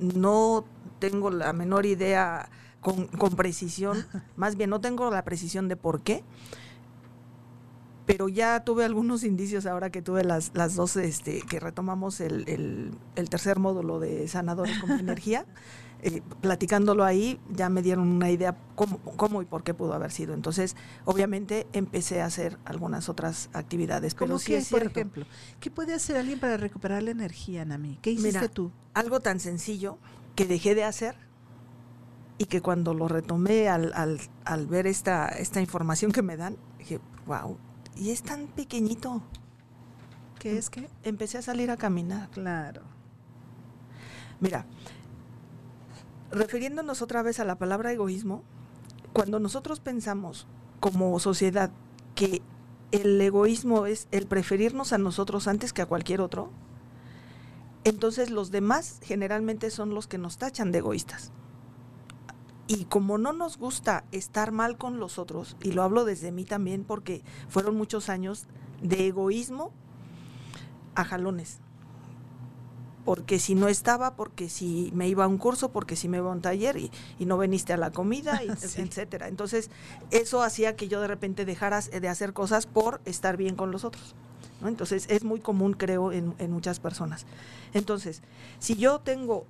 No 0.01 0.65
tengo 1.11 1.31
la 1.31 1.53
menor 1.53 1.85
idea 1.85 2.49
con, 2.81 3.09
con 3.09 3.35
precisión, 3.35 4.07
más 4.37 4.57
bien 4.57 4.71
no 4.71 4.81
tengo 4.81 5.11
la 5.11 5.25
precisión 5.25 5.67
de 5.67 5.77
por 5.77 6.03
qué, 6.03 6.23
pero 8.07 8.29
ya 8.29 8.65
tuve 8.65 8.85
algunos 8.85 9.25
indicios 9.25 9.67
ahora 9.67 9.91
que 9.91 10.01
tuve 10.01 10.23
las, 10.23 10.53
las 10.55 10.77
dos, 10.77 10.97
este, 10.97 11.43
que 11.43 11.59
retomamos 11.59 12.21
el, 12.21 12.95
el, 13.17 13.29
tercer 13.31 13.59
módulo 13.59 13.99
de 13.99 14.29
sanadores 14.29 14.79
con 14.79 14.91
energía. 15.01 15.45
Eh, 16.05 16.21
platicándolo 16.41 17.05
ahí, 17.05 17.39
ya 17.49 17.69
me 17.69 17.81
dieron 17.81 18.09
una 18.09 18.29
idea 18.29 18.57
cómo, 18.75 18.99
cómo, 18.99 19.41
y 19.41 19.45
por 19.45 19.63
qué 19.63 19.73
pudo 19.73 19.93
haber 19.95 20.11
sido. 20.11 20.35
Entonces, 20.35 20.75
obviamente, 21.05 21.69
empecé 21.73 22.21
a 22.21 22.27
hacer 22.27 22.59
algunas 22.65 23.09
otras 23.09 23.51
actividades. 23.53 24.17
Pero 24.17 24.37
sí 24.41 24.55
es 24.55 24.69
por 24.69 24.83
ejemplo? 24.83 25.25
¿Qué 25.61 25.71
puede 25.71 25.95
hacer 25.95 26.17
alguien 26.17 26.41
para 26.41 26.57
recuperar 26.57 27.05
la 27.05 27.13
energía, 27.13 27.65
Nami? 27.65 28.01
¿Qué 28.03 28.11
hiciste 28.11 28.49
tú? 28.49 28.73
Algo 28.95 29.21
tan 29.21 29.39
sencillo 29.39 29.97
que 30.35 30.47
dejé 30.47 30.75
de 30.75 30.85
hacer 30.85 31.17
y 32.39 32.47
que 32.47 32.61
cuando 32.61 32.95
lo 32.95 33.09
retomé 33.09 33.69
al, 33.69 33.93
al, 33.95 34.21
al 34.45 34.67
ver 34.67 34.87
esta, 34.87 35.29
esta 35.29 35.61
información 35.61 36.13
que 36.13 36.23
me 36.23 36.37
dan, 36.37 36.57
dije, 36.79 37.01
wow, 37.27 37.57
y 37.97 38.11
es 38.11 38.23
tan 38.23 38.47
pequeñito. 38.49 39.23
¿Qué 40.39 40.59
es 40.59 40.71
que? 40.71 40.89
Empecé 41.05 41.39
a 41.39 41.43
salir 41.43 41.71
a 41.71 41.77
caminar. 41.77 42.29
Claro. 42.31 42.83
Mira, 44.41 44.67
refiriéndonos 46.33 47.01
otra 47.01 47.23
vez 47.23 47.39
a 47.39 47.45
la 47.45 47.57
palabra 47.57 47.93
egoísmo, 47.93 48.43
cuando 49.13 49.39
nosotros 49.39 49.79
pensamos 49.79 50.49
como 50.81 51.17
sociedad 51.21 51.71
que 52.17 52.43
el 52.91 53.21
egoísmo 53.21 53.87
es 53.87 54.09
el 54.11 54.27
preferirnos 54.27 54.93
a 54.93 54.99
nosotros 54.99 55.47
antes 55.47 55.73
que 55.73 55.83
a 55.83 55.87
cualquier 55.87 56.21
otro, 56.21 56.51
entonces 57.85 58.31
los 58.31 58.51
demás 58.51 59.01
generalmente 59.03 59.71
son 59.71 59.95
los 59.95 60.07
que 60.07 60.19
nos 60.19 60.39
tachan 60.39 60.73
de 60.73 60.79
egoístas. 60.79 61.33
Y 62.69 62.85
como 62.85 63.19
no 63.19 63.33
nos 63.33 63.59
gusta 63.59 64.05
estar 64.13 64.53
mal 64.53 64.79
con 64.79 65.01
los 65.01 65.19
otros, 65.19 65.57
y 65.63 65.73
lo 65.73 65.83
hablo 65.83 66.05
desde 66.05 66.33
mí 66.33 66.45
también 66.45 66.85
porque 66.85 67.23
fueron 67.49 67.77
muchos 67.77 68.09
años 68.09 68.47
de 68.81 69.09
egoísmo 69.09 69.73
a 70.95 71.05
jalones. 71.05 71.59
Porque 73.05 73.41
si 73.41 73.57
no 73.57 73.67
estaba, 73.67 74.15
porque 74.15 74.49
si 74.49 74.93
me 74.95 75.09
iba 75.09 75.25
a 75.25 75.29
un 75.29 75.39
curso, 75.39 75.73
porque 75.73 75.97
si 75.97 76.09
me 76.09 76.19
iba 76.19 76.31
a 76.31 76.33
un 76.33 76.41
taller 76.41 76.77
y, 76.77 76.91
no 77.19 77.37
viniste 77.37 77.73
a 77.73 77.77
la 77.77 77.91
comida, 77.91 78.45
y, 78.45 78.49
etcétera. 78.81 79.27
Entonces, 79.27 79.71
eso 80.13 80.43
hacía 80.43 80.77
que 80.77 80.87
yo 80.87 81.01
de 81.01 81.09
repente 81.09 81.45
dejara 81.45 81.81
de 81.81 82.09
hacer 82.09 82.33
cosas 82.33 82.67
por 82.67 83.01
estar 83.05 83.37
bien 83.37 83.57
con 83.57 83.73
los 83.73 83.85
otros. 83.85 84.15
Entonces, 84.69 85.07
es 85.09 85.25
muy 85.25 85.41
común, 85.41 85.75
creo, 85.75 86.13
en, 86.13 86.35
muchas 86.51 86.81
personas. 86.81 87.27
Entonces, 87.75 88.23
si 88.59 88.77
yo 88.77 89.01
tengo 89.01 89.47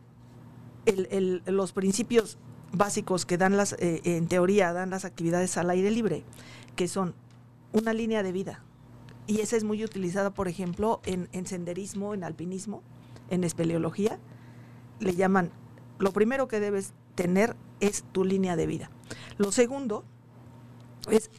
los 1.46 1.72
principios 1.72 2.38
básicos 2.72 3.26
que 3.26 3.38
dan 3.38 3.56
las, 3.56 3.74
eh, 3.74 4.00
en 4.04 4.26
teoría, 4.28 4.72
dan 4.72 4.90
las 4.90 5.04
actividades 5.04 5.56
al 5.56 5.70
aire 5.70 5.90
libre, 5.90 6.24
que 6.76 6.88
son 6.88 7.14
una 7.72 7.92
línea 7.92 8.22
de 8.22 8.32
vida. 8.32 8.62
Y 9.26 9.40
esa 9.40 9.56
es 9.56 9.64
muy 9.64 9.84
utilizada, 9.84 10.30
por 10.30 10.48
ejemplo, 10.48 11.00
en, 11.04 11.46
senderismo, 11.46 12.14
en 12.14 12.24
alpinismo, 12.24 12.82
en 13.30 13.44
espeleología. 13.44 14.18
Le 14.98 15.14
llaman, 15.14 15.50
lo 15.98 16.12
primero 16.12 16.48
que 16.48 16.60
debes 16.60 16.92
tener 17.14 17.56
es 17.80 18.04
tu 18.12 18.24
línea 18.24 18.56
de 18.56 18.66
vida. 18.66 18.90
Lo 19.38 19.52
segundo 19.52 20.04
es, 21.08 21.30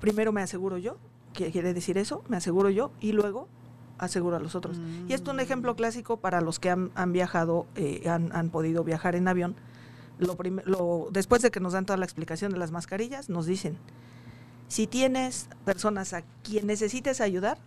primero 0.00 0.32
me 0.32 0.40
aseguro 0.40 0.78
yo, 0.78 0.96
¿qué 1.32 1.50
quiere 1.50 1.74
decir 1.74 1.98
eso? 1.98 2.22
Me 2.28 2.36
aseguro 2.36 2.70
yo 2.70 2.90
y 3.00 3.12
luego 3.12 3.48
aseguro 3.98 4.36
a 4.36 4.40
los 4.40 4.54
otros. 4.54 4.78
Y 5.08 5.12
esto 5.12 5.30
es 5.30 5.34
un 5.34 5.40
ejemplo 5.40 5.74
clásico 5.74 6.18
para 6.18 6.40
los 6.40 6.58
que 6.58 6.70
han, 6.70 7.12
viajado, 7.12 7.66
eh, 7.74 8.08
han, 8.08 8.30
han 8.34 8.50
podido 8.50 8.84
viajar 8.84 9.16
en 9.16 9.26
avión 9.26 9.56
lo, 10.18 11.08
después 11.10 11.42
de 11.42 11.50
que 11.50 11.60
nos 11.60 11.72
dan 11.72 11.86
toda 11.86 11.96
la 11.96 12.04
explicación 12.04 12.52
de 12.52 12.58
las 12.58 12.70
mascarillas, 12.72 13.28
nos 13.28 13.46
dicen, 13.46 13.78
si 14.66 14.86
tienes 14.86 15.48
personas 15.64 16.12
a 16.12 16.22
quien 16.42 16.66
necesites 16.66 17.20
ayudar, 17.20 17.58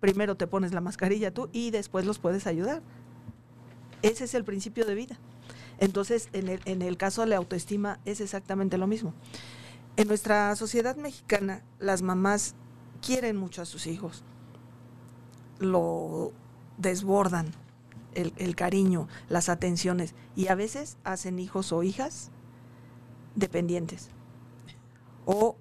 primero 0.00 0.36
te 0.36 0.46
pones 0.46 0.72
la 0.72 0.80
mascarilla 0.80 1.32
tú 1.32 1.48
y 1.52 1.70
después 1.70 2.06
los 2.06 2.18
puedes 2.18 2.46
ayudar. 2.46 2.82
Ese 4.02 4.24
es 4.24 4.34
el 4.34 4.44
principio 4.44 4.86
de 4.86 4.94
vida. 4.94 5.18
Entonces, 5.80 6.28
en 6.32 6.48
el, 6.48 6.60
en 6.64 6.82
el 6.82 6.96
caso 6.96 7.22
de 7.22 7.28
la 7.28 7.36
autoestima 7.36 7.98
es 8.04 8.20
exactamente 8.20 8.78
lo 8.78 8.86
mismo. 8.86 9.14
En 9.98 10.06
nuestra 10.06 10.54
sociedad 10.54 10.94
mexicana, 10.94 11.64
las 11.80 12.02
mamás 12.02 12.54
quieren 13.04 13.36
mucho 13.36 13.62
a 13.62 13.64
sus 13.64 13.88
hijos, 13.88 14.22
lo 15.58 16.30
desbordan, 16.76 17.48
el, 18.14 18.54
cariño, 18.54 19.08
las 19.28 19.48
atenciones 19.48 20.14
y 20.36 20.46
a 20.46 20.54
veces 20.54 20.98
hacen 21.02 21.40
hijos 21.40 21.72
o 21.72 21.82
hijas 21.82 22.30
dependientes 23.34 24.10
o 25.26 25.56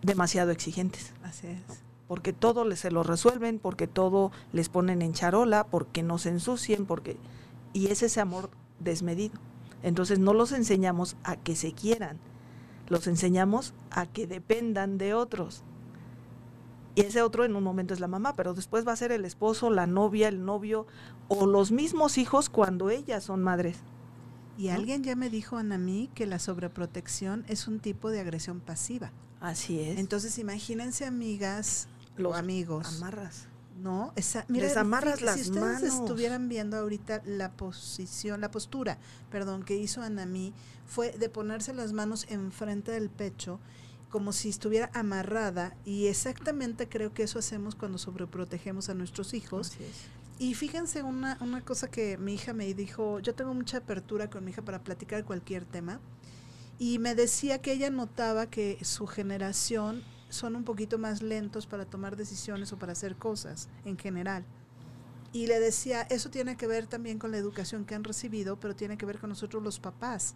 demasiado 0.00 0.52
exigentes. 0.52 1.12
Así 1.24 1.48
es. 1.48 1.82
Porque 2.06 2.32
todo 2.32 2.64
les, 2.64 2.78
se 2.78 2.92
lo 2.92 3.02
resuelven, 3.02 3.58
porque 3.58 3.88
todo 3.88 4.30
les 4.52 4.68
ponen 4.68 5.02
en 5.02 5.12
charola, 5.12 5.66
porque 5.66 6.04
no 6.04 6.18
se 6.18 6.28
ensucien, 6.28 6.86
porque 6.86 7.16
y 7.72 7.88
es 7.88 8.04
ese 8.04 8.20
amor 8.20 8.48
desmedido. 8.78 9.40
Entonces 9.82 10.20
no 10.20 10.34
los 10.34 10.52
enseñamos 10.52 11.16
a 11.24 11.34
que 11.34 11.56
se 11.56 11.72
quieran, 11.72 12.20
los 12.90 13.06
enseñamos 13.06 13.72
a 13.90 14.04
que 14.04 14.26
dependan 14.26 14.98
de 14.98 15.14
otros. 15.14 15.62
Y 16.94 17.02
ese 17.02 17.22
otro 17.22 17.44
en 17.44 17.56
un 17.56 17.62
momento 17.62 17.94
es 17.94 18.00
la 18.00 18.08
mamá, 18.08 18.34
pero 18.36 18.52
después 18.52 18.86
va 18.86 18.92
a 18.92 18.96
ser 18.96 19.12
el 19.12 19.24
esposo, 19.24 19.70
la 19.70 19.86
novia, 19.86 20.28
el 20.28 20.44
novio 20.44 20.86
o 21.28 21.46
los 21.46 21.70
mismos 21.70 22.18
hijos 22.18 22.50
cuando 22.50 22.90
ellas 22.90 23.24
son 23.24 23.42
madres. 23.42 23.78
Y 24.58 24.68
alguien 24.68 25.02
ya 25.02 25.16
me 25.16 25.30
dijo, 25.30 25.56
Anamí, 25.56 26.10
que 26.14 26.26
la 26.26 26.38
sobreprotección 26.38 27.46
es 27.48 27.66
un 27.68 27.80
tipo 27.80 28.10
de 28.10 28.20
agresión 28.20 28.60
pasiva. 28.60 29.12
Así 29.40 29.80
es. 29.80 29.98
Entonces, 29.98 30.36
imagínense, 30.38 31.06
amigas 31.06 31.88
los 32.16 32.36
amigos. 32.36 32.96
Amarras. 32.96 33.46
No, 33.80 34.12
esa, 34.14 34.44
mira, 34.48 34.66
Les 34.66 34.76
amarras 34.76 35.22
las 35.22 35.40
si 35.40 35.50
ustedes 35.50 35.82
estuvieran 35.82 36.48
viendo 36.48 36.76
ahorita 36.76 37.22
la 37.24 37.52
posición, 37.52 38.40
la 38.40 38.50
postura, 38.50 38.98
perdón, 39.30 39.62
que 39.62 39.76
hizo 39.76 40.02
Anamí, 40.02 40.52
fue 40.86 41.12
de 41.12 41.28
ponerse 41.30 41.72
las 41.72 41.92
manos 41.92 42.26
enfrente 42.28 42.92
del 42.92 43.08
pecho 43.08 43.58
como 44.10 44.32
si 44.32 44.48
estuviera 44.48 44.90
amarrada 44.92 45.76
y 45.84 46.08
exactamente 46.08 46.88
creo 46.88 47.14
que 47.14 47.22
eso 47.22 47.38
hacemos 47.38 47.74
cuando 47.74 47.96
sobreprotegemos 47.96 48.88
a 48.88 48.94
nuestros 48.94 49.32
hijos. 49.34 49.72
Y 50.38 50.54
fíjense 50.54 51.02
una, 51.02 51.38
una 51.40 51.62
cosa 51.62 51.88
que 51.88 52.18
mi 52.18 52.34
hija 52.34 52.52
me 52.52 52.72
dijo, 52.74 53.20
yo 53.20 53.34
tengo 53.34 53.54
mucha 53.54 53.78
apertura 53.78 54.28
con 54.28 54.44
mi 54.44 54.50
hija 54.50 54.62
para 54.62 54.82
platicar 54.82 55.24
cualquier 55.24 55.64
tema 55.64 56.00
y 56.78 56.98
me 56.98 57.14
decía 57.14 57.60
que 57.60 57.72
ella 57.72 57.90
notaba 57.90 58.46
que 58.46 58.78
su 58.82 59.06
generación 59.06 60.02
son 60.30 60.56
un 60.56 60.64
poquito 60.64 60.98
más 60.98 61.22
lentos 61.22 61.66
para 61.66 61.84
tomar 61.84 62.16
decisiones 62.16 62.72
o 62.72 62.78
para 62.78 62.92
hacer 62.92 63.16
cosas 63.16 63.68
en 63.84 63.98
general. 63.98 64.44
Y 65.32 65.46
le 65.46 65.60
decía, 65.60 66.02
eso 66.02 66.30
tiene 66.30 66.56
que 66.56 66.66
ver 66.66 66.86
también 66.86 67.18
con 67.18 67.30
la 67.30 67.36
educación 67.36 67.84
que 67.84 67.94
han 67.94 68.04
recibido, 68.04 68.58
pero 68.58 68.74
tiene 68.74 68.96
que 68.96 69.06
ver 69.06 69.18
con 69.18 69.30
nosotros 69.30 69.62
los 69.62 69.78
papás, 69.78 70.34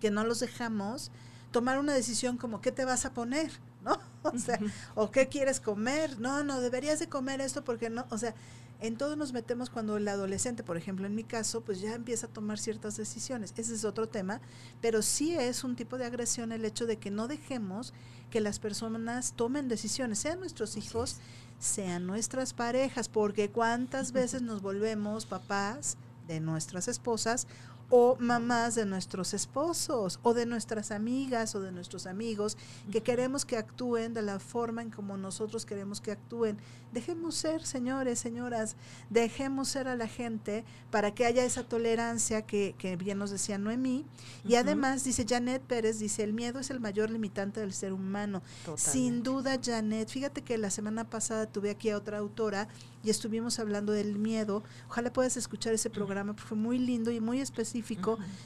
que 0.00 0.10
no 0.10 0.24
los 0.24 0.40
dejamos 0.40 1.10
tomar 1.50 1.78
una 1.78 1.92
decisión 1.92 2.36
como 2.36 2.60
qué 2.60 2.70
te 2.70 2.84
vas 2.84 3.04
a 3.04 3.12
poner, 3.12 3.50
¿no? 3.84 3.98
O 4.22 4.38
sea, 4.38 4.58
o 4.94 5.10
qué 5.10 5.28
quieres 5.28 5.60
comer, 5.60 6.20
no, 6.20 6.44
no, 6.44 6.60
deberías 6.60 6.98
de 7.00 7.08
comer 7.08 7.40
esto 7.40 7.64
porque 7.64 7.90
no, 7.90 8.06
o 8.10 8.18
sea, 8.18 8.34
en 8.80 8.96
todo 8.96 9.16
nos 9.16 9.32
metemos 9.32 9.68
cuando 9.68 9.96
el 9.96 10.08
adolescente, 10.08 10.62
por 10.62 10.76
ejemplo, 10.76 11.06
en 11.06 11.14
mi 11.14 11.24
caso, 11.24 11.62
pues 11.62 11.80
ya 11.80 11.94
empieza 11.94 12.26
a 12.26 12.30
tomar 12.30 12.58
ciertas 12.58 12.96
decisiones. 12.96 13.52
Ese 13.56 13.74
es 13.74 13.84
otro 13.84 14.08
tema, 14.08 14.40
pero 14.80 15.02
sí 15.02 15.34
es 15.34 15.64
un 15.64 15.76
tipo 15.76 15.98
de 15.98 16.06
agresión 16.06 16.50
el 16.50 16.64
hecho 16.64 16.86
de 16.86 16.96
que 16.96 17.10
no 17.10 17.28
dejemos 17.28 17.92
que 18.30 18.40
las 18.40 18.58
personas 18.58 19.34
tomen 19.34 19.68
decisiones, 19.68 20.18
sean 20.18 20.40
nuestros 20.40 20.76
hijos, 20.76 21.16
sean 21.58 22.06
nuestras 22.06 22.54
parejas, 22.54 23.08
porque 23.08 23.50
cuántas 23.50 24.12
veces 24.12 24.42
nos 24.42 24.62
volvemos 24.62 25.26
papás 25.26 25.98
de 26.26 26.40
nuestras 26.40 26.88
esposas 26.88 27.46
o 27.90 28.16
mamás 28.20 28.76
de 28.76 28.86
nuestros 28.86 29.34
esposos 29.34 30.20
o 30.22 30.32
de 30.32 30.46
nuestras 30.46 30.92
amigas 30.92 31.56
o 31.56 31.60
de 31.60 31.72
nuestros 31.72 32.06
amigos 32.06 32.56
que 32.92 33.02
queremos 33.02 33.44
que 33.44 33.56
actúen 33.56 34.14
de 34.14 34.22
la 34.22 34.38
forma 34.38 34.80
en 34.80 34.90
como 34.90 35.16
nosotros 35.16 35.66
queremos 35.66 36.00
que 36.00 36.12
actúen. 36.12 36.56
Dejemos 36.92 37.36
ser, 37.36 37.64
señores, 37.64 38.18
señoras, 38.18 38.76
dejemos 39.10 39.68
ser 39.68 39.88
a 39.88 39.96
la 39.96 40.08
gente 40.08 40.64
para 40.90 41.14
que 41.14 41.24
haya 41.24 41.44
esa 41.44 41.64
tolerancia 41.64 42.42
que, 42.42 42.74
que 42.78 42.96
bien 42.96 43.18
nos 43.18 43.30
decía 43.30 43.58
Noemí. 43.58 44.04
Y 44.44 44.54
además, 44.56 45.04
dice 45.04 45.24
Janet 45.28 45.62
Pérez, 45.62 45.98
dice, 45.98 46.24
el 46.24 46.32
miedo 46.32 46.58
es 46.58 46.70
el 46.70 46.80
mayor 46.80 47.10
limitante 47.10 47.60
del 47.60 47.72
ser 47.72 47.92
humano. 47.92 48.42
Sin 48.76 49.22
duda, 49.22 49.58
Janet, 49.62 50.08
fíjate 50.08 50.42
que 50.42 50.58
la 50.58 50.70
semana 50.70 51.08
pasada 51.08 51.46
tuve 51.46 51.70
aquí 51.70 51.90
a 51.90 51.96
otra 51.96 52.18
autora 52.18 52.68
y 53.04 53.10
estuvimos 53.10 53.58
hablando 53.58 53.92
del 53.92 54.18
miedo. 54.18 54.62
Ojalá 54.88 55.12
puedas 55.12 55.36
escuchar 55.36 55.72
ese 55.72 55.90
programa, 55.90 56.34
porque 56.34 56.48
fue 56.48 56.58
muy 56.58 56.78
lindo 56.78 57.10
y 57.10 57.20
muy 57.20 57.40
específico 57.40 57.79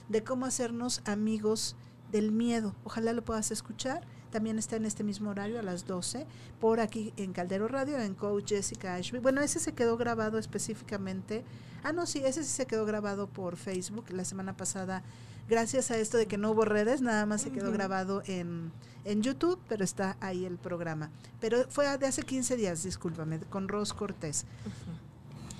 de 0.08 0.24
cómo 0.24 0.46
hacernos 0.46 1.02
amigos 1.04 1.76
del 2.10 2.32
miedo. 2.32 2.74
Ojalá 2.84 3.12
lo 3.12 3.24
puedas 3.24 3.50
escuchar. 3.50 4.06
También 4.30 4.58
está 4.58 4.76
en 4.76 4.84
este 4.84 5.04
mismo 5.04 5.30
horario 5.30 5.60
a 5.60 5.62
las 5.62 5.86
12 5.86 6.26
por 6.60 6.80
aquí 6.80 7.12
en 7.16 7.32
Caldero 7.32 7.68
Radio, 7.68 7.98
en 8.00 8.14
Coach 8.14 8.48
Jessica 8.48 8.94
Ashby. 8.94 9.20
Bueno, 9.20 9.40
ese 9.40 9.60
se 9.60 9.74
quedó 9.74 9.96
grabado 9.96 10.38
específicamente. 10.38 11.44
Ah, 11.84 11.92
no, 11.92 12.06
sí, 12.06 12.22
ese 12.24 12.42
sí 12.42 12.50
se 12.50 12.66
quedó 12.66 12.86
grabado 12.86 13.28
por 13.28 13.56
Facebook 13.56 14.06
la 14.10 14.24
semana 14.24 14.56
pasada. 14.56 15.04
Gracias 15.48 15.90
a 15.90 15.98
esto 15.98 16.16
de 16.16 16.26
que 16.26 16.38
no 16.38 16.52
hubo 16.52 16.64
redes, 16.64 17.02
nada 17.02 17.26
más 17.26 17.42
se 17.42 17.52
quedó 17.52 17.70
grabado 17.70 18.22
en, 18.26 18.72
en 19.04 19.22
YouTube, 19.22 19.60
pero 19.68 19.84
está 19.84 20.16
ahí 20.20 20.44
el 20.46 20.56
programa. 20.56 21.10
Pero 21.40 21.66
fue 21.68 21.86
de 21.98 22.06
hace 22.06 22.22
15 22.22 22.56
días, 22.56 22.82
discúlpame, 22.82 23.38
con 23.40 23.68
Ros 23.68 23.92
Cortés. 23.92 24.46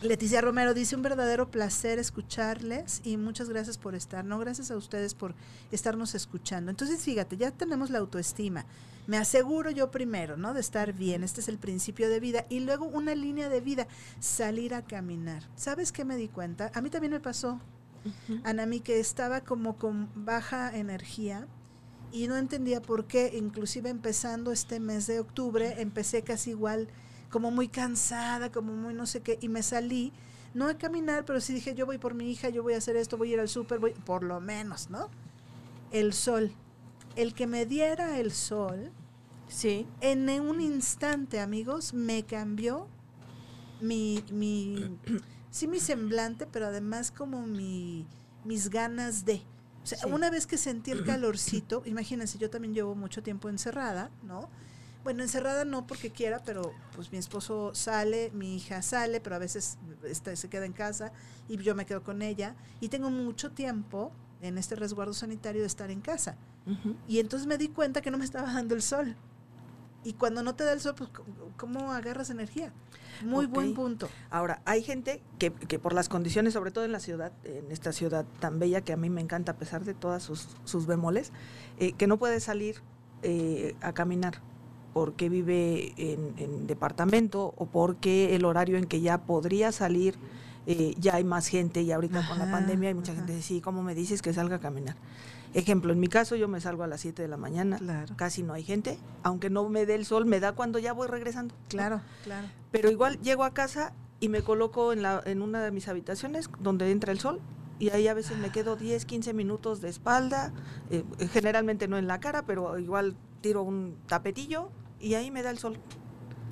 Leticia 0.03 0.41
Romero 0.41 0.75
dice 0.75 0.97
un 0.97 1.03
verdadero 1.03 1.51
placer 1.51 1.99
escucharles 1.99 3.01
y 3.05 3.17
muchas 3.17 3.49
gracias 3.49 3.79
por 3.79 3.95
estar. 3.95 4.25
No, 4.25 4.39
gracias 4.39 4.71
a 4.71 4.77
ustedes 4.77 5.15
por 5.15 5.35
estarnos 5.71 6.15
escuchando. 6.15 6.71
Entonces, 6.71 7.01
fíjate, 7.03 7.37
ya 7.37 7.51
tenemos 7.51 7.91
la 7.91 8.01
autoestima. 8.01 8.67
Me 9.07 9.17
aseguro 9.17 9.71
yo 9.71 9.91
primero, 9.91 10.37
¿no? 10.37 10.55
De 10.55 10.61
estar 10.61 10.93
bien. 10.93 11.25
Este 11.25 11.41
es 11.41 11.49
el 11.49 11.59
principio 11.59 12.09
de 12.09 12.21
vida. 12.21 12.47
Y 12.49 12.61
luego 12.61 12.87
una 12.87 13.15
línea 13.15 13.49
de 13.49 13.61
vida, 13.61 13.87
salir 14.21 14.75
a 14.75 14.83
caminar. 14.83 15.43
¿Sabes 15.57 15.91
qué 15.93 16.05
me 16.05 16.17
di 16.17 16.29
cuenta? 16.29 16.71
A 16.75 16.81
mí 16.81 16.91
también 16.91 17.13
me 17.13 17.21
pasó, 17.21 17.61
Anami, 18.45 18.81
que 18.81 19.01
estaba 19.01 19.41
como 19.43 19.79
con 19.79 20.11
baja 20.15 20.77
energía 20.77 21.47
y 22.13 22.29
no 22.29 22.37
entendía 22.37 22.83
por 22.83 23.07
qué. 23.07 23.33
Inclusive 23.35 23.91
empezando 23.91 24.53
este 24.53 24.81
mes 24.81 25.07
de 25.07 25.21
octubre, 25.21 25.81
empecé 25.81 26.23
casi 26.23 26.51
igual 26.51 26.89
como 27.35 27.51
muy 27.51 27.67
cansada, 27.67 28.53
como 28.53 28.73
muy 28.75 28.95
no 28.95 29.07
sé 29.07 29.21
qué, 29.21 29.41
y 29.43 29.49
me 29.49 29.65
salí, 29.65 30.13
no 30.55 30.69
a 30.69 30.79
caminar, 30.79 31.25
pero 31.25 31.41
sí 31.41 31.53
dije, 31.53 31.75
yo 31.75 31.85
voy 31.85 31.99
por 31.99 32.15
mi 32.15 32.31
hija, 32.31 32.49
yo 32.49 32.63
voy 32.63 32.75
a 32.75 32.79
hacer 32.79 32.95
esto, 32.95 33.19
voy 33.19 33.31
a 33.31 33.33
ir 33.33 33.41
al 33.41 33.49
súper, 33.49 33.81
voy, 33.81 33.91
por 33.91 34.23
lo 34.23 34.41
menos, 34.41 34.89
¿no? 34.89 35.11
El 35.91 36.13
sol, 36.13 36.53
el 37.17 37.35
que 37.35 37.49
me 37.49 37.67
diera 37.67 38.21
el 38.21 38.31
sol, 38.31 38.93
sí. 39.49 39.85
en 40.01 40.31
un 40.31 40.61
instante, 40.61 41.41
amigos, 41.41 41.93
me 41.93 42.23
cambió 42.23 42.87
mi, 43.81 44.23
mi 44.31 44.97
sí 45.51 45.67
mi 45.67 45.81
semblante, 45.81 46.47
pero 46.47 46.67
además 46.67 47.11
como 47.11 47.49
mi, 47.49 48.07
mis 48.45 48.71
ganas 48.71 49.25
de. 49.25 49.43
O 49.83 49.87
sea, 49.89 50.07
una 50.07 50.31
vez 50.31 50.47
que 50.47 50.57
sentí 50.57 50.93
el 50.93 51.05
calorcito, 51.05 51.83
imagínense, 51.85 52.39
yo 52.39 52.49
también 52.49 52.75
llevo 52.75 52.95
mucho 52.95 53.25
tiempo 53.25 53.49
encerrada, 53.49 54.13
¿no? 54.23 54.49
Bueno, 55.05 55.23
encerrada 55.23 55.67
no 55.67 55.87
porque 55.87 56.11
quiera, 56.11 56.41
pero 56.45 56.73
pues 56.97 57.13
mi 57.13 57.19
esposo 57.19 57.75
sale, 57.75 58.31
mi 58.33 58.57
hija 58.57 58.81
sale, 58.81 59.21
pero 59.21 59.37
a 59.37 59.39
veces 59.39 59.77
se 60.35 60.49
queda 60.49 60.65
en 60.65 60.73
casa 60.73 61.13
y 61.47 61.59
yo 61.59 61.75
me 61.75 61.85
quedo 61.85 62.03
con 62.03 62.23
ella. 62.23 62.57
Y 62.81 62.89
tengo 62.89 63.11
mucho 63.11 63.53
tiempo 63.53 64.13
en 64.41 64.57
este 64.57 64.77
resguardo 64.77 65.13
sanitario 65.13 65.61
de 65.61 65.67
estar 65.67 65.91
en 65.91 66.01
casa. 66.01 66.37
Y 67.07 67.19
entonces 67.19 67.47
me 67.47 67.59
di 67.59 67.69
cuenta 67.69 68.01
que 68.01 68.11
no 68.11 68.17
me 68.17 68.25
estaba 68.25 68.51
dando 68.53 68.75
el 68.75 68.81
sol. 68.81 69.15
Y 70.05 70.15
cuando 70.15 70.43
no 70.43 70.55
te 70.55 70.65
da 70.65 70.73
el 70.73 70.81
sol, 70.81 70.95
pues 70.97 71.11
¿cómo 71.59 71.93
agarras 71.93 72.31
energía? 72.31 72.73
Muy 73.23 73.45
buen 73.45 73.75
punto. 73.75 74.09
Ahora, 74.31 74.63
hay 74.65 74.83
gente 74.83 75.23
que, 75.39 75.53
que, 75.53 75.79
por 75.79 75.93
las 75.93 76.09
condiciones, 76.09 76.55
sobre 76.55 76.71
todo 76.71 76.85
en 76.85 76.93
la 76.93 77.01
ciudad, 77.01 77.33
en 77.45 77.71
esta 77.71 77.93
ciudad 77.93 78.25
tan 78.41 78.59
bella 78.59 78.81
que 78.81 78.95
a 78.95 78.97
mí 78.97 79.11
me 79.11 79.21
encanta 79.21 79.53
a 79.53 79.57
pesar 79.57 79.85
de 79.85 79.93
todas 79.93 80.23
sus, 80.23 80.49
sus 80.65 80.87
bemoles, 80.87 81.33
eh, 81.79 81.93
que 81.93 82.07
no 82.07 82.19
puede 82.19 82.41
salir 82.41 82.83
eh, 83.23 83.77
a 83.81 83.93
caminar 83.93 84.43
porque 84.95 85.29
vive 85.29 85.93
en, 85.99 86.67
departamento 86.67 87.53
o 87.57 87.67
porque 87.67 88.35
el 88.35 88.47
horario 88.47 88.79
en 88.79 88.87
que 88.87 89.01
ya 89.01 89.19
podría 89.19 89.73
salir 89.73 90.17
eh, 90.67 90.95
ya 90.99 91.17
hay 91.17 91.25
más 91.25 91.49
gente 91.49 91.83
y 91.83 91.93
ahorita 91.93 92.27
con 92.27 92.39
la 92.39 92.51
pandemia 92.51 92.89
hay 92.89 92.95
mucha 92.95 93.13
gente 93.13 93.33
que 93.33 93.37
dice, 93.37 93.49
sí, 93.49 93.61
¿cómo 93.61 93.83
me 93.83 93.95
dices 93.95 94.23
que 94.23 94.33
salga 94.33 94.57
a 94.57 94.61
caminar? 94.61 94.97
Ejemplo, 95.53 95.93
en 95.93 96.01
mi 96.01 96.09
caso 96.09 96.37
yo 96.37 96.49
me 96.49 96.61
salgo 96.61 96.85
a 96.85 96.87
las 96.87 97.03
7 97.03 97.21
de 97.21 97.29
la 97.29 97.37
mañana, 97.37 98.07
casi 98.17 98.43
no 98.43 98.55
hay 98.55 98.63
gente, 98.63 98.99
aunque 99.23 99.51
no 99.51 99.69
me 99.69 99.85
dé 99.85 99.97
el 99.97 100.07
sol, 100.07 100.25
me 100.25 100.41
da 100.41 100.53
cuando 100.53 100.79
ya 100.79 100.93
voy 100.93 101.07
regresando. 101.07 101.55
Claro, 101.69 102.01
claro. 102.23 102.49
Pero 102.71 102.91
igual 102.91 103.21
llego 103.21 103.45
a 103.45 103.53
casa 103.53 103.93
y 104.21 104.29
me 104.29 104.43
coloco 104.43 104.93
en, 104.93 105.03
la, 105.03 105.21
en 105.27 105.43
una 105.43 105.63
de 105.63 105.71
mis 105.71 105.89
habitaciones 105.89 106.49
donde 106.61 106.91
entra 106.91 107.13
el 107.13 107.19
sol 107.19 107.41
y 107.79 107.91
ahí 107.91 108.09
a 108.09 108.15
veces 108.15 108.39
me 108.39 108.51
quedo 108.51 108.77
10, 108.77 109.05
15 109.05 109.35
minutos 109.35 109.81
de 109.81 109.89
espalda, 109.91 110.53
eh, 110.91 111.05
generalmente 111.33 111.89
no 111.89 111.99
en 111.99 112.07
la 112.07 112.21
cara, 112.21 112.47
pero 112.47 112.79
igual 112.79 113.17
tiro 113.41 113.63
un 113.63 113.97
tapetillo 114.07 114.71
y 115.05 115.15
ahí 115.15 115.31
me 115.31 115.43
da 115.43 115.51
el 115.51 115.59
sol. 115.59 115.77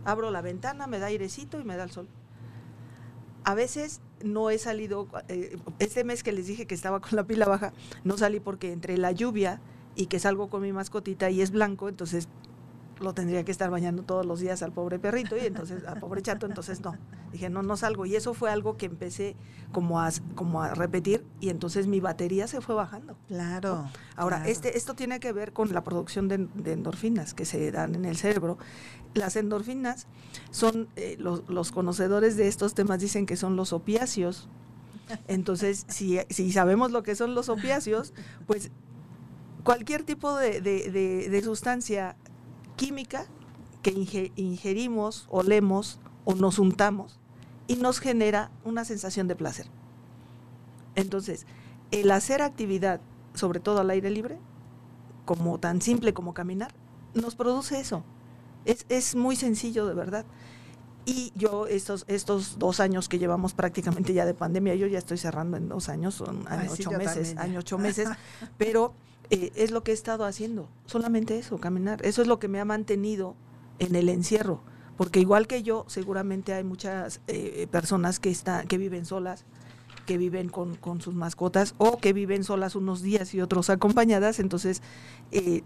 Abro 0.04 0.30
la 0.30 0.42
ventana, 0.42 0.86
me 0.86 0.98
da 0.98 1.06
airecito 1.06 1.58
y 1.58 1.64
me 1.64 1.76
da 1.76 1.84
el 1.84 1.90
sol. 1.90 2.08
A 3.44 3.54
veces 3.54 4.02
no 4.22 4.50
he 4.50 4.58
salido, 4.58 5.08
eh, 5.28 5.56
este 5.78 6.04
mes 6.04 6.22
que 6.22 6.32
les 6.32 6.46
dije 6.46 6.66
que 6.66 6.74
estaba 6.74 7.00
con 7.00 7.16
la 7.16 7.24
pila 7.24 7.46
baja, 7.46 7.72
no 8.04 8.18
salí 8.18 8.40
porque 8.40 8.72
entre 8.72 8.98
la 8.98 9.10
lluvia 9.10 9.60
y 9.96 10.06
que 10.06 10.18
salgo 10.18 10.48
con 10.48 10.62
mi 10.62 10.72
mascotita 10.72 11.30
y 11.30 11.40
es 11.40 11.50
blanco, 11.50 11.88
entonces 11.88 12.28
lo 13.02 13.14
tendría 13.14 13.44
que 13.44 13.52
estar 13.52 13.70
bañando 13.70 14.02
todos 14.02 14.24
los 14.24 14.40
días 14.40 14.62
al 14.62 14.72
pobre 14.72 14.98
perrito 14.98 15.36
y 15.36 15.46
entonces 15.46 15.84
al 15.84 15.98
pobre 15.98 16.22
chato, 16.22 16.46
entonces 16.46 16.80
no. 16.80 16.96
Dije, 17.32 17.48
no, 17.48 17.62
no 17.62 17.76
salgo. 17.76 18.06
Y 18.06 18.14
eso 18.14 18.34
fue 18.34 18.50
algo 18.50 18.76
que 18.76 18.86
empecé 18.86 19.36
como 19.72 20.00
a, 20.00 20.10
como 20.34 20.62
a 20.62 20.74
repetir 20.74 21.24
y 21.40 21.48
entonces 21.48 21.86
mi 21.86 22.00
batería 22.00 22.46
se 22.46 22.60
fue 22.60 22.74
bajando. 22.74 23.16
Claro. 23.28 23.88
Ahora, 24.16 24.46
Este, 24.46 24.76
esto 24.76 24.94
tiene 24.94 25.18
que 25.20 25.32
ver 25.32 25.52
con 25.52 25.72
la 25.72 25.82
producción 25.82 26.28
de, 26.28 26.48
endorfinas 26.72 27.34
que 27.34 27.44
se 27.44 27.70
dan 27.72 27.94
en 27.94 28.04
el 28.04 28.16
cerebro. 28.16 28.58
Las 29.14 29.36
endorfinas 29.36 30.06
son, 30.50 30.88
eh, 30.96 31.16
los, 31.18 31.48
los 31.48 31.72
conocedores 31.72 32.36
de 32.36 32.48
estos 32.48 32.74
temas 32.74 33.00
dicen 33.00 33.26
que 33.26 33.36
son 33.36 33.56
los 33.56 33.72
opiáceos. 33.72 34.48
Entonces, 35.28 35.84
si, 35.88 36.18
si 36.30 36.52
sabemos 36.52 36.90
lo 36.90 37.02
que 37.02 37.14
son 37.14 37.34
los 37.34 37.48
opiáceos, 37.48 38.14
pues 38.46 38.70
cualquier 39.62 40.04
tipo 40.04 40.36
de, 40.36 40.60
de, 40.60 41.28
de 41.28 41.42
sustancia 41.42 42.16
química 42.76 43.26
que 43.82 44.32
ingerimos, 44.36 45.26
olemos 45.30 45.98
o 46.24 46.34
nos 46.34 46.58
untamos 46.58 47.18
y 47.66 47.76
nos 47.76 47.98
genera 47.98 48.50
una 48.64 48.84
sensación 48.84 49.28
de 49.28 49.36
placer. 49.36 49.66
Entonces, 50.94 51.46
el 51.90 52.10
hacer 52.10 52.42
actividad, 52.42 53.00
sobre 53.34 53.60
todo 53.60 53.80
al 53.80 53.90
aire 53.90 54.10
libre, 54.10 54.38
como 55.24 55.58
tan 55.58 55.80
simple 55.80 56.12
como 56.12 56.34
caminar, 56.34 56.72
nos 57.14 57.34
produce 57.34 57.80
eso. 57.80 58.04
Es, 58.64 59.16
muy 59.16 59.36
sencillo, 59.36 59.86
de 59.86 59.94
verdad. 59.94 60.24
Y 61.04 61.32
yo 61.34 61.66
estos, 61.66 62.04
estos 62.06 62.58
dos 62.58 62.78
años 62.78 63.08
que 63.08 63.18
llevamos 63.18 63.54
prácticamente 63.54 64.12
ya 64.14 64.24
de 64.24 64.34
pandemia, 64.34 64.76
yo 64.76 64.86
ya 64.86 64.98
estoy 64.98 65.18
cerrando 65.18 65.56
en 65.56 65.68
dos 65.68 65.88
años, 65.88 66.14
son 66.14 66.44
ocho 66.70 66.92
meses, 66.92 67.36
año 67.38 67.58
ocho 67.58 67.76
meses, 67.76 68.08
pero 68.56 68.94
eh, 69.32 69.50
es 69.54 69.70
lo 69.70 69.82
que 69.82 69.92
he 69.92 69.94
estado 69.94 70.26
haciendo, 70.26 70.68
solamente 70.84 71.38
eso, 71.38 71.56
caminar. 71.56 72.04
Eso 72.04 72.20
es 72.20 72.28
lo 72.28 72.38
que 72.38 72.48
me 72.48 72.60
ha 72.60 72.66
mantenido 72.66 73.34
en 73.78 73.94
el 73.94 74.10
encierro, 74.10 74.60
porque 74.98 75.20
igual 75.20 75.46
que 75.46 75.62
yo, 75.62 75.86
seguramente 75.88 76.52
hay 76.52 76.64
muchas 76.64 77.22
eh, 77.28 77.66
personas 77.70 78.20
que, 78.20 78.28
están, 78.28 78.68
que 78.68 78.76
viven 78.76 79.06
solas, 79.06 79.46
que 80.04 80.18
viven 80.18 80.50
con, 80.50 81.00
sus 81.00 81.14
mascotas 81.14 81.74
o 81.78 81.96
que 81.96 82.12
viven 82.12 82.44
solas 82.44 82.76
unos 82.76 83.00
días 83.00 83.32
y 83.32 83.40
otros 83.40 83.70
acompañadas, 83.70 84.38
entonces 84.38 84.82
eh, 85.30 85.62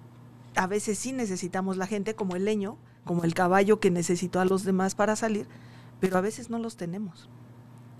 a 0.55 0.69
veces 0.69 0.97
sí 0.97 1.13
necesitamos 1.13 1.77
la 1.77 1.89
gente 1.89 2.15
como 2.15 2.37
el 2.37 2.45
leño, 2.45 2.79
como 3.05 3.25
el 3.25 3.35
caballo 3.35 3.81
que 3.81 3.91
necesitó 3.91 4.39
a 4.39 4.45
los 4.45 4.63
demás 4.63 4.95
para 4.95 5.17
salir, 5.17 5.49
pero 5.99 6.19
a 6.19 6.21
veces 6.21 6.51
no 6.51 6.61
los 6.61 6.77
tenemos. 6.77 7.29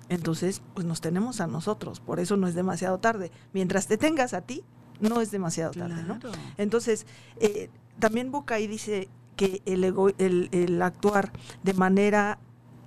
Entonces, 0.09 0.63
pues 0.75 0.87
nos 0.87 1.01
tenemos 1.01 1.41
a 1.41 1.49
nosotros, 1.49 1.99
por 1.99 2.21
eso 2.21 2.37
no 2.37 2.47
es 2.47 2.55
demasiado 2.55 2.99
tarde. 2.99 3.33
Mientras 3.53 3.89
te 3.89 3.99
tengas 3.99 4.33
a 4.33 4.43
ti, 4.43 4.63
no 5.01 5.21
es 5.21 5.31
demasiado 5.31 5.73
tarde, 5.73 6.03
¿no? 6.07 6.19
Entonces, 6.57 7.07
eh, 7.41 7.69
también 7.99 8.31
Bucay 8.31 8.67
dice 8.67 9.09
que 9.37 9.63
el, 9.67 9.85
el, 10.53 10.83
actuar 10.83 11.33
de 11.63 11.75
manera 11.75 12.39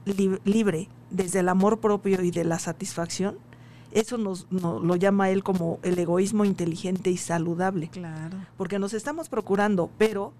libre, 0.05 0.89
desde 1.11 1.39
el 1.39 1.49
amor 1.49 1.79
propio 1.79 2.21
y 2.21 2.31
de 2.31 2.43
la 2.43 2.59
satisfacción, 2.59 3.37
eso 3.91 4.17
nos, 4.17 4.47
lo 4.51 4.95
llama 4.95 5.29
él 5.29 5.43
como 5.43 5.79
el 5.83 5.97
egoísmo 5.97 6.45
inteligente 6.45 7.09
y 7.09 7.17
saludable. 7.17 7.89
Claro. 7.89 8.37
Porque 8.57 8.79
nos 8.79 8.93
estamos 8.93 9.29
procurando, 9.29 9.89
pero 9.97 10.33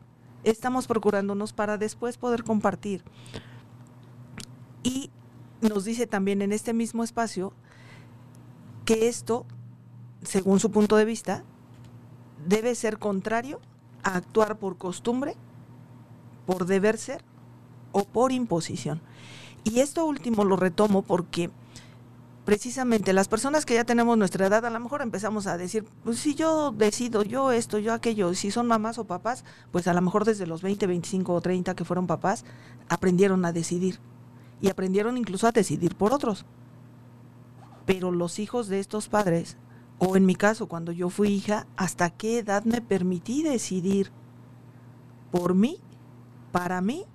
estamos 0.44 0.88
procurándonos 0.88 1.54
para 1.54 1.78
después 1.78 2.18
poder 2.18 2.44
compartir. 2.44 3.04
Y 4.84 5.10
nos 5.62 5.86
dice 5.86 6.08
también 6.08 6.42
en 6.42 6.52
este 6.52 6.74
mismo 6.74 7.04
espacio 7.04 7.54
que 8.86 9.08
esto 9.08 9.46
según 10.24 10.60
su 10.60 10.72
punto 10.72 10.96
de 10.96 11.06
vista, 11.06 11.44
debe 12.48 12.76
ser 12.76 13.00
contrario 13.00 13.60
a 14.04 14.16
actuar 14.16 14.58
por 14.58 14.78
costumbre, 14.78 15.36
por 16.46 16.66
deber 16.66 16.98
ser 16.98 17.24
o 17.92 18.06
por 18.06 18.32
imposición. 18.32 19.02
Y 19.64 19.80
esto 19.80 20.06
último 20.06 20.46
lo 20.46 20.56
retomo 20.56 21.02
porque 21.02 21.50
precisamente 22.46 23.14
las 23.14 23.28
personas 23.28 23.66
que 23.66 23.76
ya 23.76 23.84
tenemos 23.84 24.18
nuestra 24.18 24.48
edad, 24.48 24.66
a 24.66 24.70
lo 24.70 24.80
mejor 24.80 25.02
empezamos 25.02 25.46
a 25.46 25.58
decir, 25.58 25.86
pues 26.04 26.18
si 26.18 26.34
yo 26.34 26.72
decido, 26.72 27.22
yo 27.24 27.52
esto, 27.52 27.78
yo 27.78 27.94
aquello, 27.94 28.34
si 28.34 28.50
son 28.50 28.66
mamás 28.66 28.98
o 28.98 29.06
papás, 29.06 29.44
pues 29.72 29.88
a 29.88 29.94
lo 29.94 30.02
mejor 30.02 30.26
desde 30.26 30.48
los 30.48 30.62
20, 30.62 30.88
25 30.88 31.34
o 31.34 31.42
30 31.42 31.76
que 31.76 31.86
fueron 31.86 32.08
papás, 32.08 32.46
aprendieron 32.88 33.46
a 33.46 33.52
decidir 33.52 34.00
y 34.62 34.70
aprendieron 34.70 35.18
incluso 35.18 35.46
a 35.46 35.52
decidir 35.52 35.96
por 35.96 36.14
otros. 36.14 36.46
Pero 37.86 38.12
los 38.12 38.40
hijos 38.40 38.68
de 38.68 38.80
estos 38.80 39.10
padres, 39.10 39.58
o 40.00 40.16
en 40.16 40.26
mi 40.26 40.36
caso 40.36 40.68
cuando 40.68 40.92
yo 40.92 41.10
fui 41.10 41.30
hija, 41.30 41.68
¿hasta 41.78 42.10
qué 42.10 42.40
edad 42.40 42.64
me 42.64 42.82
permití 42.82 43.44
decidir 43.44 44.12
por 45.32 45.54
mí, 45.54 45.80
para 46.52 46.82
mí, 46.82 47.06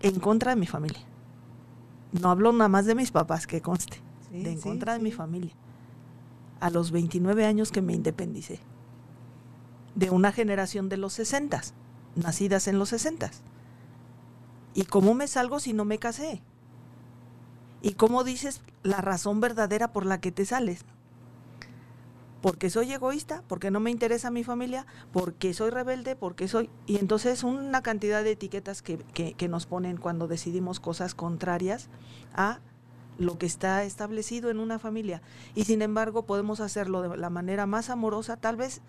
en 0.00 0.18
contra 0.18 0.54
de 0.54 0.60
mi 0.60 0.66
familia? 0.66 1.06
no 2.12 2.30
hablo 2.30 2.52
nada 2.52 2.68
más 2.68 2.86
de 2.86 2.94
mis 2.94 3.10
papás, 3.10 3.46
que 3.46 3.60
conste, 3.60 4.00
de 4.30 4.52
en 4.52 4.60
contra 4.60 4.92
de 4.92 5.00
mi 5.00 5.12
familia. 5.12 5.52
A 6.60 6.70
los 6.70 6.90
29 6.90 7.44
años 7.46 7.72
que 7.72 7.82
me 7.82 7.94
independicé. 7.94 8.60
De 9.94 10.10
una 10.10 10.30
generación 10.30 10.88
de 10.88 10.98
los 10.98 11.14
60, 11.14 11.62
nacidas 12.14 12.68
en 12.68 12.78
los 12.78 12.90
60. 12.90 13.30
¿Y 14.74 14.84
cómo 14.84 15.14
me 15.14 15.26
salgo 15.26 15.58
si 15.58 15.72
no 15.72 15.84
me 15.84 15.98
casé? 15.98 16.42
¿Y 17.82 17.94
cómo 17.94 18.24
dices 18.24 18.62
la 18.82 19.00
razón 19.00 19.40
verdadera 19.40 19.92
por 19.92 20.06
la 20.06 20.20
que 20.20 20.32
te 20.32 20.44
sales? 20.44 20.84
porque 22.42 22.70
soy 22.70 22.92
egoísta, 22.92 23.42
porque 23.46 23.70
no 23.70 23.78
me 23.78 23.92
interesa 23.92 24.30
mi 24.30 24.42
familia, 24.42 24.84
porque 25.12 25.54
soy 25.54 25.70
rebelde, 25.70 26.16
porque 26.16 26.48
soy... 26.48 26.68
Y 26.86 26.96
entonces 26.98 27.44
una 27.44 27.82
cantidad 27.82 28.24
de 28.24 28.32
etiquetas 28.32 28.82
que, 28.82 28.98
que, 28.98 29.48
nos 29.48 29.66
ponen 29.66 29.96
cuando 29.96 30.26
decidimos 30.26 30.80
cosas 30.80 31.14
contrarias 31.14 31.88
a 32.34 32.58
lo 33.16 33.38
que 33.38 33.46
está 33.46 33.84
establecido 33.84 34.50
en 34.50 34.58
una 34.58 34.80
familia. 34.80 35.22
Y 35.54 35.64
sin 35.64 35.82
embargo 35.82 36.26
podemos 36.26 36.58
hacerlo 36.58 37.02
de 37.02 37.16
la 37.16 37.30
manera 37.30 37.66
más 37.66 37.90
amorosa, 37.90 38.36
tal 38.36 38.56
vez 38.56 38.82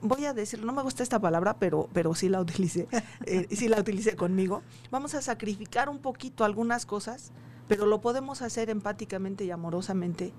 voy 0.00 0.24
a 0.24 0.34
decir, 0.34 0.64
no 0.64 0.72
me 0.72 0.82
gusta 0.82 1.04
esta 1.04 1.20
palabra, 1.20 1.56
pero, 1.58 1.88
pero 1.92 2.16
sí 2.16 2.28
la 2.28 2.40
utilicé, 2.40 2.88
eh, 3.26 3.46
sí 3.52 3.68
la 3.68 3.80
utilicé 3.80 4.16
conmigo. 4.16 4.62
Vamos 4.90 5.14
a 5.14 5.22
sacrificar 5.22 5.88
un 5.88 6.00
poquito 6.00 6.44
algunas 6.44 6.84
cosas, 6.84 7.30
pero 7.68 7.86
lo 7.86 8.00
podemos 8.00 8.42
hacer 8.42 8.70
empáticamente 8.70 9.44
y 9.44 9.50
amorosamente. 9.50 10.32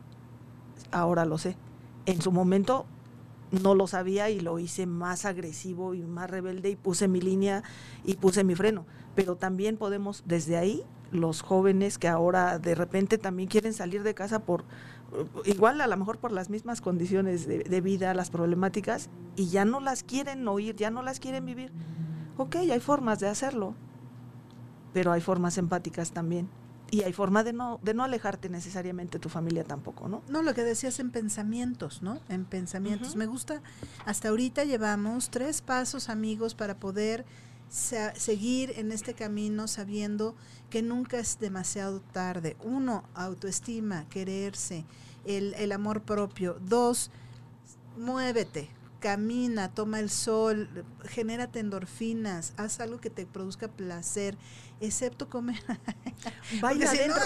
Ahora 0.92 1.26
lo 1.26 1.38
sé 1.38 1.56
en 2.10 2.22
su 2.22 2.32
momento 2.32 2.86
no 3.52 3.76
lo 3.76 3.88
sabía 3.88 4.30
y 4.30 4.40
lo 4.40 4.60
hice 4.60 4.86
más 4.86 5.26
agresivo 5.26 5.94
y 5.94 6.02
más 6.02 6.30
rebelde 6.30 6.70
y 6.70 6.76
puse 6.76 7.08
mi 7.08 7.22
línea 7.22 7.64
y 8.04 8.16
puse 8.16 8.44
mi 8.44 8.56
freno. 8.56 8.86
Pero 9.16 9.36
también 9.36 9.78
podemos 9.78 10.24
desde 10.26 10.58
ahí, 10.58 10.84
los 11.12 11.42
jóvenes 11.42 11.98
que 11.98 12.08
ahora 12.08 12.60
de 12.60 12.76
repente 12.76 13.18
también 13.18 13.50
quieren 13.50 13.74
salir 13.74 14.04
de 14.04 14.14
casa 14.14 14.40
por, 14.40 14.66
igual 15.46 15.82
a 15.82 15.88
lo 15.88 15.98
mejor 15.98 16.20
por 16.20 16.32
las 16.32 16.52
mismas 16.52 16.82
condiciones 16.82 17.48
de, 17.48 17.82
vida, 17.82 18.14
las 18.14 18.30
problemáticas, 18.30 19.10
y 19.36 19.48
ya 19.50 19.66
no 19.66 19.80
las 19.80 20.04
quieren 20.04 20.48
oír, 20.48 20.76
ya 20.76 20.92
no 20.92 21.02
las 21.02 21.20
quieren 21.20 21.46
vivir. 21.46 21.72
Ok, 22.38 22.56
hay 22.58 22.80
formas 22.80 23.20
de 23.20 23.28
hacerlo, 23.28 23.74
pero 24.94 25.12
hay 25.12 25.22
formas 25.22 25.58
empáticas 25.58 26.12
también 26.12 26.50
y 26.92 27.04
hay 27.04 27.14
forma 27.14 27.44
de 27.44 27.54
no, 27.54 27.80
de 27.84 27.94
no 27.94 28.04
alejarte 28.04 28.50
necesariamente 28.50 29.18
de 29.18 29.22
tu 29.22 29.30
familia 29.30 29.64
tampoco, 29.64 30.08
¿no? 30.08 30.22
No, 30.28 30.42
lo 30.42 30.54
que 30.54 30.64
decías 30.64 31.00
en 31.00 31.12
pensamientos, 31.12 32.02
¿no? 32.02 32.20
En 32.30 32.46
pensamientos. 32.46 33.16
Me 33.16 33.26
gusta, 33.26 33.62
hasta 34.06 34.30
ahorita 34.30 34.64
llevamos 34.64 35.30
tres 35.30 35.62
pasos, 35.62 36.10
amigos, 36.10 36.56
para 36.56 36.80
poder 36.80 37.26
seguir 37.70 38.74
en 38.78 38.92
este 38.92 39.14
camino 39.14 39.68
sabiendo 39.68 40.36
que 40.70 40.82
nunca 40.82 41.20
es 41.20 41.40
demasiado 41.40 42.02
tarde. 42.02 42.58
Uno, 42.64 43.04
autoestima, 43.14 44.08
quererse, 44.10 44.86
el, 45.26 45.54
el 45.56 45.72
amor 45.72 46.02
propio. 46.02 46.58
Dos, 46.62 47.12
muévete, 47.98 48.70
camina, 49.00 49.70
toma 49.70 50.00
el 50.00 50.10
sol, 50.10 50.86
genérate 51.04 51.60
endorfinas, 51.60 52.54
haz 52.58 52.80
algo 52.80 53.00
que 53.00 53.10
te 53.10 53.26
produzca 53.26 53.68
placer 53.68 54.38
excepto 54.82 55.30
comer. 55.30 55.62
Baila 56.62 56.90
adentro, 56.90 57.22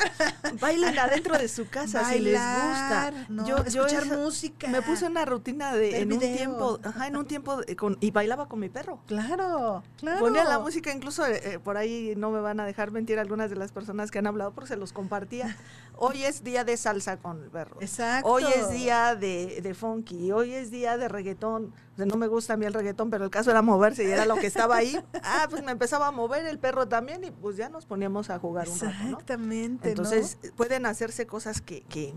bailen 0.60 1.00
adentro 1.00 1.38
de 1.38 1.48
su 1.48 1.68
casa 1.68 2.04
si 2.06 2.20
les 2.20 2.34
gusta. 2.34 3.14
yo, 3.46 3.58
escuchar 3.58 4.06
música. 4.06 4.68
Me 4.68 4.82
puse 4.82 5.06
una 5.06 5.26
rutina 5.26 5.74
de 5.74 6.02
en 6.02 6.14
un 6.14 6.20
tiempo, 6.20 6.80
ajá, 6.84 7.08
en 7.08 7.18
un 7.18 7.26
tiempo 7.26 7.60
con, 7.78 7.98
y 8.02 8.12
bailaba 8.12 8.48
con 8.48 8.60
mi 8.60 8.70
perro. 8.70 9.00
Claro, 9.08 9.84
claro. 9.98 10.20
Ponía 10.20 10.44
la 10.44 10.60
música, 10.60 10.92
incluso 10.92 11.26
eh, 11.26 11.42
eh, 11.44 11.60
por 11.60 11.78
ahí 11.78 12.14
no 12.18 12.32
me 12.32 12.40
van 12.40 12.60
a 12.60 12.66
dejar 12.66 12.92
mentir 12.92 13.20
algunas 13.20 13.50
de 13.50 13.56
las 13.56 13.72
personas 13.72 14.12
que 14.12 14.20
han 14.20 14.28
hablado 14.28 14.52
porque 14.54 14.70
se 14.70 14.76
los 14.76 14.94
compartía. 14.94 15.56
Hoy 15.98 16.24
es 16.24 16.44
día 16.44 16.64
de 16.64 16.76
salsa 16.76 17.18
con 17.18 17.44
el 17.44 17.50
perro. 17.50 17.78
Exacto. 17.80 18.30
Hoy 18.30 18.44
es 18.44 18.72
día 18.72 19.16
de, 19.16 19.62
de 19.62 19.74
funky, 19.74 20.32
hoy 20.32 20.54
es 20.54 20.72
día 20.72 20.98
de 20.98 21.08
reggaetón. 21.08 21.74
O 21.94 21.96
sea, 21.96 22.06
no 22.08 22.16
me 22.18 22.28
gusta 22.28 22.54
a 22.54 22.58
mí 22.58 22.66
el 22.66 22.74
reggaetón, 22.74 23.12
pero 23.12 23.24
el 23.24 23.30
caso 23.30 23.52
era 23.52 23.62
moverse 23.62 24.04
y 24.04 24.12
era 24.12 24.26
lo 24.26 24.36
que 24.36 24.48
estaba 24.48 24.78
ahí. 24.78 24.98
Ah, 25.24 25.48
pues 25.50 25.64
me 25.64 25.72
empezaba 25.72 26.08
a 26.08 26.12
mover 26.12 26.46
el 26.46 26.58
perro 26.58 26.88
también 26.88 27.24
y 27.24 27.32
pues 27.32 27.56
ya 27.56 27.70
nos 27.70 27.86
poníamos 27.86 28.30
a 28.30 28.40
jugar 28.40 28.68
un 28.68 28.80
rato, 28.80 28.94
Exactamente. 29.04 29.90
Entonces 29.90 30.38
pueden 30.56 30.86
hacerse 30.86 31.28
cosas 31.28 31.62
que, 31.62 31.82
que 31.84 32.14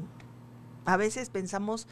a 0.86 0.96
veces 0.96 1.28
pensamos 1.28 1.86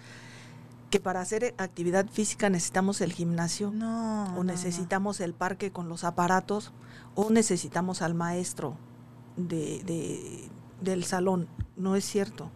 que 0.91 1.01
para 1.01 1.21
hacer 1.21 1.55
actividad 1.59 2.07
física 2.09 2.49
necesitamos 2.49 3.01
el 3.01 3.13
gimnasio 3.13 3.71
no, 3.73 4.35
o 4.37 4.45
necesitamos 4.45 5.21
el 5.21 5.35
parque 5.35 5.73
con 5.73 5.89
los 5.89 6.05
aparatos 6.05 6.73
o 7.15 7.31
necesitamos 7.31 8.01
al 8.01 8.15
maestro 8.15 8.79
de, 9.37 9.83
de, 9.85 10.49
del 10.81 11.05
salón. 11.05 11.49
No 11.77 11.97
es 11.97 12.05
cierto. 12.05 12.51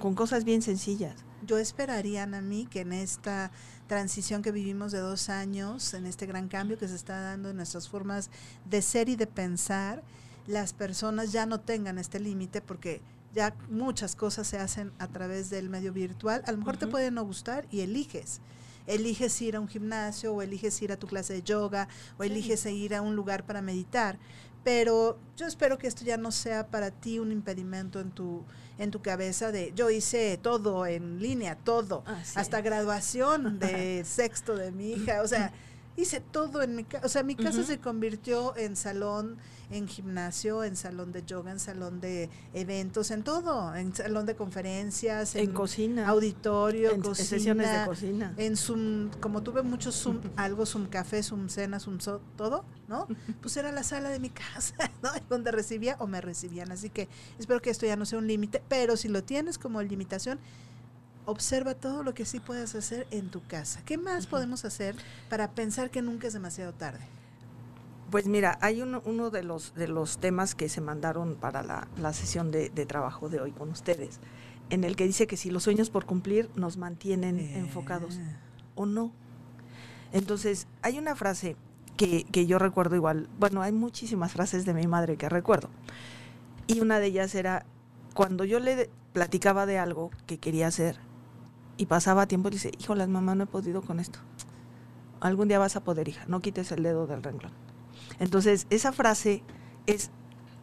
Con 0.00 0.14
cosas 0.14 0.44
bien 0.44 0.62
sencillas. 0.62 1.14
Yo 1.46 1.58
esperaría, 1.58 2.22
a 2.24 2.26
mí, 2.26 2.66
que 2.66 2.80
en 2.80 2.92
esta 2.92 3.50
transición 3.86 4.42
que 4.42 4.52
vivimos 4.52 4.92
de 4.92 4.98
dos 4.98 5.28
años, 5.28 5.94
en 5.94 6.06
este 6.06 6.26
gran 6.26 6.48
cambio 6.48 6.78
que 6.78 6.88
se 6.88 6.94
está 6.94 7.20
dando 7.20 7.50
en 7.50 7.56
nuestras 7.56 7.88
formas 7.88 8.30
de 8.64 8.82
ser 8.82 9.08
y 9.08 9.16
de 9.16 9.26
pensar, 9.26 10.02
las 10.46 10.72
personas 10.72 11.32
ya 11.32 11.46
no 11.46 11.60
tengan 11.60 11.98
este 11.98 12.20
límite 12.20 12.60
porque 12.60 13.00
ya 13.34 13.54
muchas 13.68 14.16
cosas 14.16 14.46
se 14.46 14.58
hacen 14.58 14.92
a 14.98 15.08
través 15.08 15.50
del 15.50 15.68
medio 15.68 15.92
virtual. 15.92 16.42
A 16.46 16.52
lo 16.52 16.58
mejor 16.58 16.76
te 16.76 16.86
puede 16.86 17.10
no 17.10 17.24
gustar 17.24 17.66
y 17.70 17.80
eliges. 17.80 18.40
Eliges 18.86 19.40
ir 19.42 19.56
a 19.56 19.60
un 19.60 19.68
gimnasio 19.68 20.32
o 20.34 20.42
eliges 20.42 20.80
ir 20.82 20.92
a 20.92 20.96
tu 20.96 21.06
clase 21.06 21.32
de 21.32 21.42
yoga 21.42 21.88
o 22.18 22.24
eliges 22.24 22.66
ir 22.66 22.94
a 22.94 23.02
un 23.02 23.16
lugar 23.16 23.44
para 23.44 23.62
meditar. 23.62 24.18
Pero 24.64 25.18
yo 25.36 25.46
espero 25.46 25.78
que 25.78 25.86
esto 25.86 26.04
ya 26.04 26.16
no 26.16 26.32
sea 26.32 26.66
para 26.68 26.90
ti 26.90 27.18
un 27.18 27.30
impedimento 27.30 28.00
en 28.00 28.10
tu 28.10 28.44
en 28.78 28.90
tu 28.90 29.00
cabeza 29.00 29.52
de 29.52 29.72
yo 29.74 29.90
hice 29.90 30.38
todo 30.42 30.86
en 30.86 31.20
línea, 31.20 31.56
todo, 31.56 32.04
hasta 32.34 32.60
graduación 32.60 33.58
de 33.58 34.04
sexto 34.06 34.56
de 34.56 34.70
mi 34.70 34.92
hija, 34.92 35.22
o 35.22 35.28
sea, 35.28 35.52
hice 35.96 36.20
todo 36.20 36.62
en 36.62 36.76
mi 36.76 36.84
casa, 36.84 37.06
o 37.06 37.08
sea, 37.08 37.22
mi 37.22 37.36
casa 37.36 37.62
se 37.62 37.78
convirtió 37.78 38.56
en 38.56 38.76
salón 38.76 39.38
en 39.70 39.88
gimnasio, 39.88 40.62
en 40.64 40.76
salón 40.76 41.12
de 41.12 41.24
yoga, 41.24 41.50
en 41.50 41.58
salón 41.58 42.00
de 42.00 42.30
eventos, 42.54 43.10
en 43.10 43.22
todo, 43.22 43.74
en 43.74 43.94
salón 43.94 44.26
de 44.26 44.36
conferencias, 44.36 45.34
en, 45.34 45.52
cocina, 45.52 46.08
auditorio, 46.08 46.92
en, 46.92 47.14
sesiones 47.14 47.70
de 47.72 47.84
cocina, 47.84 48.34
en 48.36 48.56
Zoom, 48.56 49.10
como 49.20 49.42
tuve 49.42 49.62
mucho 49.62 49.90
Zoom, 49.90 50.20
algo 50.36 50.66
Zoom 50.66 50.86
café, 50.86 51.22
Zoom 51.22 51.48
cena, 51.48 51.80
Zoom 51.80 51.98
todo, 52.36 52.64
¿no? 52.88 53.08
Pues 53.40 53.56
era 53.56 53.72
la 53.72 53.82
sala 53.82 54.08
de 54.08 54.18
mi 54.18 54.30
casa, 54.30 54.74
¿no? 55.02 55.10
Donde 55.28 55.50
recibía 55.50 55.96
o 55.98 56.06
me 56.06 56.20
recibían, 56.20 56.70
así 56.70 56.90
que 56.90 57.08
espero 57.38 57.60
que 57.60 57.70
esto 57.70 57.86
ya 57.86 57.96
no 57.96 58.06
sea 58.06 58.18
un 58.18 58.26
límite, 58.26 58.62
pero 58.68 58.96
si 58.96 59.08
lo 59.08 59.24
tienes 59.24 59.58
como 59.58 59.82
limitación, 59.82 60.38
observa 61.24 61.74
todo 61.74 62.04
lo 62.04 62.14
que 62.14 62.24
sí 62.24 62.38
puedes 62.38 62.74
hacer 62.74 63.06
en 63.10 63.30
tu 63.30 63.44
casa. 63.46 63.82
¿Qué 63.84 63.98
más 63.98 64.26
podemos 64.26 64.64
hacer 64.64 64.94
para 65.28 65.50
pensar 65.50 65.90
que 65.90 66.00
nunca 66.00 66.28
es 66.28 66.32
demasiado 66.32 66.72
tarde? 66.72 67.04
Pues 68.10 68.28
mira, 68.28 68.58
hay 68.60 68.82
uno, 68.82 69.02
uno 69.04 69.30
de, 69.30 69.42
los, 69.42 69.74
de 69.74 69.88
los 69.88 70.18
temas 70.18 70.54
que 70.54 70.68
se 70.68 70.80
mandaron 70.80 71.34
para 71.36 71.62
la, 71.62 72.12
sesión 72.12 72.50
de, 72.50 72.68
trabajo 72.86 73.28
de 73.28 73.40
hoy 73.40 73.52
con 73.52 73.70
ustedes, 73.70 74.20
en 74.70 74.84
el 74.84 74.94
que 74.94 75.06
dice 75.06 75.26
que 75.26 75.36
si 75.36 75.50
los 75.50 75.64
sueños 75.64 75.90
por 75.90 76.06
cumplir 76.06 76.48
nos 76.54 76.76
mantienen 76.76 77.38
eh. 77.38 77.58
enfocados 77.58 78.20
o 78.76 78.86
no. 78.86 79.12
Entonces, 80.12 80.68
hay 80.82 80.98
una 80.98 81.16
frase 81.16 81.56
que, 81.96 82.24
que 82.24 82.46
yo 82.46 82.58
recuerdo 82.58 82.94
igual, 82.94 83.28
bueno, 83.38 83.62
hay 83.62 83.72
muchísimas 83.72 84.32
frases 84.32 84.64
de 84.64 84.74
mi 84.74 84.86
madre 84.86 85.16
que 85.16 85.28
recuerdo, 85.28 85.68
y 86.68 86.80
una 86.80 87.00
de 87.00 87.06
ellas 87.06 87.34
era, 87.34 87.66
cuando 88.14 88.44
yo 88.44 88.60
le 88.60 88.88
platicaba 89.12 89.66
de 89.66 89.78
algo 89.78 90.10
que 90.26 90.38
quería 90.38 90.68
hacer 90.68 90.98
y 91.76 91.86
pasaba 91.86 92.26
tiempo, 92.26 92.50
dice, 92.50 92.72
las 92.94 93.08
mamá, 93.08 93.34
no 93.34 93.44
he 93.44 93.46
podido 93.46 93.82
con 93.82 94.00
esto. 94.00 94.18
Algún 95.20 95.48
día 95.48 95.58
vas 95.58 95.76
a 95.76 95.84
poder, 95.84 96.08
hija, 96.08 96.24
no 96.28 96.40
quites 96.40 96.70
el 96.72 96.82
dedo 96.82 97.06
del 97.06 97.22
renglón. 97.22 97.52
Entonces, 98.18 98.66
esa 98.70 98.92
frase 98.92 99.42
es, 99.86 100.10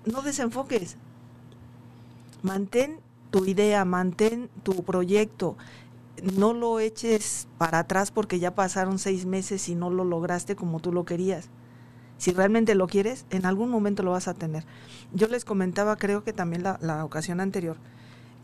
no 0.05 0.21
desenfoques, 0.21 0.97
mantén 2.41 2.99
tu 3.31 3.45
idea, 3.45 3.85
mantén 3.85 4.49
tu 4.63 4.83
proyecto. 4.83 5.57
No 6.21 6.53
lo 6.53 6.79
eches 6.79 7.47
para 7.57 7.79
atrás 7.79 8.11
porque 8.11 8.39
ya 8.39 8.53
pasaron 8.53 8.99
seis 8.99 9.25
meses 9.25 9.67
y 9.69 9.75
no 9.75 9.89
lo 9.89 10.03
lograste 10.03 10.55
como 10.55 10.79
tú 10.79 10.91
lo 10.91 11.05
querías. 11.05 11.49
Si 12.17 12.31
realmente 12.31 12.75
lo 12.75 12.87
quieres, 12.87 13.25
en 13.31 13.45
algún 13.45 13.69
momento 13.69 14.03
lo 14.03 14.11
vas 14.11 14.27
a 14.27 14.33
tener. 14.33 14.65
Yo 15.13 15.27
les 15.27 15.45
comentaba, 15.45 15.95
creo 15.97 16.23
que 16.23 16.31
también 16.31 16.63
la, 16.63 16.77
la 16.81 17.03
ocasión 17.03 17.39
anterior, 17.39 17.77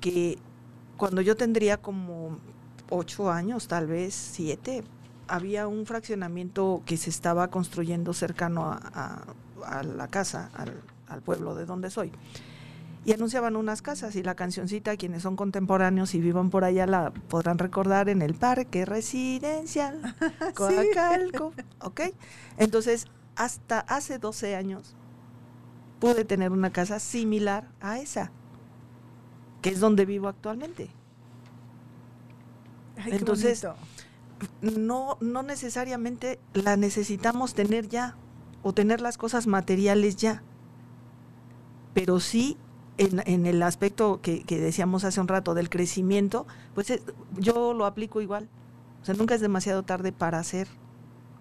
que 0.01 0.37
cuando 0.97 1.21
yo 1.21 1.37
tendría 1.37 1.77
como 1.77 2.39
ocho 2.89 3.31
años, 3.31 3.67
tal 3.67 3.87
vez 3.87 4.13
siete, 4.13 4.83
había 5.29 5.67
un 5.67 5.85
fraccionamiento 5.85 6.81
que 6.85 6.97
se 6.97 7.09
estaba 7.09 7.49
construyendo 7.49 8.13
cercano 8.13 8.71
a, 8.71 9.35
la 9.83 10.07
casa, 10.07 10.49
al, 10.55 11.21
pueblo 11.21 11.55
de 11.55 11.65
donde 11.65 11.89
soy. 11.89 12.11
Y 13.05 13.13
anunciaban 13.13 13.55
unas 13.55 13.81
casas 13.81 14.15
y 14.15 14.23
la 14.23 14.35
cancioncita, 14.35 14.97
quienes 14.97 15.23
son 15.23 15.35
contemporáneos 15.35 16.13
y 16.15 16.19
vivan 16.19 16.49
por 16.49 16.63
allá, 16.63 16.85
la 16.85 17.11
podrán 17.11 17.57
recordar 17.57 18.09
en 18.09 18.21
el 18.21 18.33
parque 18.33 18.85
residencial, 18.85 20.15
Coacalco, 20.55 21.53
¿ok? 21.81 22.01
Entonces, 22.57 23.07
hasta 23.35 23.79
hace 23.79 24.19
12 24.19 24.55
años 24.55 24.95
pude 25.99 26.25
tener 26.25 26.51
una 26.51 26.71
casa 26.71 26.99
similar 26.99 27.69
a 27.79 27.99
esa, 27.99 28.31
que 29.61 29.69
es 29.69 29.79
donde 29.79 30.05
vivo 30.05 30.27
actualmente. 30.27 30.89
Entonces, 33.05 33.65
no, 34.61 35.17
no 35.21 35.43
necesariamente 35.43 36.39
la 36.53 36.77
necesitamos 36.77 37.53
tener 37.53 37.87
ya 37.87 38.15
o 38.63 38.73
tener 38.73 39.01
las 39.01 39.17
cosas 39.17 39.47
materiales 39.47 40.15
ya, 40.15 40.43
pero 41.93 42.19
sí 42.19 42.57
en, 42.97 43.45
el 43.45 43.63
aspecto 43.63 44.19
que, 44.21 44.43
decíamos 44.47 45.05
hace 45.05 45.21
un 45.21 45.27
rato 45.27 45.53
del 45.53 45.69
crecimiento, 45.69 46.45
pues 46.75 46.89
eh, 46.89 47.01
yo 47.37 47.73
lo 47.73 47.85
aplico 47.85 48.21
igual. 48.21 48.49
O 49.01 49.05
sea, 49.05 49.15
nunca 49.15 49.35
es 49.35 49.41
demasiado 49.41 49.83
tarde 49.83 50.11
para 50.11 50.39
hacer 50.39 50.67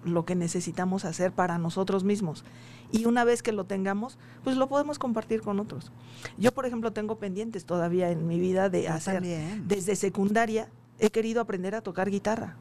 lo 0.05 0.25
que 0.25 0.37
necesitamos 0.37 1.05
hacer 1.05 1.33
para 1.33 1.59
nosotros 1.59 2.05
mismos. 2.05 2.45
Y 2.93 3.07
una 3.07 3.25
vez 3.25 3.43
que 3.43 3.51
lo 3.51 3.65
tengamos, 3.65 4.19
pues 4.45 4.57
lo 4.57 4.69
podemos 4.69 5.01
compartir 5.01 5.43
con 5.43 5.59
otros. 5.59 5.91
Yo, 6.39 6.55
por 6.55 6.65
ejemplo, 6.65 6.93
tengo 6.93 7.19
pendientes 7.19 7.65
todavía 7.65 8.11
en 8.11 8.29
mi 8.29 8.39
vida 8.39 8.71
de 8.71 8.89
hacer. 8.89 9.21
Desde 9.65 9.97
secundaria 9.97 10.71
he 11.01 11.11
querido 11.11 11.41
aprender 11.41 11.75
a 11.75 11.81
tocar 11.81 12.09
guitarra 12.09 12.57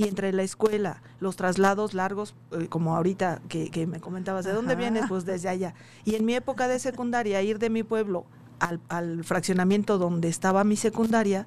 y 0.00 0.04
entre 0.08 0.32
la 0.32 0.42
escuela, 0.42 1.02
los 1.18 1.36
traslados 1.36 1.92
largos, 1.92 2.34
eh, 2.52 2.68
como 2.68 2.96
ahorita 2.96 3.42
que, 3.50 3.86
me 3.86 4.00
comentabas, 4.00 4.46
¿de 4.46 4.54
dónde 4.54 4.74
vienes? 4.74 5.04
Pues 5.10 5.26
desde 5.26 5.50
allá. 5.50 5.74
Y 6.06 6.14
en 6.14 6.24
mi 6.24 6.34
época 6.34 6.68
de 6.68 6.78
secundaria, 6.78 7.42
ir 7.42 7.58
de 7.58 7.68
mi 7.68 7.82
pueblo 7.82 8.24
al, 8.60 8.80
al 8.88 9.24
fraccionamiento 9.24 9.98
donde 9.98 10.28
estaba 10.28 10.64
mi 10.64 10.76
secundaria, 10.76 11.46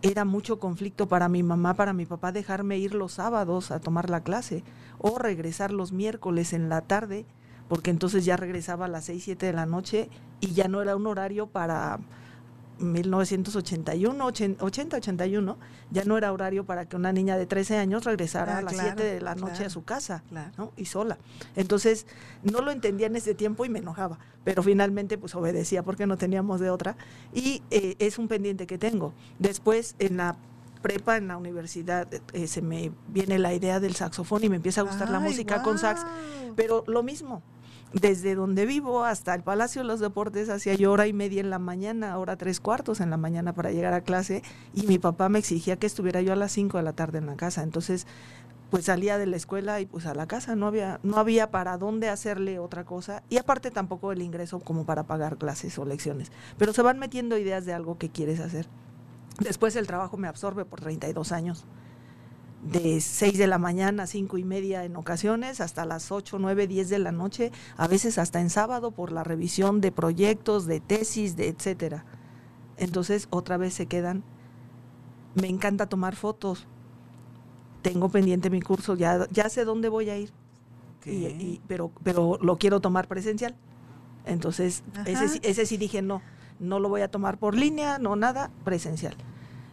era 0.00 0.24
mucho 0.24 0.58
conflicto 0.58 1.06
para 1.06 1.28
mi 1.28 1.42
mamá, 1.42 1.74
para 1.74 1.92
mi 1.92 2.06
papá 2.06 2.32
dejarme 2.32 2.78
ir 2.78 2.94
los 2.94 3.12
sábados 3.12 3.72
a 3.72 3.78
tomar 3.78 4.08
la 4.08 4.22
clase 4.22 4.64
o 4.96 5.18
regresar 5.18 5.70
los 5.70 5.92
miércoles 5.92 6.54
en 6.54 6.70
la 6.70 6.80
tarde, 6.80 7.26
porque 7.68 7.90
entonces 7.90 8.24
ya 8.24 8.38
regresaba 8.38 8.86
a 8.86 8.88
las 8.88 9.04
6, 9.04 9.22
7 9.22 9.44
de 9.44 9.52
la 9.52 9.66
noche 9.66 10.08
y 10.40 10.54
ya 10.54 10.66
no 10.68 10.80
era 10.80 10.96
un 10.96 11.06
horario 11.06 11.46
para 11.46 11.98
1981, 12.80 14.24
80, 14.24 14.96
81, 14.96 15.58
ya 15.90 16.04
no 16.04 16.16
era 16.18 16.32
horario 16.32 16.64
para 16.64 16.86
que 16.88 16.96
una 16.96 17.12
niña 17.12 17.36
de 17.36 17.46
13 17.46 17.76
años 17.78 18.04
regresara 18.04 18.56
ah, 18.56 18.58
a 18.58 18.62
las 18.62 18.76
7 18.76 19.02
de 19.02 19.20
la 19.20 19.34
noche 19.34 19.64
a 19.64 19.70
su 19.70 19.84
casa, 19.84 20.22
¿no? 20.56 20.72
Y 20.76 20.86
sola. 20.86 21.18
Entonces, 21.56 22.06
no 22.42 22.60
lo 22.60 22.70
entendía 22.70 23.06
en 23.06 23.16
ese 23.16 23.34
tiempo 23.34 23.64
y 23.64 23.68
me 23.68 23.80
enojaba, 23.80 24.18
pero 24.44 24.62
finalmente 24.62 25.18
pues 25.18 25.34
obedecía 25.34 25.82
porque 25.82 26.06
no 26.06 26.16
teníamos 26.16 26.60
de 26.60 26.70
otra. 26.70 26.96
Y 27.32 27.62
eh, 27.70 27.96
es 27.98 28.18
un 28.18 28.28
pendiente 28.28 28.66
que 28.66 28.78
tengo. 28.78 29.12
Después, 29.38 29.94
en 29.98 30.16
la 30.16 30.36
prepa, 30.82 31.16
en 31.16 31.28
la 31.28 31.36
universidad, 31.36 32.08
eh, 32.32 32.46
se 32.46 32.62
me 32.62 32.92
viene 33.08 33.38
la 33.38 33.52
idea 33.52 33.80
del 33.80 33.94
saxofón 33.94 34.44
y 34.44 34.48
me 34.48 34.56
empieza 34.56 34.80
a 34.80 34.84
gustar 34.84 35.10
la 35.10 35.20
música 35.20 35.62
con 35.62 35.78
sax, 35.78 36.04
pero 36.56 36.84
lo 36.86 37.02
mismo, 37.02 37.42
desde 37.92 38.34
donde 38.34 38.66
vivo 38.66 39.04
hasta 39.04 39.34
el 39.34 39.42
Palacio 39.42 39.82
de 39.82 39.88
los 39.88 40.00
Deportes 40.00 40.48
hacía 40.48 40.74
yo 40.74 40.92
hora 40.92 41.06
y 41.06 41.12
media 41.12 41.40
en 41.40 41.50
la 41.50 41.58
mañana, 41.58 42.16
hora 42.18 42.36
tres 42.36 42.60
cuartos 42.60 43.00
en 43.00 43.10
la 43.10 43.16
mañana 43.16 43.52
para 43.52 43.72
llegar 43.72 43.94
a 43.94 44.02
clase 44.02 44.42
y 44.74 44.86
mi 44.86 44.98
papá 44.98 45.28
me 45.28 45.38
exigía 45.38 45.76
que 45.76 45.86
estuviera 45.86 46.22
yo 46.22 46.32
a 46.32 46.36
las 46.36 46.52
cinco 46.52 46.76
de 46.76 46.84
la 46.84 46.92
tarde 46.92 47.18
en 47.18 47.26
la 47.26 47.36
casa. 47.36 47.62
Entonces, 47.62 48.06
pues 48.70 48.84
salía 48.84 49.18
de 49.18 49.26
la 49.26 49.36
escuela 49.36 49.80
y 49.80 49.86
pues 49.86 50.06
a 50.06 50.14
la 50.14 50.28
casa, 50.28 50.54
no 50.54 50.68
había, 50.68 51.00
no 51.02 51.16
había 51.16 51.50
para 51.50 51.76
dónde 51.76 52.08
hacerle 52.08 52.60
otra 52.60 52.84
cosa 52.84 53.24
y 53.28 53.38
aparte 53.38 53.72
tampoco 53.72 54.12
el 54.12 54.22
ingreso 54.22 54.60
como 54.60 54.86
para 54.86 55.04
pagar 55.04 55.36
clases 55.36 55.76
o 55.78 55.84
lecciones. 55.84 56.30
Pero 56.56 56.72
se 56.72 56.82
van 56.82 56.98
metiendo 56.98 57.36
ideas 57.36 57.66
de 57.66 57.72
algo 57.72 57.98
que 57.98 58.10
quieres 58.10 58.38
hacer. 58.38 58.66
Después 59.40 59.74
el 59.74 59.88
trabajo 59.88 60.16
me 60.16 60.28
absorbe 60.28 60.64
por 60.64 60.80
32 60.80 61.32
años 61.32 61.64
de 62.62 63.00
6 63.00 63.38
de 63.38 63.46
la 63.46 63.58
mañana 63.58 64.06
5 64.06 64.38
y 64.38 64.44
media 64.44 64.84
en 64.84 64.96
ocasiones, 64.96 65.60
hasta 65.60 65.84
las 65.86 66.12
8, 66.12 66.38
9, 66.38 66.66
10 66.66 66.88
de 66.90 66.98
la 66.98 67.12
noche, 67.12 67.52
a 67.76 67.88
veces 67.88 68.18
hasta 68.18 68.40
en 68.40 68.50
sábado 68.50 68.90
por 68.90 69.12
la 69.12 69.24
revisión 69.24 69.80
de 69.80 69.92
proyectos, 69.92 70.66
de 70.66 70.80
tesis, 70.80 71.36
de 71.36 71.48
etcétera. 71.48 72.04
Entonces 72.76 73.28
otra 73.30 73.56
vez 73.56 73.74
se 73.74 73.86
quedan. 73.86 74.22
Me 75.34 75.48
encanta 75.48 75.86
tomar 75.86 76.16
fotos. 76.16 76.66
Tengo 77.82 78.08
pendiente 78.10 78.50
mi 78.50 78.60
curso, 78.60 78.94
ya, 78.94 79.26
ya 79.30 79.48
sé 79.48 79.64
dónde 79.64 79.88
voy 79.88 80.10
a 80.10 80.18
ir. 80.18 80.32
pero, 81.66 81.90
pero 82.02 82.38
lo 82.42 82.58
quiero 82.58 82.80
tomar 82.80 83.08
presencial. 83.08 83.56
Entonces, 84.26 84.82
ese, 85.06 85.40
ese 85.42 85.64
sí 85.64 85.78
dije 85.78 86.02
no, 86.02 86.20
no 86.58 86.78
lo 86.78 86.90
voy 86.90 87.00
a 87.00 87.10
tomar 87.10 87.38
por 87.38 87.54
línea, 87.54 87.98
no 87.98 88.16
nada, 88.16 88.50
presencial. 88.64 89.16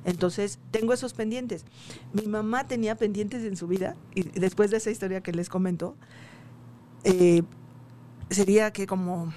Entonces, 0.07 0.57
tengo 0.71 0.93
esos 0.93 1.13
pendientes. 1.13 1.65
Mi 2.13 2.27
mamá 2.27 2.65
tenía 2.65 2.95
pendientes 2.95 3.43
en 3.43 3.57
su 3.57 3.67
vida, 3.67 3.97
y 4.15 4.23
después 4.23 4.71
de 4.71 4.77
esa 4.77 4.89
historia 4.89 5.21
que 5.21 5.33
les 5.33 5.49
comento, 5.49 5.95
eh, 7.03 7.43
sería 8.29 8.71
que 8.71 8.87
como 8.87 9.33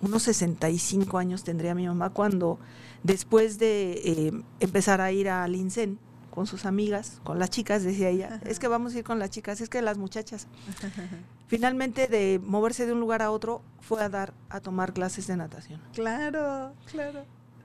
unos 0.00 0.22
65 0.22 1.18
años 1.18 1.42
tendría 1.42 1.74
mi 1.74 1.88
mamá 1.88 2.10
cuando, 2.10 2.60
después 3.02 3.58
de 3.58 4.00
eh, 4.04 4.32
empezar 4.60 5.00
a 5.00 5.10
ir 5.10 5.28
al 5.28 5.56
INSEN 5.56 5.98
con 6.30 6.46
sus 6.46 6.66
amigas, 6.66 7.20
con 7.24 7.40
las 7.40 7.50
chicas, 7.50 7.82
decía 7.82 8.10
ella, 8.10 8.40
es 8.44 8.60
que 8.60 8.68
vamos 8.68 8.94
a 8.94 8.98
ir 8.98 9.04
con 9.04 9.18
las 9.18 9.30
chicas, 9.30 9.60
es 9.60 9.68
que 9.68 9.82
las 9.82 9.98
muchachas. 9.98 10.46
Finalmente, 11.48 12.06
de 12.06 12.40
moverse 12.44 12.86
de 12.86 12.92
un 12.92 13.00
lugar 13.00 13.22
a 13.22 13.32
otro, 13.32 13.60
fue 13.80 14.04
a 14.04 14.08
dar, 14.08 14.34
a 14.50 14.60
tomar 14.60 14.92
clases 14.92 15.26
de 15.26 15.36
natación. 15.36 15.80
Claro, 15.92 16.74
claro 16.88 17.24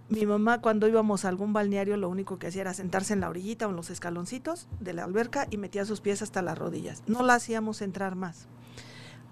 mi 0.10 0.26
mamá 0.26 0.60
cuando 0.60 0.88
íbamos 0.88 1.24
a 1.24 1.30
algún 1.30 1.54
balneario 1.54 1.96
lo 1.96 2.10
único 2.10 2.40
que 2.40 2.48
hacía 2.48 2.62
era 2.62 2.74
sentarse 2.74 3.14
en 3.14 3.20
la 3.20 3.30
orillita 3.30 3.68
o 3.68 3.70
en 3.70 3.76
los 3.76 3.92
escaloncitos 3.92 4.68
de 4.80 4.94
la 4.94 5.04
alberca 5.04 5.48
y 5.52 5.58
metía 5.58 5.86
sus 5.86 6.02
pies 6.02 6.24
hasta 6.24 6.42
las 6.42 6.58
rodillas. 6.58 7.04
No 7.06 7.22
la 7.22 7.36
hacíamos 7.36 7.84
entrar 7.84 8.16
más. 8.16 8.48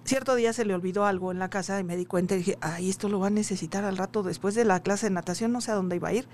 Cierto 0.04 0.36
día 0.36 0.54
se 0.54 0.66
le 0.66 0.76
olvidó 0.76 1.06
algo 1.06 1.32
en 1.32 1.40
la 1.40 1.50
casa 1.50 1.80
y 1.80 1.84
me 1.84 1.98
di 1.98 2.06
cuenta 2.06 2.36
y 2.36 2.38
dije, 2.38 2.58
ay, 2.62 2.90
esto 2.90 3.10
lo 3.10 3.20
va 3.20 3.28
a 3.28 3.32
necesitar 3.32 3.84
al 3.86 3.98
rato 3.98 4.22
después 4.22 4.54
de 4.54 4.66
la 4.66 4.82
clase 4.82 5.08
de 5.08 5.14
natación, 5.14 5.52
no 5.52 5.62
sé 5.62 5.72
a 5.72 5.76
dónde 5.76 5.96
iba 5.96 6.10
a 6.10 6.14
ir. 6.14 6.28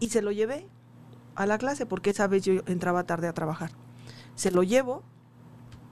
Y 0.00 0.08
se 0.08 0.22
lo 0.22 0.32
llevé 0.32 0.66
a 1.36 1.46
la 1.46 1.56
clase 1.56 1.86
porque 1.86 2.10
esa 2.10 2.26
vez 2.26 2.42
yo 2.42 2.54
entraba 2.66 3.04
tarde 3.04 3.28
a 3.28 3.32
trabajar. 3.32 3.70
Se 4.34 4.50
lo 4.50 4.64
llevo 4.64 5.04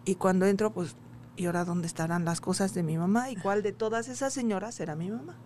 y 0.04 0.16
cuando 0.16 0.44
entro, 0.46 0.72
pues, 0.72 0.96
¿y 1.36 1.46
ahora 1.46 1.64
dónde 1.64 1.86
estarán 1.86 2.24
las 2.24 2.40
cosas 2.40 2.74
de 2.74 2.82
mi 2.82 2.98
mamá? 2.98 3.30
¿Y 3.30 3.36
cuál 3.36 3.62
de 3.62 3.72
todas 3.72 4.08
esas 4.08 4.32
señoras 4.32 4.80
era 4.80 4.96
mi 4.96 5.08
mamá? 5.08 5.36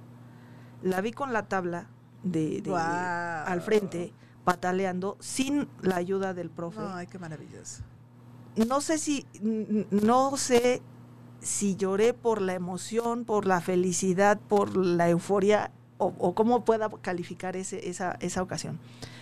La 0.82 1.02
vi 1.02 1.12
con 1.12 1.32
la 1.32 1.48
tabla 1.48 1.88
de, 2.22 2.62
al 2.74 3.60
frente, 3.60 4.12
pataleando, 4.44 5.16
sin 5.20 5.68
la 5.82 5.96
ayuda 5.96 6.34
del 6.34 6.50
profe. 6.50 6.80
Ay, 6.80 7.06
qué 7.06 7.18
maravilloso. 7.18 7.82
No 8.66 8.80
sé 8.80 8.98
si, 8.98 9.26
no 9.90 10.36
sé 10.36 10.82
si 11.40 11.76
lloré 11.76 12.14
por 12.14 12.40
la 12.42 12.54
emoción, 12.54 13.24
por 13.24 13.46
la 13.46 13.60
felicidad, 13.60 14.40
por 14.40 14.76
la 14.76 15.08
euforia, 15.08 15.70
o, 15.98 16.34
cómo 16.34 16.64
pueda 16.64 16.88
calificar 17.02 17.56
ese, 17.56 17.88
esa, 17.88 18.16
esa 18.20 18.42
ocasión. 18.42 18.78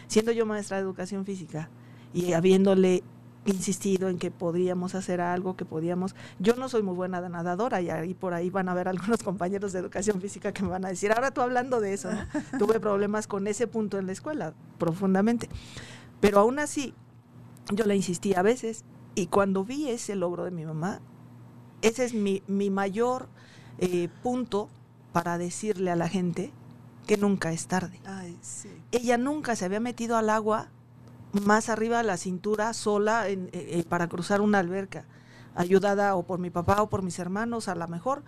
Siendo 0.09 0.32
yo 0.32 0.47
maestra 0.47 0.76
de 0.76 0.82
educación 0.82 1.24
física 1.24 1.70
y 2.12 2.32
habiéndole 2.32 3.03
insistido 3.47 4.09
en 4.09 4.18
que 4.18 4.30
podíamos 4.30 4.94
hacer 4.94 5.20
algo, 5.20 5.57
que 5.57 5.64
podíamos. 5.64 6.14
Yo 6.38 6.55
no 6.57 6.68
soy 6.68 6.82
muy 6.82 6.94
buena 6.94 7.26
nadadora 7.28 7.80
y 7.80 7.90
ahí 7.90 8.14
por 8.14 8.34
ahí 8.34 8.51
van 8.51 8.68
a 8.68 8.74
ver 8.74 8.88
algunos 8.88 9.22
compañeros 9.22 9.72
de 9.72 9.78
educación 9.78 10.20
física 10.20 10.53
que 10.53 10.62
me 10.62 10.68
van 10.68 10.84
a 10.84 10.88
decir, 10.88 11.12
ahora 11.12 11.30
tú 11.30 11.40
hablando 11.40 11.80
de 11.80 11.94
eso, 11.94 12.11
tuve 12.59 12.80
problemas 12.80 13.26
con 13.26 13.47
ese 13.47 13.66
punto 13.66 13.99
en 13.99 14.07
la 14.07 14.12
escuela, 14.12 14.55
profundamente. 14.78 15.49
Pero 16.20 16.40
aún 16.40 16.59
así, 16.59 16.94
yo 17.72 17.84
le 17.84 17.97
insistí 17.97 18.34
a 18.34 18.42
veces 18.42 18.84
y 19.14 19.26
cuando 19.26 19.64
vi 19.64 19.88
ese 19.88 20.14
logro 20.16 20.44
de 20.44 20.51
mi 20.51 20.64
mamá, 20.64 21.01
ese 21.82 22.05
es 22.05 22.14
mi, 22.14 22.42
mi 22.47 22.70
mayor 22.70 23.28
eh, 23.78 24.09
punto 24.22 24.68
para 25.12 25.38
decirle 25.38 25.90
a 25.90 25.97
la 25.97 26.09
gente 26.09 26.53
que 27.07 27.16
nunca 27.16 27.53
es 27.53 27.66
tarde. 27.66 28.01
Ella 28.90 29.16
nunca 29.16 29.57
se 29.57 29.64
había 29.64 29.80
metido 29.80 30.16
al 30.16 30.28
agua 30.28 30.68
más 31.45 31.68
arriba 31.68 31.99
de 31.99 32.05
la 32.05 32.16
cintura 32.16 32.72
sola 32.74 33.28
en, 33.28 33.47
eh, 33.47 33.78
eh, 33.78 33.84
para 33.89 34.09
cruzar 34.09 34.41
una 34.41 34.59
alberca, 34.59 35.05
ayudada 35.55 36.14
o 36.16 36.24
por 36.24 36.39
mi 36.39 36.51
papá 36.51 36.82
o 36.82 36.89
por 36.89 37.03
mis 37.03 37.18
hermanos 37.18 37.68
a 37.68 37.74
lo 37.74 37.89
mejor, 37.89 38.22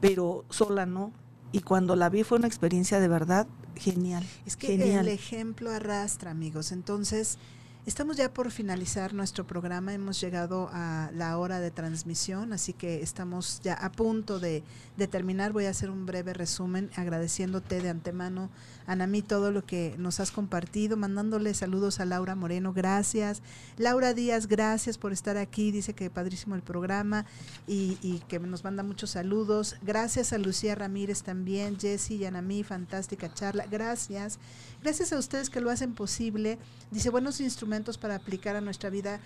pero 0.00 0.44
sola 0.50 0.86
no. 0.86 1.12
y 1.54 1.60
cuando 1.60 1.96
la 1.96 2.08
vi 2.08 2.22
fue 2.22 2.38
una 2.38 2.46
experiencia 2.46 2.98
de 2.98 3.08
verdad 3.08 3.46
genial. 3.76 4.24
Es 4.46 4.56
que 4.56 4.74
el 4.74 5.08
ejemplo 5.08 5.70
arrastra, 5.70 6.30
amigos. 6.30 6.72
Entonces, 6.72 7.38
Estamos 7.84 8.16
ya 8.16 8.32
por 8.32 8.52
finalizar 8.52 9.12
nuestro 9.12 9.44
programa, 9.44 9.92
hemos 9.92 10.20
llegado 10.20 10.70
a 10.72 11.10
la 11.14 11.36
hora 11.36 11.58
de 11.58 11.72
transmisión, 11.72 12.52
así 12.52 12.72
que 12.72 13.02
estamos 13.02 13.60
ya 13.60 13.74
a 13.74 13.90
punto 13.90 14.38
de, 14.38 14.62
terminar. 15.10 15.52
Voy 15.52 15.64
a 15.64 15.70
hacer 15.70 15.90
un 15.90 16.06
breve 16.06 16.32
resumen 16.32 16.90
agradeciéndote 16.94 17.80
de 17.80 17.88
antemano, 17.88 18.50
Anamí, 18.86 19.20
todo 19.20 19.50
lo 19.50 19.66
que 19.66 19.96
nos 19.98 20.20
has 20.20 20.30
compartido, 20.30 20.96
mandándole 20.96 21.54
saludos 21.54 21.98
a 21.98 22.04
Laura 22.04 22.36
Moreno, 22.36 22.72
gracias. 22.72 23.42
Laura 23.78 24.14
Díaz, 24.14 24.46
gracias 24.46 24.96
por 24.96 25.12
estar 25.12 25.36
aquí, 25.36 25.72
dice 25.72 25.92
que 25.92 26.08
padrísimo 26.08 26.54
el 26.54 26.62
programa 26.62 27.26
y, 27.66 27.98
y 28.00 28.20
que 28.28 28.38
nos 28.38 28.62
manda 28.62 28.84
muchos 28.84 29.10
saludos. 29.10 29.74
Gracias 29.82 30.32
a 30.32 30.38
Lucía 30.38 30.76
Ramírez 30.76 31.24
también, 31.24 31.80
Jessy 31.80 32.14
y 32.14 32.26
Anamí, 32.26 32.62
fantástica 32.62 33.34
charla, 33.34 33.66
gracias. 33.68 34.38
Gracias 34.82 35.12
a 35.12 35.18
ustedes 35.18 35.50
que 35.50 35.60
lo 35.60 35.70
hacen 35.70 35.94
posible. 35.94 36.58
Dice, 36.92 37.10
buenos 37.10 37.40
instrumentos 37.40 37.71
para 37.98 38.16
aplicar 38.16 38.54
a 38.56 38.60
nuestra 38.60 38.90
vida. 38.90 39.20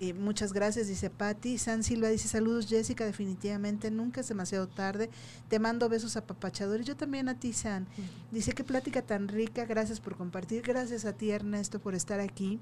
Eh, 0.00 0.12
muchas 0.12 0.52
gracias, 0.52 0.88
dice 0.88 1.08
Patti. 1.08 1.56
San 1.58 1.84
Silva 1.84 2.08
dice, 2.08 2.26
saludos 2.26 2.66
Jessica, 2.66 3.04
definitivamente, 3.04 3.90
nunca 3.92 4.20
es 4.22 4.28
demasiado 4.28 4.66
tarde. 4.66 5.08
Te 5.48 5.60
mando 5.60 5.88
besos 5.88 6.16
apapachadores. 6.16 6.84
Yo 6.84 6.96
también 6.96 7.28
a 7.28 7.38
ti, 7.38 7.52
San. 7.52 7.86
Dice, 8.32 8.52
qué 8.52 8.64
plática 8.64 9.02
tan 9.02 9.28
rica, 9.28 9.64
gracias 9.64 10.00
por 10.00 10.16
compartir. 10.16 10.62
Gracias 10.62 11.04
a 11.04 11.12
ti, 11.12 11.30
Ernesto, 11.30 11.78
por 11.78 11.94
estar 11.94 12.18
aquí. 12.18 12.58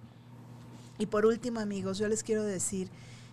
Y 0.98 1.06
por 1.06 1.24
último, 1.24 1.60
amigos, 1.60 1.98
yo 1.98 2.06
les 2.08 2.22
quiero 2.22 2.44
decir, 2.44 2.90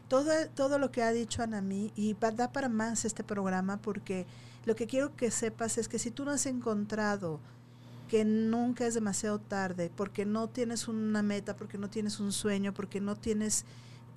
todo, 0.07 0.31
todo 0.55 0.79
lo 0.79 0.91
que 0.91 1.03
ha 1.03 1.11
dicho 1.11 1.43
Anami, 1.43 1.91
y 1.95 2.13
da 2.13 2.53
para 2.53 2.69
más 2.69 3.03
este 3.03 3.25
programa, 3.25 3.81
porque 3.81 4.25
lo 4.65 4.75
que 4.75 4.87
quiero 4.87 5.15
que 5.15 5.29
sepas 5.29 5.77
es 5.77 5.89
que 5.89 5.99
si 5.99 6.09
tú 6.09 6.23
no 6.23 6.31
has 6.31 6.45
encontrado 6.45 7.41
que 8.09 8.25
nunca 8.25 8.85
es 8.85 8.95
demasiado 8.95 9.39
tarde, 9.39 9.89
porque 9.95 10.25
no 10.25 10.49
tienes 10.49 10.89
una 10.89 11.23
meta, 11.23 11.55
porque 11.55 11.77
no 11.77 11.89
tienes 11.89 12.19
un 12.19 12.33
sueño, 12.33 12.73
porque 12.73 12.99
no 12.99 13.15
tienes 13.15 13.63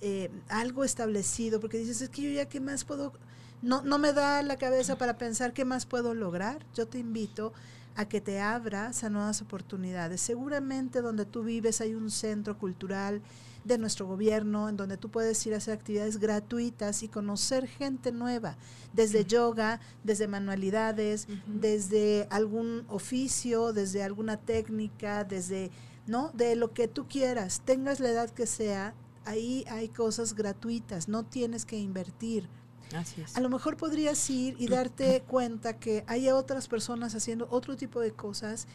eh, 0.00 0.30
algo 0.48 0.82
establecido, 0.82 1.60
porque 1.60 1.78
dices, 1.78 2.00
es 2.00 2.08
que 2.08 2.22
yo 2.22 2.30
ya 2.30 2.48
qué 2.48 2.58
más 2.58 2.84
puedo, 2.84 3.12
no, 3.60 3.82
no 3.82 3.98
me 3.98 4.12
da 4.12 4.42
la 4.42 4.56
cabeza 4.56 4.96
para 4.96 5.18
pensar 5.18 5.52
qué 5.52 5.64
más 5.64 5.86
puedo 5.86 6.14
lograr. 6.14 6.66
Yo 6.74 6.88
te 6.88 6.98
invito 6.98 7.52
a 7.94 8.06
que 8.06 8.20
te 8.20 8.40
abras 8.40 9.04
a 9.04 9.10
nuevas 9.10 9.42
oportunidades. 9.42 10.20
Seguramente 10.20 11.02
donde 11.02 11.26
tú 11.26 11.44
vives 11.44 11.80
hay 11.80 11.94
un 11.94 12.10
centro 12.10 12.58
cultural, 12.58 13.22
de 13.64 13.78
nuestro 13.78 14.06
gobierno, 14.06 14.68
en 14.68 14.76
donde 14.76 14.96
tú 14.96 15.10
puedes 15.10 15.44
ir 15.46 15.54
a 15.54 15.58
hacer 15.58 15.74
actividades 15.74 16.18
gratuitas 16.18 17.02
y 17.02 17.08
conocer 17.08 17.66
gente 17.66 18.12
nueva, 18.12 18.56
desde 18.92 19.24
yoga, 19.24 19.80
desde 20.02 20.28
manualidades, 20.28 21.28
desde 21.46 22.26
algún 22.30 22.84
oficio, 22.88 23.72
desde 23.72 24.02
alguna 24.02 24.36
técnica, 24.36 25.24
desde, 25.24 25.70
¿no? 26.06 26.30
De 26.34 26.56
lo 26.56 26.72
que 26.72 26.88
tú 26.88 27.06
quieras, 27.08 27.62
tengas 27.64 28.00
la 28.00 28.10
edad 28.10 28.30
que 28.30 28.46
sea, 28.46 28.94
ahí 29.24 29.64
hay 29.70 29.88
cosas 29.88 30.34
gratuitas, 30.34 31.08
no 31.08 31.24
tienes 31.24 31.64
que 31.64 31.78
invertir. 31.78 32.48
Así 32.94 33.22
es. 33.22 33.36
A 33.36 33.40
lo 33.40 33.48
mejor 33.48 33.76
podrías 33.76 34.28
ir 34.28 34.56
y 34.58 34.66
darte 34.66 35.22
cuenta 35.28 35.78
que 35.78 36.04
hay 36.06 36.28
otras 36.30 36.68
personas 36.68 37.14
haciendo 37.14 37.46
otro 37.50 37.76
tipo 37.76 38.00
de 38.00 38.12
cosas 38.12 38.66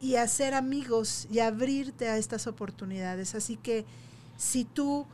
y 0.00 0.14
hacer 0.14 0.54
amigos 0.54 1.26
y 1.30 1.40
abrirte 1.40 2.08
a 2.08 2.16
estas 2.16 2.46
oportunidades. 2.46 3.34
Así 3.34 3.56
que 3.56 3.84
si 4.38 4.64
tú 4.64 5.04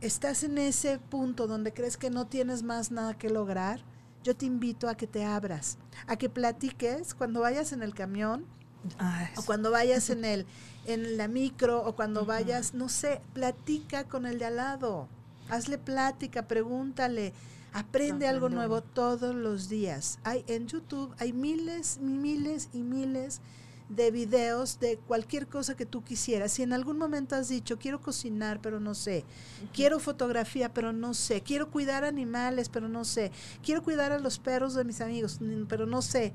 estás 0.00 0.42
en 0.42 0.56
ese 0.58 0.98
punto 0.98 1.46
donde 1.46 1.72
crees 1.72 1.98
que 1.98 2.10
no 2.10 2.26
tienes 2.26 2.62
más 2.62 2.90
nada 2.90 3.16
que 3.16 3.28
lograr, 3.28 3.84
yo 4.24 4.34
te 4.34 4.46
invito 4.46 4.88
a 4.88 4.96
que 4.96 5.06
te 5.06 5.24
abras, 5.24 5.78
a 6.06 6.16
que 6.16 6.30
platiques 6.30 7.14
cuando 7.14 7.40
vayas 7.40 7.72
en 7.72 7.82
el 7.82 7.94
camión 7.94 8.46
o 9.36 9.42
cuando 9.42 9.70
vayas 9.70 10.08
en 10.10 10.24
el 10.24 10.46
en 10.86 11.18
la 11.18 11.28
micro 11.28 11.84
o 11.84 11.94
cuando 11.94 12.24
vayas, 12.24 12.72
no 12.72 12.88
sé, 12.88 13.20
platica 13.34 14.04
con 14.04 14.24
el 14.24 14.38
de 14.38 14.46
al 14.46 14.56
lado. 14.56 15.08
Hazle 15.50 15.76
plática, 15.76 16.48
pregúntale, 16.48 17.34
aprende 17.74 18.26
algo 18.26 18.48
nuevo 18.48 18.82
todos 18.82 19.34
los 19.34 19.68
días. 19.68 20.18
Hay 20.24 20.42
en 20.48 20.66
YouTube 20.66 21.14
hay 21.18 21.34
miles, 21.34 21.98
miles 21.98 22.70
y 22.72 22.82
miles 22.82 23.42
de 23.90 24.10
videos 24.12 24.78
de 24.78 24.96
cualquier 24.96 25.48
cosa 25.48 25.76
que 25.76 25.84
tú 25.84 26.02
quisieras. 26.02 26.52
Si 26.52 26.62
en 26.62 26.72
algún 26.72 26.96
momento 26.96 27.34
has 27.34 27.48
dicho, 27.48 27.78
quiero 27.78 28.00
cocinar, 28.00 28.60
pero 28.62 28.80
no 28.80 28.94
sé, 28.94 29.24
quiero 29.74 29.98
fotografía, 29.98 30.72
pero 30.72 30.92
no 30.92 31.12
sé, 31.12 31.42
quiero 31.42 31.70
cuidar 31.70 32.04
animales, 32.04 32.68
pero 32.68 32.88
no 32.88 33.04
sé, 33.04 33.32
quiero 33.62 33.82
cuidar 33.82 34.12
a 34.12 34.18
los 34.18 34.38
perros 34.38 34.74
de 34.74 34.84
mis 34.84 35.00
amigos, 35.00 35.40
pero 35.68 35.86
no 35.86 36.02
sé, 36.02 36.32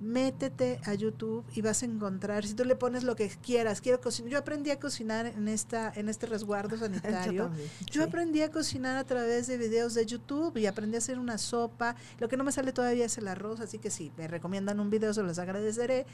métete 0.00 0.80
a 0.84 0.94
YouTube 0.94 1.44
y 1.54 1.62
vas 1.62 1.82
a 1.82 1.86
encontrar, 1.86 2.46
si 2.46 2.54
tú 2.54 2.64
le 2.64 2.76
pones 2.76 3.04
lo 3.04 3.16
que 3.16 3.28
quieras, 3.28 3.80
quiero 3.80 4.00
cocinar, 4.00 4.30
yo 4.32 4.38
aprendí 4.38 4.70
a 4.70 4.78
cocinar 4.78 5.26
en 5.26 5.48
esta 5.48 5.92
en 5.94 6.08
este 6.08 6.26
resguardo 6.26 6.76
sanitario. 6.78 7.50
yo, 7.90 8.04
aprendí 8.04 8.42
a 8.42 8.50
cocinar 8.50 8.96
a 8.96 9.04
través 9.04 9.46
de 9.46 9.56
videos 9.56 9.94
de 9.94 10.06
YouTube 10.06 10.56
y 10.56 10.66
aprendí 10.66 10.96
a 10.96 10.98
hacer 10.98 11.18
una 11.18 11.38
sopa. 11.38 11.96
Lo 12.18 12.28
que 12.28 12.36
no 12.36 12.44
me 12.44 12.52
sale 12.52 12.72
todavía 12.72 13.06
es 13.06 13.18
el 13.18 13.28
arroz, 13.28 13.60
así 13.60 13.78
que 13.78 13.90
si 13.90 14.12
me 14.16 14.28
recomiendan 14.28 14.80
un 14.80 14.90
video 14.90 15.12
se 15.14 15.22
los 15.22 15.38
agradeceré. 15.38 16.06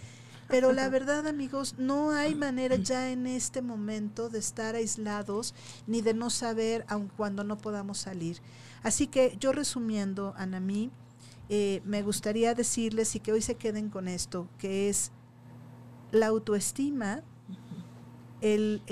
Pero 0.48 0.72
la 0.72 0.88
verdad, 0.90 1.26
amigos, 1.26 1.74
no 1.78 2.10
hay 2.10 2.34
manera 2.34 2.76
ya 2.76 3.10
en 3.10 3.26
este 3.26 3.62
momento 3.62 4.28
de 4.28 4.38
estar 4.38 4.74
aislados 4.74 5.54
ni 5.86 6.02
de 6.02 6.14
no 6.14 6.30
saber 6.30 6.84
aun 6.88 7.08
cuando 7.08 7.44
no 7.44 7.58
podamos 7.58 7.98
salir. 7.98 8.38
Así 8.82 9.06
que 9.06 9.36
yo 9.38 9.52
resumiendo, 9.52 10.34
Anamí, 10.36 10.90
eh, 11.48 11.82
me 11.84 12.02
gustaría 12.02 12.54
decirles 12.54 13.14
y 13.14 13.20
que 13.20 13.32
hoy 13.32 13.42
se 13.42 13.56
queden 13.56 13.90
con 13.90 14.08
esto, 14.08 14.48
que 14.58 14.88
es 14.88 15.12
la 16.10 16.26
autoestima, 16.28 17.22
el, 18.40 18.82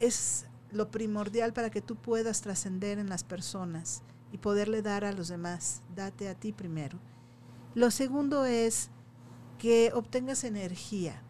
es 0.00 0.46
lo 0.70 0.90
primordial 0.90 1.52
para 1.52 1.70
que 1.70 1.80
tú 1.80 1.96
puedas 1.96 2.40
trascender 2.42 2.98
en 2.98 3.08
las 3.08 3.24
personas 3.24 4.02
y 4.32 4.38
poderle 4.38 4.82
dar 4.82 5.04
a 5.04 5.12
los 5.12 5.28
demás. 5.28 5.82
Date 5.94 6.28
a 6.28 6.34
ti 6.34 6.52
primero. 6.52 6.98
Lo 7.74 7.90
segundo 7.90 8.44
es 8.44 8.90
que 9.58 9.92
obtengas 9.94 10.44
energía. 10.44 11.22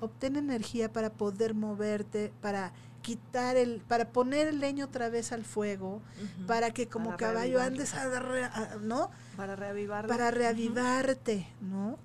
Obtén 0.00 0.36
energía 0.36 0.92
para 0.92 1.12
poder 1.12 1.54
moverte, 1.54 2.32
para 2.40 2.72
quitar 3.04 3.58
el, 3.58 3.82
para 3.86 4.12
poner 4.12 4.48
el 4.48 4.60
leño 4.60 4.86
otra 4.86 5.10
vez 5.10 5.30
al 5.30 5.44
fuego, 5.44 6.00
para 6.46 6.72
que 6.72 6.88
como 6.88 7.18
caballo 7.18 7.60
andes, 7.60 7.92
a, 7.92 8.78
¿no? 8.80 9.10
Para 9.36 9.54
reavivarte. 9.56 10.08
Para 10.08 10.30
reavivarte, 10.30 11.46
¿no? 11.60 11.98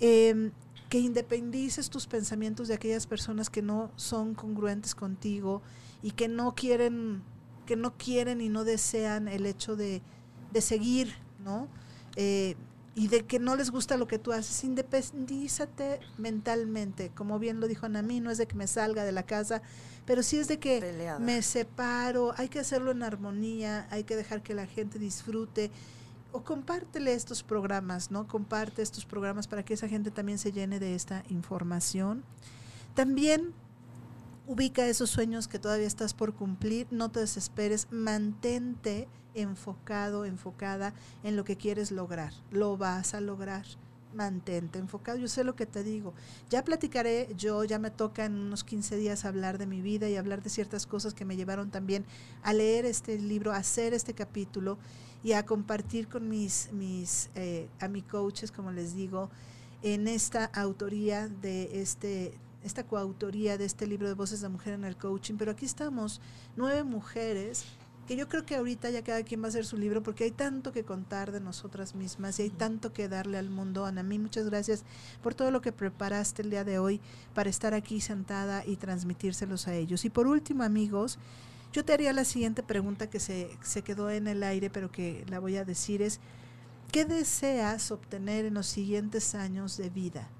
Em, 0.00 0.50
que 0.88 0.98
independices 0.98 1.88
tus 1.88 2.08
pensamientos 2.08 2.66
de 2.66 2.74
aquellas 2.74 3.06
personas 3.06 3.48
que 3.48 3.62
no 3.62 3.92
son 3.94 4.34
congruentes 4.34 4.96
contigo 4.96 5.62
y 6.02 6.10
que 6.10 6.26
no 6.26 6.56
quieren, 6.56 7.22
que 7.64 7.76
no 7.76 7.96
quieren 7.96 8.40
y 8.40 8.48
no 8.48 8.64
desean 8.64 9.28
el 9.28 9.46
hecho 9.46 9.76
de, 9.76 10.02
de 10.50 10.60
seguir, 10.60 11.14
¿no? 11.44 11.68
Eh, 12.16 12.56
y 12.98 13.06
de 13.06 13.24
que 13.24 13.38
no 13.38 13.54
les 13.54 13.70
gusta 13.70 13.96
lo 13.96 14.08
que 14.08 14.18
tú 14.18 14.32
haces, 14.32 14.64
independízate 14.64 16.00
mentalmente. 16.16 17.12
Como 17.14 17.38
bien 17.38 17.60
lo 17.60 17.68
dijo 17.68 17.86
Anamí, 17.86 18.18
no 18.18 18.32
es 18.32 18.38
de 18.38 18.48
que 18.48 18.56
me 18.56 18.66
salga 18.66 19.04
de 19.04 19.12
la 19.12 19.22
casa, 19.22 19.62
pero 20.04 20.24
sí 20.24 20.36
es 20.36 20.48
de 20.48 20.58
que 20.58 21.16
me 21.20 21.40
separo, 21.42 22.34
hay 22.36 22.48
que 22.48 22.58
hacerlo 22.58 22.90
en 22.90 23.04
armonía, 23.04 23.86
hay 23.92 24.02
que 24.02 24.16
dejar 24.16 24.42
que 24.42 24.52
la 24.52 24.66
gente 24.66 24.98
disfrute. 24.98 25.70
O 26.32 26.42
compártele 26.42 27.12
estos 27.12 27.44
programas, 27.44 28.10
¿no? 28.10 28.26
Comparte 28.26 28.82
estos 28.82 29.06
programas 29.06 29.46
para 29.46 29.64
que 29.64 29.74
esa 29.74 29.86
gente 29.86 30.10
también 30.10 30.38
se 30.38 30.50
llene 30.50 30.80
de 30.80 30.96
esta 30.96 31.22
información. 31.28 32.24
También 32.94 33.54
ubica 34.48 34.86
esos 34.86 35.10
sueños 35.10 35.46
que 35.46 35.58
todavía 35.58 35.86
estás 35.86 36.14
por 36.14 36.34
cumplir, 36.34 36.86
no 36.90 37.10
te 37.10 37.20
desesperes, 37.20 37.86
mantente 37.90 39.06
enfocado, 39.34 40.24
enfocada 40.24 40.94
en 41.22 41.36
lo 41.36 41.44
que 41.44 41.56
quieres 41.56 41.92
lograr. 41.92 42.32
Lo 42.50 42.76
vas 42.76 43.14
a 43.14 43.20
lograr. 43.20 43.66
Mantente 44.14 44.78
enfocado. 44.78 45.18
Yo 45.18 45.28
sé 45.28 45.44
lo 45.44 45.54
que 45.54 45.66
te 45.66 45.84
digo. 45.84 46.14
Ya 46.48 46.64
platicaré, 46.64 47.28
yo 47.36 47.62
ya 47.64 47.78
me 47.78 47.90
toca 47.90 48.24
en 48.24 48.36
unos 48.36 48.64
15 48.64 48.96
días 48.96 49.26
hablar 49.26 49.58
de 49.58 49.66
mi 49.66 49.82
vida 49.82 50.08
y 50.08 50.16
hablar 50.16 50.42
de 50.42 50.48
ciertas 50.48 50.86
cosas 50.86 51.12
que 51.12 51.26
me 51.26 51.36
llevaron 51.36 51.70
también 51.70 52.06
a 52.42 52.54
leer 52.54 52.86
este 52.86 53.18
libro, 53.18 53.52
a 53.52 53.58
hacer 53.58 53.92
este 53.92 54.14
capítulo 54.14 54.78
y 55.22 55.32
a 55.32 55.44
compartir 55.44 56.08
con 56.08 56.26
mis, 56.26 56.72
mis 56.72 57.28
eh, 57.34 57.68
a 57.80 57.88
mis 57.88 58.04
coaches, 58.04 58.50
como 58.50 58.72
les 58.72 58.94
digo, 58.94 59.28
en 59.82 60.08
esta 60.08 60.46
autoría 60.46 61.28
de 61.28 61.82
este 61.82 62.32
esta 62.62 62.84
coautoría 62.84 63.58
de 63.58 63.64
este 63.64 63.86
libro 63.86 64.08
de 64.08 64.14
Voces 64.14 64.40
de 64.40 64.48
Mujer 64.48 64.74
en 64.74 64.84
el 64.84 64.96
Coaching, 64.96 65.36
pero 65.36 65.52
aquí 65.52 65.66
estamos, 65.66 66.20
nueve 66.56 66.84
mujeres 66.84 67.64
que 68.06 68.16
yo 68.16 68.26
creo 68.26 68.46
que 68.46 68.56
ahorita 68.56 68.88
ya 68.88 69.04
cada 69.04 69.22
quien 69.22 69.42
va 69.42 69.46
a 69.46 69.48
hacer 69.48 69.66
su 69.66 69.76
libro 69.76 70.02
porque 70.02 70.24
hay 70.24 70.30
tanto 70.30 70.72
que 70.72 70.82
contar 70.82 71.30
de 71.30 71.40
nosotras 71.40 71.94
mismas 71.94 72.38
y 72.38 72.44
hay 72.44 72.50
tanto 72.50 72.94
que 72.94 73.06
darle 73.06 73.36
al 73.36 73.50
mundo. 73.50 73.84
Ana, 73.84 74.02
mí 74.02 74.18
muchas 74.18 74.46
gracias 74.46 74.82
por 75.22 75.34
todo 75.34 75.50
lo 75.50 75.60
que 75.60 75.72
preparaste 75.72 76.40
el 76.40 76.48
día 76.48 76.64
de 76.64 76.78
hoy 76.78 77.02
para 77.34 77.50
estar 77.50 77.74
aquí 77.74 78.00
sentada 78.00 78.64
y 78.64 78.76
transmitírselos 78.76 79.68
a 79.68 79.74
ellos. 79.74 80.06
Y 80.06 80.10
por 80.10 80.26
último, 80.26 80.62
amigos, 80.62 81.18
yo 81.74 81.84
te 81.84 81.92
haría 81.92 82.14
la 82.14 82.24
siguiente 82.24 82.62
pregunta 82.62 83.10
que 83.10 83.20
se, 83.20 83.50
se 83.60 83.82
quedó 83.82 84.10
en 84.10 84.26
el 84.26 84.42
aire, 84.42 84.70
pero 84.70 84.90
que 84.90 85.26
la 85.28 85.38
voy 85.38 85.58
a 85.58 85.66
decir 85.66 86.00
es, 86.00 86.18
¿Qué 86.90 87.04
deseas 87.04 87.90
obtener 87.90 88.46
en 88.46 88.54
los 88.54 88.66
siguientes 88.66 89.34
años 89.34 89.76
de 89.76 89.90
vida? 89.90 90.30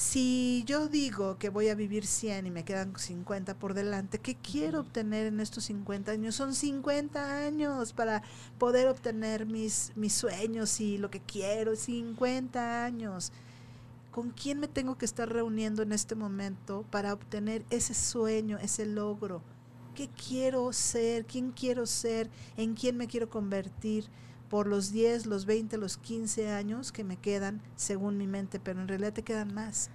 Si 0.00 0.64
yo 0.66 0.88
digo 0.88 1.36
que 1.36 1.50
voy 1.50 1.68
a 1.68 1.74
vivir 1.74 2.06
100 2.06 2.46
y 2.46 2.50
me 2.50 2.64
quedan 2.64 2.98
50 2.98 3.58
por 3.58 3.74
delante, 3.74 4.18
¿qué 4.18 4.34
quiero 4.34 4.80
obtener 4.80 5.26
en 5.26 5.40
estos 5.40 5.64
50 5.64 6.12
años? 6.12 6.34
Son 6.34 6.54
50 6.54 7.44
años 7.44 7.92
para 7.92 8.22
poder 8.58 8.88
obtener 8.88 9.44
mis, 9.44 9.92
mis 9.96 10.14
sueños 10.14 10.80
y 10.80 10.96
lo 10.96 11.10
que 11.10 11.20
quiero, 11.20 11.76
50 11.76 12.82
años. 12.82 13.30
¿Con 14.10 14.30
quién 14.30 14.58
me 14.58 14.68
tengo 14.68 14.96
que 14.96 15.04
estar 15.04 15.28
reuniendo 15.28 15.82
en 15.82 15.92
este 15.92 16.14
momento 16.14 16.86
para 16.90 17.12
obtener 17.12 17.66
ese 17.68 17.92
sueño, 17.92 18.56
ese 18.56 18.86
logro? 18.86 19.42
¿Qué 19.94 20.08
quiero 20.08 20.72
ser? 20.72 21.26
¿Quién 21.26 21.52
quiero 21.52 21.84
ser? 21.84 22.30
¿En 22.56 22.72
quién 22.72 22.96
me 22.96 23.06
quiero 23.06 23.28
convertir? 23.28 24.08
Por 24.50 24.66
los 24.66 24.90
10, 24.90 25.26
los 25.26 25.46
20, 25.46 25.78
los 25.78 25.96
15 25.96 26.50
años 26.50 26.90
que 26.90 27.04
me 27.04 27.16
quedan 27.16 27.62
según 27.76 28.18
mi 28.18 28.26
mente, 28.26 28.58
pero 28.58 28.80
en 28.80 28.88
realidad 28.88 29.12
te 29.12 29.22
quedan 29.22 29.54
más, 29.54 29.90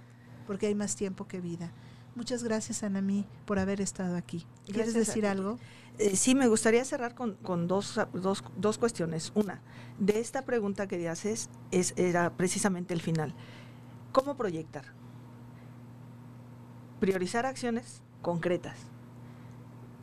porque 0.46 0.66
hay 0.66 0.74
más 0.74 0.96
tiempo 0.96 1.28
que 1.28 1.40
vida. 1.40 1.70
Muchas 2.14 2.42
gracias, 2.42 2.82
Anami, 2.82 3.26
por 3.44 3.58
haber 3.58 3.82
estado 3.82 4.16
aquí. 4.16 4.46
¿Quieres 4.64 4.94
decir 4.94 5.26
algo? 5.26 5.58
Eh, 5.98 6.16
sí, 6.16 6.34
me 6.34 6.48
gustaría 6.48 6.82
cerrar 6.86 7.14
con, 7.14 7.36
dos, 7.68 8.00
dos, 8.14 8.42
dos, 8.56 8.78
cuestiones. 8.78 9.30
Una, 9.34 9.60
de 9.98 10.20
esta 10.20 10.42
pregunta 10.42 10.88
que 10.88 11.06
haces 11.06 11.50
es, 11.70 11.92
era 11.96 12.34
precisamente 12.34 12.94
el 12.94 13.02
final. 13.02 13.34
¿Cómo 14.12 14.38
proyectar? 14.38 14.94
Priorizar 16.98 17.44
acciones 17.44 18.00
concretas 18.22 18.95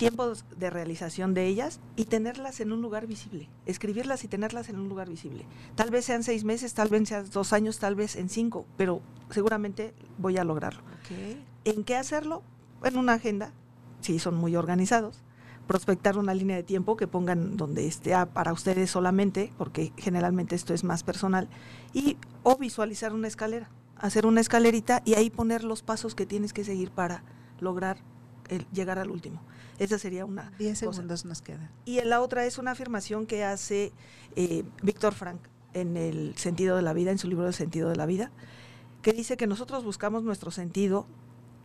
tiempos 0.04 0.44
de 0.58 0.70
realización 0.70 1.34
de 1.34 1.48
ellas 1.48 1.80
y 1.96 2.04
tenerlas 2.04 2.60
en 2.60 2.74
un 2.74 2.82
lugar 2.82 3.08
visible, 3.08 3.48
escribirlas 3.66 4.26
y 4.26 4.28
tenerlas 4.28 4.68
en 4.68 4.78
un 4.78 4.90
lugar 4.90 5.10
visible. 5.10 5.46
Tal 5.76 5.92
vez 5.92 6.04
sean 6.04 6.24
seis 6.24 6.44
meses, 6.44 6.74
tal 6.74 6.90
vez 6.90 7.08
sean 7.08 7.30
dos 7.32 7.54
años, 7.54 7.80
tal 7.80 7.96
vez 7.96 8.18
en 8.18 8.28
cinco, 8.28 8.66
pero 8.76 9.02
seguramente 9.30 9.94
voy 10.18 10.38
a 10.38 10.44
lograrlo. 10.44 10.82
¿En 11.64 11.86
qué 11.86 11.96
hacerlo? 11.96 12.44
En 12.84 12.98
una 12.98 13.14
agenda, 13.14 13.54
si 14.02 14.20
son 14.20 14.36
muy 14.36 14.58
organizados, 14.58 15.24
prospectar 15.68 16.18
una 16.18 16.34
línea 16.34 16.58
de 16.58 16.64
tiempo 16.64 16.98
que 16.98 17.08
pongan 17.08 17.56
donde 17.56 17.88
esté 17.88 18.14
para 18.34 18.52
ustedes 18.52 18.92
solamente, 18.92 19.54
porque 19.58 19.94
generalmente 19.96 20.54
esto 20.54 20.74
es 20.74 20.84
más 20.84 21.04
personal, 21.04 21.48
y 21.94 22.18
o 22.44 22.58
visualizar 22.58 23.14
una 23.14 23.30
escalera, 23.30 23.70
hacer 23.96 24.26
una 24.26 24.42
escalerita 24.42 25.02
y 25.06 25.14
ahí 25.14 25.30
poner 25.30 25.64
los 25.64 25.82
pasos 25.82 26.14
que 26.14 26.26
tienes 26.26 26.52
que 26.52 26.66
seguir 26.66 26.92
para 26.92 27.24
lograr 27.62 28.00
el 28.50 28.68
llegar 28.74 29.00
al 29.00 29.10
último. 29.10 29.42
Esa 29.80 29.98
sería 29.98 30.26
una. 30.26 30.52
Diez 30.58 30.80
segundos 30.80 31.26
nos 31.26 31.42
quedan. 31.42 31.70
Y 31.86 32.02
la 32.02 32.22
otra 32.22 32.46
es 32.46 32.58
una 32.58 32.72
afirmación 32.72 33.26
que 33.26 33.44
hace 33.44 33.92
eh, 34.36 34.64
Víctor 34.82 35.14
Frank 35.14 35.40
en 35.74 35.98
el 35.98 36.38
sentido 36.38 36.76
de 36.76 36.84
la 36.84 36.94
vida, 36.94 37.12
en 37.12 37.18
su 37.18 37.28
libro 37.28 37.48
El 37.48 37.54
sentido 37.54 37.90
de 37.90 37.96
la 37.96 38.06
vida, 38.06 38.32
que 39.02 39.14
dice 39.14 39.38
que 39.38 39.48
nosotros 39.48 39.84
buscamos 39.84 40.24
nuestro 40.24 40.52
sentido, 40.52 41.08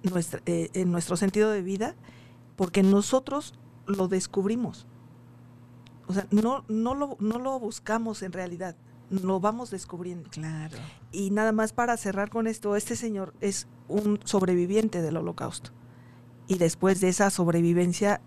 nuestra, 0.02 0.40
eh, 0.46 0.70
en 0.72 0.90
nuestro 0.90 1.16
sentido 1.16 1.50
de 1.50 1.62
vida, 1.62 1.94
porque 2.56 2.82
nosotros 2.82 3.54
lo 3.86 4.08
descubrimos. 4.08 4.86
O 6.06 6.14
sea, 6.14 6.26
no, 6.30 6.64
no, 6.68 6.94
lo, 6.94 7.16
no 7.20 7.38
lo 7.38 7.58
buscamos 7.60 8.22
en 8.22 8.32
realidad, 8.32 8.76
lo 9.10 9.40
vamos 9.40 9.70
descubriendo. 9.70 10.30
Claro. 10.30 10.78
Y 11.12 11.30
nada 11.30 11.52
más 11.52 11.74
para 11.74 11.96
cerrar 11.98 12.30
con 12.30 12.46
esto, 12.46 12.76
este 12.76 12.96
señor 12.96 13.34
es 13.40 13.68
un 13.88 14.18
sobreviviente 14.24 15.02
del 15.02 15.18
holocausto 15.18 15.72
y 16.48 16.58
después 16.58 17.00
de 17.00 17.10
esa 17.10 17.30
sobrevivencia 17.30 18.20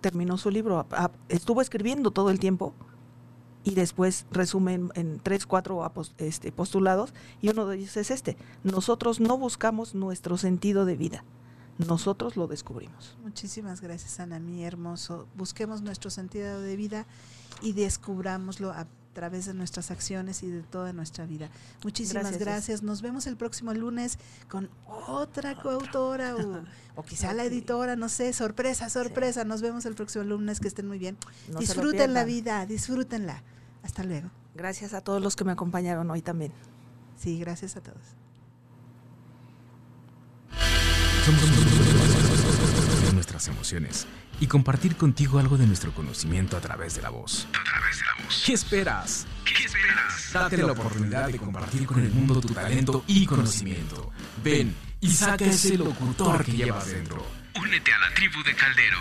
terminó 0.00 0.38
su 0.38 0.50
libro. 0.50 0.86
Estuvo 1.28 1.60
escribiendo 1.60 2.10
todo 2.10 2.30
el 2.30 2.40
tiempo 2.40 2.74
y 3.62 3.74
después 3.74 4.26
resume 4.32 4.80
en, 4.94 5.20
tres, 5.22 5.46
cuatro 5.46 5.88
este, 6.18 6.50
postulados 6.50 7.14
y 7.40 7.50
uno 7.50 7.66
de 7.66 7.76
ellos 7.76 7.96
es 7.96 8.10
este. 8.10 8.36
Nosotros 8.64 9.20
no 9.20 9.38
buscamos 9.38 9.94
nuestro 9.94 10.36
sentido 10.36 10.84
de 10.84 10.96
vida. 10.96 11.24
Nosotros 11.78 12.36
lo 12.36 12.48
descubrimos. 12.48 13.16
Muchísimas 13.22 13.80
gracias, 13.80 14.18
Ana, 14.20 14.38
mi 14.40 14.64
hermoso. 14.64 15.26
Busquemos 15.36 15.82
nuestro 15.82 16.10
sentido 16.10 16.60
de 16.60 16.76
vida 16.76 17.06
y 17.60 17.72
descubrámoslo 17.72 18.72
través 19.12 19.46
de 19.46 19.54
nuestras 19.54 19.90
acciones 19.90 20.42
y 20.42 20.48
de 20.48 20.62
toda 20.62 20.92
nuestra 20.92 21.26
vida. 21.26 21.50
Muchísimas 21.84 22.38
gracias. 22.38 22.82
Nos 22.82 23.02
vemos 23.02 23.26
el 23.26 23.36
próximo 23.36 23.72
lunes 23.74 24.18
con 24.48 24.70
otra 24.86 25.60
coautora 25.60 26.34
o, 26.96 27.02
quizá 27.02 27.32
la 27.32 27.44
editora, 27.44 27.96
no 27.96 28.08
sé, 28.08 28.32
sorpresa, 28.32 28.88
sorpresa. 28.90 29.44
Nos 29.44 29.62
vemos 29.62 29.86
el 29.86 29.94
próximo 29.94 30.24
lunes, 30.24 30.60
que 30.60 30.68
estén 30.68 30.88
muy 30.88 30.98
bien. 30.98 31.16
Disfruten 31.58 32.14
la 32.14 32.24
vida, 32.24 32.66
disfrútenla. 32.66 33.42
Hasta 33.82 34.04
luego. 34.04 34.30
Gracias 34.54 34.94
a 34.94 35.00
todos 35.00 35.22
los 35.22 35.36
que 35.36 35.44
me 35.44 35.52
acompañaron 35.52 36.10
hoy 36.10 36.22
también. 36.22 36.52
Sí, 37.18 37.38
gracias 37.38 37.76
a 37.76 37.80
todos. 37.80 38.16
nuestras 43.14 43.46
emociones 43.46 44.06
y 44.42 44.48
compartir 44.48 44.96
contigo 44.96 45.38
algo 45.38 45.56
de 45.56 45.68
nuestro 45.68 45.94
conocimiento 45.94 46.56
a 46.56 46.60
través 46.60 46.96
de 46.96 47.02
la 47.02 47.10
voz. 47.10 47.46
A 47.52 47.62
través 47.62 48.00
de 48.00 48.04
la 48.04 48.24
voz. 48.24 48.42
¿Qué 48.44 48.54
esperas? 48.54 49.24
¿Qué 49.44 49.64
esperas? 49.64 50.32
Date 50.32 50.56
la 50.56 50.72
oportunidad 50.72 51.28
de 51.28 51.38
compartir 51.38 51.86
con 51.86 52.00
el 52.00 52.10
mundo 52.10 52.40
tu 52.40 52.48
talento 52.48 53.04
y 53.06 53.24
conocimiento. 53.24 54.10
Ven 54.42 54.74
y 55.00 55.10
saca 55.10 55.44
ese 55.44 55.78
locutor 55.78 56.44
que 56.44 56.52
llevas 56.54 56.88
dentro. 56.88 57.24
Únete 57.54 57.92
a 57.92 58.00
la 58.00 58.12
tribu 58.14 58.42
de 58.42 58.52
Caldero. 58.56 58.98